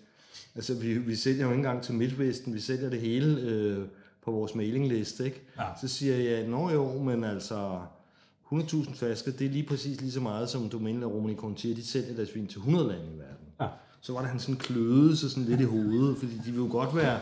Altså, 0.54 0.74
vi, 0.74 0.98
vi 0.98 1.16
sælger 1.16 1.44
jo 1.44 1.50
ikke 1.50 1.56
engang 1.56 1.82
til 1.82 1.94
Midtvesten, 1.94 2.54
vi 2.54 2.60
sælger 2.60 2.90
det 2.90 3.00
hele 3.00 3.40
øh, 3.40 3.86
på 4.24 4.30
vores 4.30 4.54
mailingliste, 4.54 5.24
ikke? 5.24 5.42
Ja. 5.58 5.64
Så 5.80 5.88
siger 5.88 6.16
jeg, 6.16 6.46
nå 6.48 6.70
jo, 6.70 7.02
men 7.02 7.24
altså, 7.24 7.80
100.000 8.52 8.94
flasker, 8.94 9.32
det 9.32 9.46
er 9.46 9.50
lige 9.50 9.66
præcis 9.66 10.00
lige 10.00 10.12
så 10.12 10.20
meget, 10.20 10.50
som 10.50 10.68
Domenico 10.68 11.06
Romani 11.08 11.34
Conti, 11.34 11.72
de 11.74 11.86
sælger 11.86 12.14
deres 12.16 12.34
vin 12.34 12.46
til 12.46 12.58
100 12.58 12.88
lande 12.88 13.04
i 13.14 13.18
verden. 13.18 13.35
Ja. 13.60 13.66
Så 14.00 14.12
var 14.12 14.20
der 14.20 14.28
han 14.28 14.38
sådan 14.38 14.56
kløede 14.56 15.16
sig 15.16 15.30
sådan 15.30 15.44
lidt 15.44 15.60
i 15.60 15.64
hovedet, 15.64 16.16
fordi 16.18 16.32
de 16.46 16.50
vil 16.50 16.56
jo 16.60 16.68
godt 16.70 16.96
være, 16.96 17.18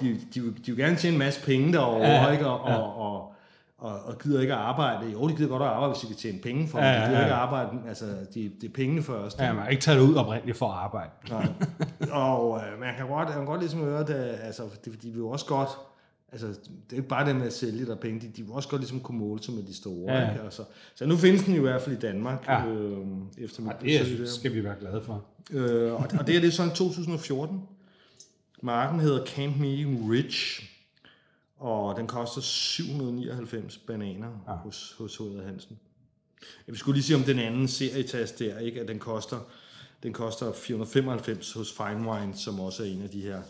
de, 0.00 0.08
de, 0.34 0.40
de 0.40 0.72
vil 0.72 0.76
gerne 0.76 0.96
tjene 0.96 1.12
en 1.14 1.18
masse 1.18 1.40
penge 1.44 1.72
derovre, 1.72 2.00
Ja, 2.00 2.12
ja, 2.14 2.22
ja, 2.24 2.30
ikke? 2.30 2.46
Og, 2.46 2.60
og, 2.60 2.96
og, 2.96 3.34
og, 3.78 4.00
og 4.04 4.18
gider 4.18 4.40
ikke 4.40 4.52
at 4.52 4.58
arbejde. 4.58 5.10
Jo, 5.12 5.28
de 5.28 5.36
gider 5.36 5.48
godt 5.48 5.62
at 5.62 5.68
arbejde, 5.68 5.92
hvis 5.92 6.00
de 6.00 6.06
kan 6.06 6.16
tjene 6.16 6.38
penge 6.38 6.68
for 6.68 6.78
Ja, 6.78 6.84
det. 6.88 6.92
ja, 6.94 7.00
De 7.00 7.06
gider 7.06 7.18
ja. 7.18 7.24
ikke 7.24 7.34
at 7.34 7.40
arbejde, 7.40 7.70
altså, 7.88 8.04
det, 8.34 8.52
det 8.60 8.68
er 8.68 8.72
pengene 8.74 9.02
først. 9.02 9.38
Ja, 9.40 9.52
man 9.52 9.62
har 9.62 9.68
ikke 9.68 9.82
taget 9.82 10.00
det 10.00 10.08
ud 10.08 10.14
oprindeligt 10.14 10.58
for 10.58 10.68
at 10.68 10.78
arbejde. 10.78 11.10
Nej. 11.30 11.46
og 12.12 12.58
øh, 12.72 12.80
man 12.80 12.94
kan 12.96 13.06
godt, 13.08 13.28
man 13.28 13.36
kan 13.36 13.46
godt 13.46 13.60
ligesom 13.60 13.80
høre, 13.80 14.00
at 14.00 14.10
altså, 14.42 14.62
det, 14.84 15.02
de 15.02 15.08
vil 15.08 15.18
jo 15.18 15.28
også 15.28 15.46
godt, 15.46 15.68
altså, 16.32 16.46
det 16.46 16.92
er 16.92 16.96
ikke 16.96 17.08
bare 17.08 17.26
det 17.28 17.36
med 17.36 17.46
at 17.46 17.52
sælge 17.52 17.86
der 17.86 17.94
penge, 17.94 18.20
de, 18.20 18.26
de 18.36 18.42
vil 18.42 18.52
også 18.52 18.68
godt 18.68 18.80
ligesom 18.82 19.00
kunne 19.00 19.18
måle 19.18 19.42
sig 19.42 19.54
med 19.54 19.62
de 19.62 19.74
store. 19.76 20.12
Ja. 20.12 20.20
Ja. 20.20 20.30
Ikke? 20.32 20.44
Altså, 20.44 20.64
så 20.94 21.06
nu 21.06 21.16
findes 21.16 21.42
den 21.44 21.54
i 21.54 21.58
hvert 21.58 21.82
fald 21.82 21.96
i 21.96 21.98
Danmark, 22.00 22.44
Ja. 22.48 22.66
øh, 22.66 23.06
efter 23.38 23.62
mit 23.62 23.72
Det 23.80 24.00
besøg 24.00 24.18
der. 24.18 24.26
skal 24.26 24.54
vi 24.54 24.64
være 24.64 24.76
glade 24.80 25.02
for. 25.02 25.24
Øh, 25.50 25.92
og, 25.92 25.98
og 25.98 26.26
det 26.26 26.36
er 26.36 26.40
det 26.40 26.44
er 26.46 26.50
sådan 26.50 26.74
2014. 26.74 27.60
Marken 28.62 29.00
hedder 29.00 29.26
Camp 29.26 29.56
Meeting 29.56 30.10
Ridge, 30.12 30.62
og 31.58 31.96
den 31.96 32.06
koster 32.06 32.40
799 32.40 33.78
bananer 33.78 34.30
ja. 34.48 34.52
hos, 34.54 34.94
hos 34.98 35.16
H.J. 35.16 35.44
Hansen. 35.46 35.78
Jeg 36.68 36.76
skulle 36.76 36.94
lige 36.96 37.04
sige 37.04 37.16
om 37.16 37.22
den 37.22 37.38
anden 37.38 37.68
serietast 37.68 38.38
der, 38.38 38.58
ikke? 38.58 38.80
at 38.80 38.88
den 38.88 38.98
koster, 38.98 39.38
den 40.02 40.12
koster 40.12 40.52
495 40.52 41.52
hos 41.52 41.72
Fine 41.72 42.10
Wine, 42.10 42.34
som 42.36 42.60
også 42.60 42.82
er 42.82 42.86
en 42.86 43.02
af 43.02 43.10
de 43.10 43.20
her 43.22 43.42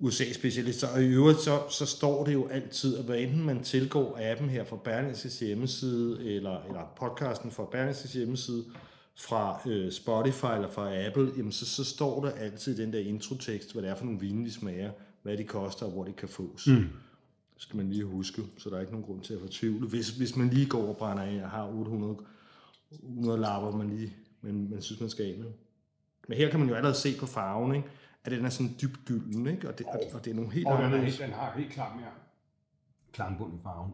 USA-specialister. 0.00 0.88
Og 0.88 1.02
i 1.02 1.06
øvrigt, 1.06 1.40
så, 1.40 1.62
så 1.70 1.86
står 1.86 2.24
det 2.24 2.32
jo 2.32 2.48
altid, 2.48 2.96
at 2.96 3.04
hvad 3.04 3.18
enten 3.18 3.44
man 3.44 3.62
tilgår 3.62 4.18
appen 4.20 4.48
her 4.48 4.64
fra 4.64 4.76
Berlingskes 4.84 5.38
hjemmeside, 5.38 6.34
eller, 6.34 6.62
eller 6.62 6.92
podcasten 6.96 7.50
fra 7.50 7.64
Berlingskes 7.64 8.12
hjemmeside, 8.12 8.64
fra 9.14 9.60
øh, 9.66 9.92
Spotify 9.92 10.44
eller 10.54 10.70
fra 10.70 11.06
Apple, 11.06 11.32
jamen 11.36 11.52
så, 11.52 11.66
så 11.66 11.84
står 11.84 12.24
der 12.24 12.30
altid 12.30 12.78
i 12.78 12.82
den 12.82 12.92
der 12.92 12.98
introtekst, 12.98 13.72
hvad 13.72 13.82
det 13.82 13.90
er 13.90 13.94
for 13.94 14.04
nogle 14.04 14.20
vine, 14.20 14.46
de 14.46 14.52
smager, 14.52 14.90
hvad 15.22 15.36
de 15.36 15.44
koster, 15.44 15.86
og 15.86 15.92
hvor 15.92 16.04
de 16.04 16.12
kan 16.12 16.28
fås. 16.28 16.66
Mm. 16.66 16.74
Det 17.54 17.62
skal 17.62 17.76
man 17.76 17.90
lige 17.90 18.04
huske, 18.04 18.42
så 18.58 18.70
der 18.70 18.76
er 18.76 18.80
ikke 18.80 18.92
nogen 18.92 19.06
grund 19.06 19.20
til 19.20 19.34
at 19.34 19.40
fortvivle. 19.40 19.88
Hvis, 19.88 20.08
hvis 20.08 20.36
man 20.36 20.48
lige 20.48 20.66
går 20.66 20.88
og 20.88 20.96
brænder 20.96 21.22
af 21.22 21.44
og 21.44 21.50
har 21.50 21.68
800, 21.68 22.16
800 23.02 23.40
lapper, 23.40 23.76
man 23.76 23.96
lige 23.96 24.16
man, 24.40 24.68
man 24.70 24.82
synes, 24.82 25.00
man 25.00 25.10
skal 25.10 25.24
af 25.24 25.38
med. 25.38 25.50
Men 26.28 26.38
her 26.38 26.50
kan 26.50 26.60
man 26.60 26.68
jo 26.68 26.74
allerede 26.74 26.98
se 26.98 27.16
på 27.18 27.26
farven, 27.26 27.74
ikke? 27.74 27.88
At 28.32 28.38
den 28.38 28.46
er 28.46 28.50
sådan 28.50 28.76
dybt 28.82 29.04
gylden, 29.04 29.46
ikke? 29.46 29.68
Og, 29.68 29.78
det, 29.78 29.86
og, 29.86 30.00
og 30.14 30.24
det 30.24 30.30
er 30.30 30.34
nogle 30.34 30.52
helt 30.52 30.66
Og 30.66 30.78
den, 30.78 30.84
andre, 30.84 30.98
den 30.98 31.32
har 31.32 31.52
helt 31.56 31.72
klart 31.72 31.96
mere 31.96 32.10
klangbund 33.12 33.54
i 33.54 33.58
farven. 33.62 33.92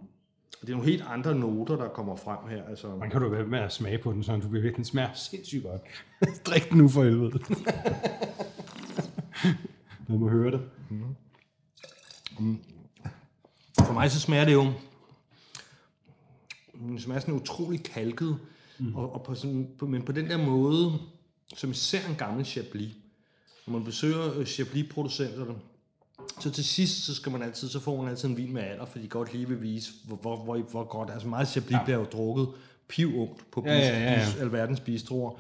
det 0.61 0.69
er 0.69 0.73
nogle 0.73 0.91
helt 0.91 1.03
andre 1.03 1.35
noter, 1.35 1.77
der 1.77 1.89
kommer 1.89 2.17
frem 2.17 2.39
her. 2.51 2.65
Altså, 2.65 2.97
Man 2.97 3.11
kan 3.11 3.21
du 3.21 3.29
være 3.29 3.47
med 3.47 3.59
at 3.59 3.73
smage 3.73 3.99
på 3.99 4.13
den, 4.13 4.23
så 4.23 4.37
du 4.37 4.49
vil 4.49 4.63
virkelig 4.63 4.77
den 4.77 4.85
smager 4.85 5.13
sindssygt 5.15 5.63
godt. 5.63 5.83
Drik 6.47 6.71
den 6.71 6.79
nu 6.79 6.89
for 6.89 7.05
helvede. 7.05 7.39
Man 10.09 10.19
må 10.19 10.29
høre 10.29 10.51
det. 10.51 10.61
For 13.79 13.93
mig 13.93 14.11
så 14.11 14.21
smager 14.21 14.45
det 14.45 14.53
jo, 14.53 14.73
den 16.75 17.01
smager 17.01 17.21
sådan 17.21 17.35
utrolig 17.35 17.83
kalket, 17.83 18.39
mm. 18.79 18.97
og, 18.97 19.15
og 19.15 19.23
på 19.23 19.35
sådan, 19.35 19.69
på, 19.79 19.87
men 19.87 20.03
på 20.03 20.13
den 20.13 20.31
der 20.31 20.37
måde, 20.37 20.93
som 21.57 21.71
især 21.71 22.09
en 22.09 22.15
gammel 22.15 22.47
Chablis. 22.47 22.95
Når 23.67 23.73
man 23.73 23.85
besøger 23.85 24.39
øh, 24.39 24.47
Chablis-producenterne, 24.47 25.55
så 26.41 26.51
til 26.51 26.65
sidst, 26.65 27.05
så 27.05 27.15
skal 27.15 27.33
man 27.33 27.43
altid, 27.43 27.69
så 27.69 27.81
får 27.81 28.03
man 28.03 28.11
altid 28.11 28.29
en 28.29 28.37
vin 28.37 28.53
med 28.53 28.63
alder, 28.63 28.87
for 28.87 28.99
de 28.99 29.09
godt 29.09 29.33
lige 29.33 29.49
vil 29.49 29.63
vise, 29.63 29.93
hvor, 30.05 30.17
hvor, 30.17 30.37
hvor, 30.45 30.59
hvor 30.59 30.85
godt, 30.85 31.11
altså 31.11 31.29
meget 31.29 31.49
Chablis 31.49 31.73
ja. 31.73 31.85
bliver 31.85 31.99
jo 31.99 32.05
drukket 32.05 32.49
pivungt 32.89 33.51
på 33.51 33.63
Ja, 33.67 33.73
ja, 33.73 34.03
ja, 34.03 34.13
ja. 34.13 34.27
alverdens 34.41 34.81
bistroer. 34.81 35.39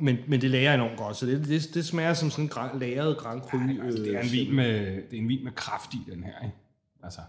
Men, 0.00 0.16
men 0.26 0.40
det 0.40 0.50
lærer 0.50 0.74
enormt 0.74 0.98
godt, 0.98 1.16
så 1.16 1.26
det, 1.26 1.48
det, 1.48 1.74
det 1.74 1.86
smager 1.86 2.14
som 2.14 2.30
sådan 2.30 2.44
en 2.44 2.48
gran, 2.48 2.78
lagret 2.78 3.16
Grand 3.16 3.40
Cru. 3.40 3.58
Altså, 3.84 4.02
det, 4.02 4.14
er 4.14 4.20
en 4.20 4.26
øh, 4.26 4.32
vin 4.32 4.54
med, 4.54 4.96
det 5.10 5.18
er 5.18 5.22
en 5.22 5.28
vin 5.28 5.44
med 5.44 5.52
kraft 5.52 5.94
i 5.94 6.00
den 6.10 6.24
her. 6.24 6.44
Ikke? 6.44 6.54
Altså, 7.02 7.20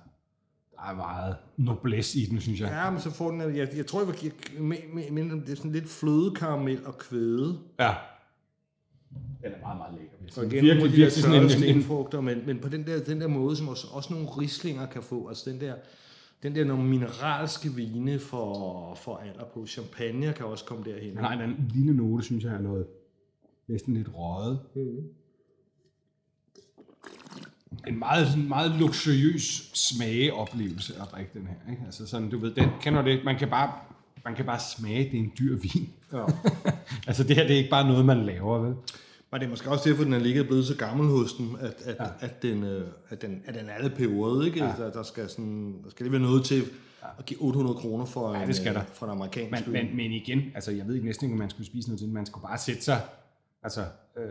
der 0.75 0.91
er 0.91 0.95
meget 0.95 1.35
noblesse 1.57 2.19
i 2.19 2.25
den, 2.25 2.41
synes 2.41 2.59
jeg. 2.59 2.69
Ja, 2.69 2.89
men 2.89 3.01
så 3.01 3.11
får 3.11 3.31
den, 3.31 3.55
jeg, 3.55 3.69
jeg 3.75 3.87
tror, 3.87 3.99
jeg 3.99 4.07
vil 4.07 4.15
give, 4.15 4.31
med, 4.59 4.77
med, 4.93 5.11
med, 5.11 5.41
det 5.41 5.51
er 5.51 5.55
sådan 5.55 5.71
lidt 5.71 5.89
flødekaramel 5.89 6.85
og 6.85 6.97
kvæde. 6.97 7.59
Ja. 7.79 7.93
Den 9.43 9.51
er 9.51 9.59
meget, 9.61 9.77
meget 9.77 9.93
lækker. 9.93 10.41
Og 10.41 10.45
igen, 10.45 10.51
virkelig, 10.51 10.73
virkelig, 10.73 10.97
virkelig 10.97 11.23
sådan 11.23 11.35
en, 11.35 11.43
en, 11.43 11.51
en, 11.51 11.57
stenfrugter, 11.57 12.21
men, 12.21 12.43
men 12.45 12.59
på 12.59 12.69
den 12.69 12.87
der, 12.87 13.03
den 13.03 13.21
der 13.21 13.27
måde, 13.27 13.55
som 13.55 13.67
også, 13.67 13.87
også 13.91 14.13
nogle 14.13 14.27
rislinger 14.27 14.85
kan 14.85 15.03
få, 15.03 15.27
altså 15.27 15.49
den 15.49 15.61
der, 15.61 15.75
den 16.43 16.55
der 16.55 16.63
nogle 16.63 16.83
mineralske 16.83 17.69
vine 17.73 18.19
for, 18.19 18.95
for 18.95 19.17
alder 19.17 19.45
på. 19.53 19.65
Champagne 19.65 20.33
kan 20.33 20.45
også 20.45 20.65
komme 20.65 20.83
derhen. 20.83 21.09
den 21.09 21.17
har 21.17 21.33
en 21.33 21.41
anden 21.41 21.71
lille 21.73 21.93
note, 21.93 22.25
synes 22.25 22.43
jeg, 22.43 22.53
er 22.53 22.61
noget 22.61 22.87
næsten 23.67 23.93
lidt 23.93 24.07
røget. 24.13 24.59
En 27.87 27.99
meget, 27.99 28.27
sådan 28.27 28.47
meget 28.47 28.71
luksuriøs 28.79 29.71
smageoplevelse 29.73 30.93
at 31.01 31.07
drikke 31.11 31.31
den 31.33 31.47
her. 31.47 31.71
Ikke? 31.71 31.81
Altså 31.85 32.07
sådan, 32.07 32.29
du 32.29 32.37
ved, 32.37 32.51
den, 32.55 32.69
kender 32.81 33.01
det? 33.01 33.25
Man 33.25 33.37
kan 33.37 33.49
bare, 33.49 33.73
man 34.27 34.35
kan 34.35 34.45
bare 34.45 34.59
smage, 34.59 35.03
det 35.03 35.13
er 35.13 35.23
en 35.23 35.31
dyr 35.39 35.57
vin. 35.57 35.89
Ja. 36.13 36.25
altså 37.07 37.23
det 37.23 37.35
her, 37.35 37.43
det 37.43 37.53
er 37.53 37.57
ikke 37.57 37.69
bare 37.69 37.87
noget, 37.87 38.05
man 38.05 38.25
laver, 38.25 38.59
vel? 38.59 38.75
Og 39.31 39.39
det 39.39 39.45
er 39.45 39.49
måske 39.49 39.69
også 39.69 39.89
derfor, 39.89 40.03
den 40.03 40.13
er 40.13 40.19
ligget 40.19 40.47
blevet 40.47 40.65
så 40.65 40.75
gammel 40.75 41.07
hos 41.07 41.33
dem, 41.33 41.55
at, 41.59 41.73
at, 41.85 41.95
ja. 41.99 42.05
at, 42.19 42.41
den, 42.41 42.63
øh, 42.63 42.87
at, 43.09 43.21
den, 43.21 43.41
at 43.45 43.55
den 43.55 43.69
er 43.69 43.81
lidt 43.81 43.95
periode, 43.95 44.45
ikke? 44.45 44.63
Ja. 44.63 44.73
Der, 44.77 44.91
der, 44.91 45.03
skal 45.03 45.29
sådan, 45.29 45.75
der 45.83 45.89
skal 45.89 46.03
lige 46.03 46.11
være 46.11 46.21
noget 46.21 46.45
til 46.45 46.63
at 47.19 47.25
give 47.25 47.41
800 47.41 47.77
kroner 47.77 48.05
for, 48.05 48.33
Ja, 48.33 48.41
en, 48.41 48.47
det 48.47 48.55
skal 48.55 48.69
øh, 48.69 48.75
der. 48.75 48.81
for 48.93 49.05
en 49.05 49.11
amerikansk 49.11 49.67
Men, 49.67 49.73
men, 49.73 49.97
men 49.97 50.11
igen, 50.11 50.41
altså 50.55 50.71
jeg 50.71 50.87
ved 50.87 50.95
ikke 50.95 51.07
næsten 51.07 51.25
ikke, 51.25 51.33
om 51.33 51.39
man 51.39 51.49
skulle 51.49 51.67
spise 51.67 51.87
noget 51.87 51.99
til. 51.99 52.09
Man 52.09 52.25
skulle 52.25 52.43
bare 52.43 52.57
sætte 52.57 52.81
sig, 52.81 53.01
altså 53.63 53.81
øh, 54.17 54.25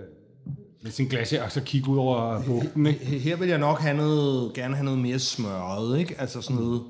med 0.83 0.91
sin 0.91 1.07
glas 1.07 1.31
her, 1.31 1.43
og 1.45 1.53
så 1.53 1.61
kigge 1.61 1.89
ud 1.89 1.99
over 1.99 2.43
bugten, 2.43 2.87
ikke? 2.87 3.05
Her 3.05 3.19
her 3.19 3.37
vil 3.37 3.49
jeg 3.49 3.59
nok 3.59 3.79
have 3.79 3.97
noget, 3.97 4.55
gerne 4.55 4.75
have 4.75 4.85
noget 4.85 5.01
mere 5.01 5.19
smørret, 5.19 5.99
ikke? 5.99 6.21
Altså 6.21 6.43
sådan 6.43 6.57
noget, 6.57 6.83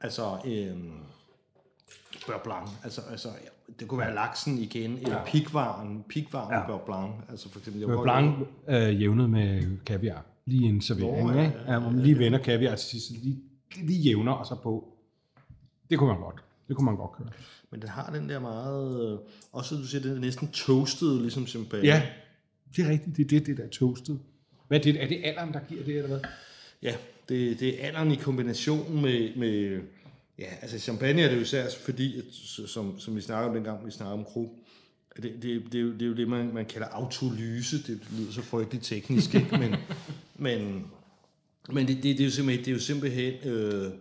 altså 0.00 0.36
øhm, 0.46 0.92
beurre 2.28 2.40
blanc, 2.44 2.70
altså, 2.84 3.00
altså 3.10 3.28
ja, 3.28 3.72
det 3.80 3.88
kunne 3.88 4.00
være 4.00 4.14
laksen 4.14 4.58
igen, 4.58 4.98
eller 4.98 5.24
pikvaren, 5.26 6.04
pikvaren 6.08 6.54
ja. 6.54 6.66
beurre 6.66 6.84
blanc, 6.86 7.30
altså 7.30 7.48
for 7.48 7.58
eksempel. 7.58 7.80
jeg 7.80 7.88
Beurre 7.88 8.02
blanc 8.02 8.48
øh, 8.68 9.00
jævnet 9.00 9.30
med 9.30 9.78
kaviar. 9.86 10.24
Lige 10.46 10.68
en 10.68 10.80
servering, 10.80 11.28
ja, 11.30 11.42
ja, 11.42 11.50
ja, 11.66 11.72
ja, 11.72 11.78
man 11.78 12.00
lige 12.00 12.18
vender 12.18 12.38
kaviar 12.38 12.76
til 12.76 12.88
sidst, 12.88 13.10
lige, 13.10 13.38
lige 13.76 14.00
jævner 14.00 14.32
og 14.32 14.46
så 14.46 14.54
på. 14.62 14.94
Det 15.90 15.98
kunne 15.98 16.08
man 16.08 16.20
godt. 16.20 16.42
Det 16.68 16.76
kunne 16.76 16.84
man 16.84 16.96
godt 16.96 17.12
køre. 17.12 17.28
Men 17.70 17.80
den 17.80 17.88
har 17.88 18.12
den 18.12 18.28
der 18.28 18.38
meget, 18.38 19.12
øh, 19.12 19.18
også 19.52 19.74
du 19.74 19.86
siger, 19.86 20.02
den 20.02 20.16
er 20.16 20.20
næsten 20.20 20.48
toastet, 20.48 21.20
ligesom 21.20 21.46
champagne. 21.46 21.86
Ja, 21.86 22.02
det 22.76 22.86
er 22.86 22.90
rigtigt. 22.90 23.16
Det 23.16 23.24
er 23.24 23.28
det, 23.28 23.46
det 23.46 23.56
der 23.56 23.64
er 23.64 23.68
toastet. 23.68 24.20
Hvad 24.68 24.78
er 24.78 24.82
det? 24.82 25.02
Er 25.02 25.08
det 25.08 25.20
alderen, 25.24 25.52
der 25.52 25.60
giver 25.68 25.84
det, 25.84 25.96
eller 25.96 26.08
hvad? 26.08 26.20
Ja, 26.82 26.94
det, 27.28 27.60
det 27.60 27.82
er 27.82 27.86
alderen 27.86 28.10
i 28.10 28.16
kombination 28.16 29.02
med, 29.02 29.36
med 29.36 29.80
ja, 30.38 30.46
altså 30.62 30.78
champagne 30.78 31.22
er 31.22 31.28
det 31.28 31.36
jo 31.36 31.40
især 31.40 31.66
fordi, 31.84 32.18
at, 32.18 32.24
som, 32.68 33.00
som 33.00 33.16
vi 33.16 33.20
snakkede 33.20 33.48
om 33.48 33.54
dengang, 33.54 33.86
vi 33.86 33.90
snakkede 33.90 34.18
om 34.18 34.24
kru, 34.24 34.48
det, 35.16 35.42
det, 35.42 35.72
det, 35.72 35.74
er 35.74 35.82
jo, 35.82 35.92
det 35.92 36.02
er 36.02 36.06
jo 36.06 36.14
det, 36.14 36.28
man, 36.28 36.54
man 36.54 36.66
kalder 36.66 36.86
autolyse. 36.88 37.76
Det 37.86 38.00
lyder 38.18 38.32
så 38.32 38.42
frygteligt 38.42 38.84
teknisk, 38.84 39.34
ikke? 39.34 39.58
Men, 39.58 39.74
men 40.48 40.86
Men 41.72 41.88
det, 41.88 41.96
det, 41.96 42.02
det, 42.02 42.20
er 42.20 42.24
jo 42.24 42.30
simpelthen, 42.30 42.64
det 42.64 42.70
er 42.70 42.74
jo 42.74 42.80
simpelthen 42.80 43.34
øh, 43.44 43.92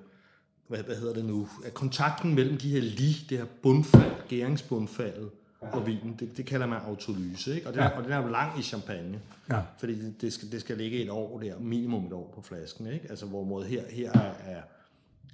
hvad, 0.68 0.84
hvad 0.84 0.96
hedder 0.96 1.14
det 1.14 1.26
nu, 1.26 1.50
at 1.66 1.74
kontakten 1.74 2.36
mellem 2.36 2.58
de 2.58 2.70
her 2.70 2.82
lige, 2.82 3.26
det 3.30 3.38
her 3.38 3.46
bundfald, 3.62 4.12
gæringsbundfaldet 4.30 5.30
og 5.62 5.88
vinen, 5.88 6.16
det, 6.20 6.38
det 6.38 6.46
kalder 6.46 6.68
man 6.68 6.80
autolyse, 6.82 7.56
ikke? 7.56 7.68
Og, 7.68 7.74
den, 7.74 7.82
ja. 7.82 7.88
og 7.88 8.04
den 8.04 8.12
er 8.12 8.18
jo 8.22 8.28
lang 8.28 8.60
i 8.60 8.62
champagne, 8.62 9.20
Ja. 9.50 9.62
fordi 9.80 9.96
det, 9.96 10.22
det, 10.22 10.34
skal, 10.34 10.52
det 10.52 10.62
skal 10.62 10.78
ligge 10.78 11.04
et 11.04 11.10
år 11.10 11.40
der, 11.40 11.60
minimum 11.60 12.06
et 12.06 12.14
år 12.14 12.32
på 12.36 12.42
flasken, 12.42 12.88
ikke? 12.88 13.06
Altså 13.10 13.26
hvorimod 13.26 13.66
her, 13.66 13.84
her 13.90 14.12
er, 14.12 14.32
er, 14.46 14.62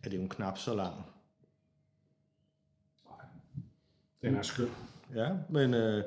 er 0.03 0.09
det 0.09 0.17
jo 0.17 0.21
en 0.21 0.29
knap 0.29 0.57
så 0.57 0.75
lang. 0.75 0.93
Den 4.21 4.35
er 4.35 4.41
skøn. 4.41 4.69
Ja, 5.15 5.27
men 5.49 5.73
øh, 5.73 6.03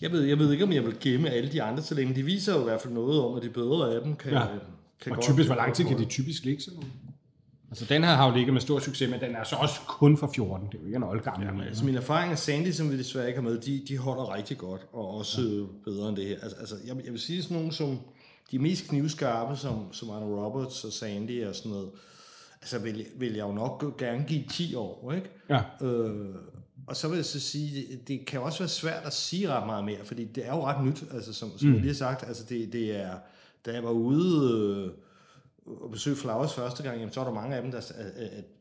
jeg, 0.00 0.12
ved, 0.12 0.22
jeg 0.22 0.38
ved 0.38 0.52
ikke, 0.52 0.64
om 0.64 0.72
jeg 0.72 0.84
vil 0.84 0.96
gemme 1.00 1.30
alle 1.30 1.52
de 1.52 1.62
andre 1.62 1.82
til 1.82 1.96
længe. 1.96 2.14
De 2.14 2.22
viser 2.22 2.54
jo 2.54 2.60
i 2.60 2.64
hvert 2.64 2.80
fald 2.80 2.92
noget 2.92 3.20
om, 3.20 3.36
at 3.36 3.42
de 3.42 3.50
bedre 3.50 3.94
af 3.94 4.00
dem 4.00 4.16
kan, 4.16 4.32
Ja. 4.32 4.46
kan 5.00 5.12
Og 5.12 5.22
typisk, 5.22 5.48
hvor 5.48 5.56
lang 5.56 5.74
tid 5.74 5.84
kan 5.84 5.98
de 5.98 6.04
typisk 6.04 6.44
ligge 6.44 6.62
sådan 6.62 6.80
nogle? 6.80 6.92
Altså, 7.70 7.84
den 7.84 8.04
her 8.04 8.14
har 8.14 8.28
jo 8.28 8.34
ligget 8.36 8.52
med 8.52 8.60
stor 8.60 8.78
succes, 8.78 9.10
men 9.10 9.20
den 9.20 9.36
er 9.36 9.44
så 9.44 9.56
også 9.56 9.80
kun 9.86 10.16
for 10.16 10.30
14. 10.34 10.66
Det 10.66 10.74
er 10.74 10.78
jo 10.78 10.86
ikke 10.86 10.96
en 10.96 11.02
oldgammel. 11.02 11.58
Ja, 11.58 11.64
Altså 11.66 11.84
min 11.84 11.94
erfaring 11.94 12.32
af 12.32 12.38
Sandy, 12.38 12.70
som 12.70 12.90
vi 12.90 12.98
desværre 12.98 13.26
ikke 13.26 13.40
har 13.40 13.48
med, 13.48 13.58
de, 13.58 13.82
de 13.88 13.98
holder 13.98 14.34
rigtig 14.34 14.58
godt, 14.58 14.86
og 14.92 15.08
også 15.14 15.40
ja. 15.40 15.90
bedre 15.90 16.08
end 16.08 16.16
det 16.16 16.26
her. 16.26 16.36
Altså, 16.42 16.58
altså 16.58 16.74
jeg, 16.86 16.96
jeg 17.04 17.12
vil 17.12 17.20
sige 17.20 17.42
sådan 17.42 17.56
nogle 17.56 17.72
som, 17.72 17.98
de 18.50 18.58
mest 18.58 18.88
knivskarpe, 18.88 19.56
som, 19.56 19.92
som 19.92 20.10
Anna 20.10 20.26
Roberts 20.26 20.84
og 20.84 20.92
Sandy 20.92 21.46
og 21.46 21.54
sådan 21.54 21.72
noget, 21.72 21.90
altså 22.64 22.78
vil, 22.78 23.06
vil 23.16 23.32
jeg 23.32 23.42
jo 23.42 23.52
nok 23.52 23.96
gerne 23.98 24.24
give 24.24 24.44
10 24.50 24.74
år, 24.74 25.12
ikke? 25.12 25.30
Ja. 25.48 25.86
Øh, 25.86 26.34
og 26.86 26.96
så 26.96 27.08
vil 27.08 27.16
jeg 27.16 27.24
så 27.24 27.40
sige, 27.40 27.86
det, 27.86 28.08
det 28.08 28.26
kan 28.26 28.40
også 28.40 28.58
være 28.58 28.68
svært 28.68 29.04
at 29.04 29.12
sige 29.12 29.48
ret 29.48 29.66
meget 29.66 29.84
mere, 29.84 30.04
fordi 30.04 30.24
det 30.24 30.46
er 30.46 30.54
jo 30.54 30.64
ret 30.66 30.84
nyt, 30.84 31.04
altså 31.12 31.32
som, 31.32 31.58
som 31.58 31.68
mm. 31.68 31.74
jeg 31.74 31.80
lige 31.80 31.92
har 31.92 31.96
sagt, 31.96 32.26
altså 32.26 32.44
det, 32.48 32.72
det 32.72 33.00
er, 33.00 33.16
da 33.66 33.72
jeg 33.72 33.84
var 33.84 33.90
ude 33.90 34.52
øh, 34.86 34.90
og 35.82 35.90
besøge 35.90 36.16
Flowers 36.16 36.54
første 36.54 36.82
gang, 36.82 36.98
jamen, 36.98 37.12
så 37.12 37.20
var 37.20 37.26
der 37.26 37.34
mange 37.34 37.56
af 37.56 37.62
dem, 37.62 37.70
der, 37.70 37.78
at, 37.78 37.94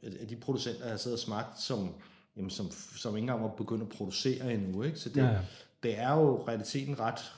at, 0.04 0.14
at 0.22 0.30
de 0.30 0.36
producenter, 0.36 0.88
jeg 0.88 1.00
siddet 1.00 1.18
og 1.18 1.24
smagt, 1.24 1.62
som, 1.62 1.90
jamen, 2.38 2.50
som, 2.50 2.72
som 2.96 3.16
ikke 3.16 3.24
engang 3.24 3.44
var 3.44 3.50
begyndt 3.58 3.82
at 3.82 3.90
producere 3.90 4.54
endnu, 4.54 4.84
ikke? 4.84 5.00
Så 5.00 5.10
det, 5.10 5.22
Ja, 5.22 5.38
det 5.84 6.00
er 6.00 6.14
jo 6.14 6.44
realiteten 6.48 7.00
ret 7.00 7.34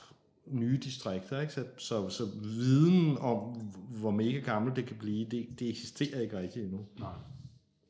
nye 0.50 0.78
distrikter, 0.84 1.40
ikke? 1.40 1.52
Så, 1.52 1.64
så, 1.78 2.08
så 2.08 2.24
viden 2.42 3.18
om, 3.20 3.38
hvor 4.00 4.10
mega 4.10 4.38
gammel 4.38 4.76
det 4.76 4.86
kan 4.86 4.96
blive, 5.00 5.26
det, 5.30 5.46
det 5.58 5.68
eksisterer 5.68 6.20
ikke 6.20 6.38
rigtigt 6.38 6.64
endnu. 6.64 6.80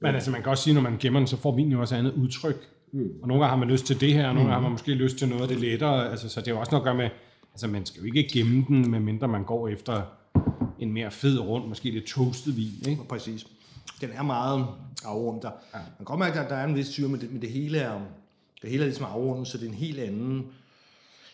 Men 0.01 0.15
altså, 0.15 0.31
man 0.31 0.43
kan 0.43 0.51
også 0.51 0.65
sige, 0.65 0.75
når 0.75 0.81
man 0.81 0.97
gemmer 0.99 1.21
den, 1.21 1.27
så 1.27 1.37
får 1.37 1.57
vinen 1.57 1.73
jo 1.73 1.81
også 1.81 1.97
andet 1.97 2.13
udtryk. 2.13 2.69
Mm. 2.93 3.11
Og 3.23 3.29
nogle 3.29 3.45
gange 3.45 3.51
har 3.51 3.57
man 3.57 3.69
lyst 3.69 3.87
til 3.87 4.01
det 4.01 4.13
her, 4.13 4.29
og 4.29 4.35
nogle 4.35 4.49
gange 4.49 4.55
har 4.55 4.61
man 4.61 4.73
måske 4.73 4.95
lyst 4.95 5.17
til 5.17 5.29
noget 5.29 5.43
af 5.43 5.49
det 5.49 5.61
lettere. 5.61 6.11
Altså, 6.11 6.29
så 6.29 6.41
det 6.41 6.49
er 6.49 6.53
jo 6.53 6.61
også 6.61 6.71
noget 6.71 6.83
at 6.83 6.85
gøre 6.85 6.95
med, 6.95 7.11
altså 7.53 7.69
man 7.69 7.87
skal 7.87 8.01
jo 8.01 8.07
ikke 8.07 8.29
gemme 8.33 8.65
den, 8.69 8.91
medmindre 8.91 9.29
man 9.29 9.45
går 9.45 9.69
efter 9.69 10.03
en 10.79 10.93
mere 10.93 11.11
fed 11.11 11.39
rund, 11.39 11.69
måske 11.69 11.91
lidt 11.91 12.05
toasted 12.05 12.53
vin. 12.53 12.89
Ikke? 12.89 13.05
Præcis. 13.09 13.47
Den 14.01 14.11
er 14.13 14.23
meget 14.23 14.67
afrundet. 15.05 15.43
Der. 15.43 15.51
Ja. 15.75 15.79
Man 15.79 15.97
kan 15.97 16.05
godt 16.05 16.19
mærke, 16.19 16.41
at 16.41 16.51
der 16.51 16.57
er 16.57 16.65
en 16.65 16.75
vis 16.75 16.87
syre, 16.87 17.09
men 17.09 17.21
det, 17.21 17.33
men 17.33 17.43
det 17.43 17.51
hele 17.51 17.79
er, 17.79 18.01
det 18.63 18.71
hele 18.71 18.83
er 18.83 18.87
ligesom 18.87 19.07
afrundet, 19.07 19.49
så 19.49 19.59
det 19.59 19.65
er 19.65 19.69
en 19.69 19.75
helt 19.75 20.01
anden... 20.01 20.47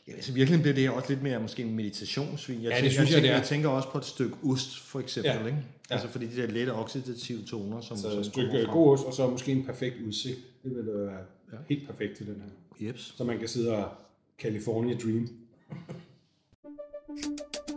Ja, 0.09 0.13
altså 0.13 0.33
virkelig 0.33 0.61
bliver 0.63 0.75
det 0.75 0.83
her 0.83 0.91
også 0.91 1.09
lidt 1.09 1.23
mere 1.23 1.41
måske 1.41 1.63
en 1.63 1.75
meditationsvin. 1.77 2.63
Jeg 2.63 2.63
Ja, 2.63 2.69
det 2.69 2.77
tænker, 2.77 2.91
synes 2.91 3.11
jeg, 3.11 3.15
tænker, 3.17 3.21
det 3.29 3.31
er. 3.31 3.37
Jeg 3.39 3.47
tænker 3.47 3.69
også 3.69 3.89
på 3.91 3.99
et 3.99 4.05
stykke 4.05 4.37
ost, 4.45 4.81
for 4.81 5.01
eksempel. 5.01 5.33
Ja. 5.33 5.47
Ikke? 5.47 5.59
Ja. 5.91 5.95
Altså 5.95 6.09
fordi 6.09 6.27
de 6.27 6.37
der 6.43 6.47
lette 6.47 6.71
oxidative 6.75 7.43
toner, 7.43 7.81
som, 7.81 7.97
Så 7.97 8.11
som 8.11 8.19
et 8.21 8.27
stykke 8.27 8.51
frem. 8.53 8.67
god 8.73 8.93
ost, 8.93 9.05
og 9.05 9.15
så 9.15 9.31
måske 9.31 9.53
en 9.53 9.65
perfekt 9.65 9.95
udsigt. 10.07 10.39
Det 10.65 10.71
vil 10.77 10.87
være 10.87 11.13
ja. 11.53 11.57
helt 11.69 11.87
perfekt 11.87 12.17
til 12.17 12.27
den 12.27 12.35
her. 12.81 12.87
Jeps. 12.87 13.15
Så 13.17 13.25
man 13.25 13.39
kan 13.39 13.49
sidde 13.49 13.77
og 13.77 13.89
California 14.41 14.97
Dream. 15.05 15.29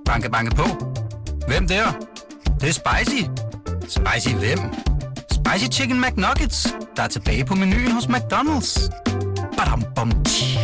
Banke, 0.06 0.30
banke 0.30 0.56
på. 0.56 0.64
Hvem 1.48 1.68
der? 1.68 1.86
Det, 2.46 2.62
det 2.62 2.70
er 2.70 2.74
spicy. 2.74 3.22
Spicy 3.82 4.36
hvem? 4.36 4.60
Spicy 5.32 5.68
Chicken 5.80 6.02
McNuggets, 6.02 6.68
der 6.96 7.04
er 7.04 7.08
tilbage 7.08 7.46
på 7.46 7.56
menuen 7.56 7.92
hos 7.92 8.06
McDonald's. 8.06 8.90
Badum, 9.58 9.84
bom, 9.96 10.24
tji. 10.24 10.55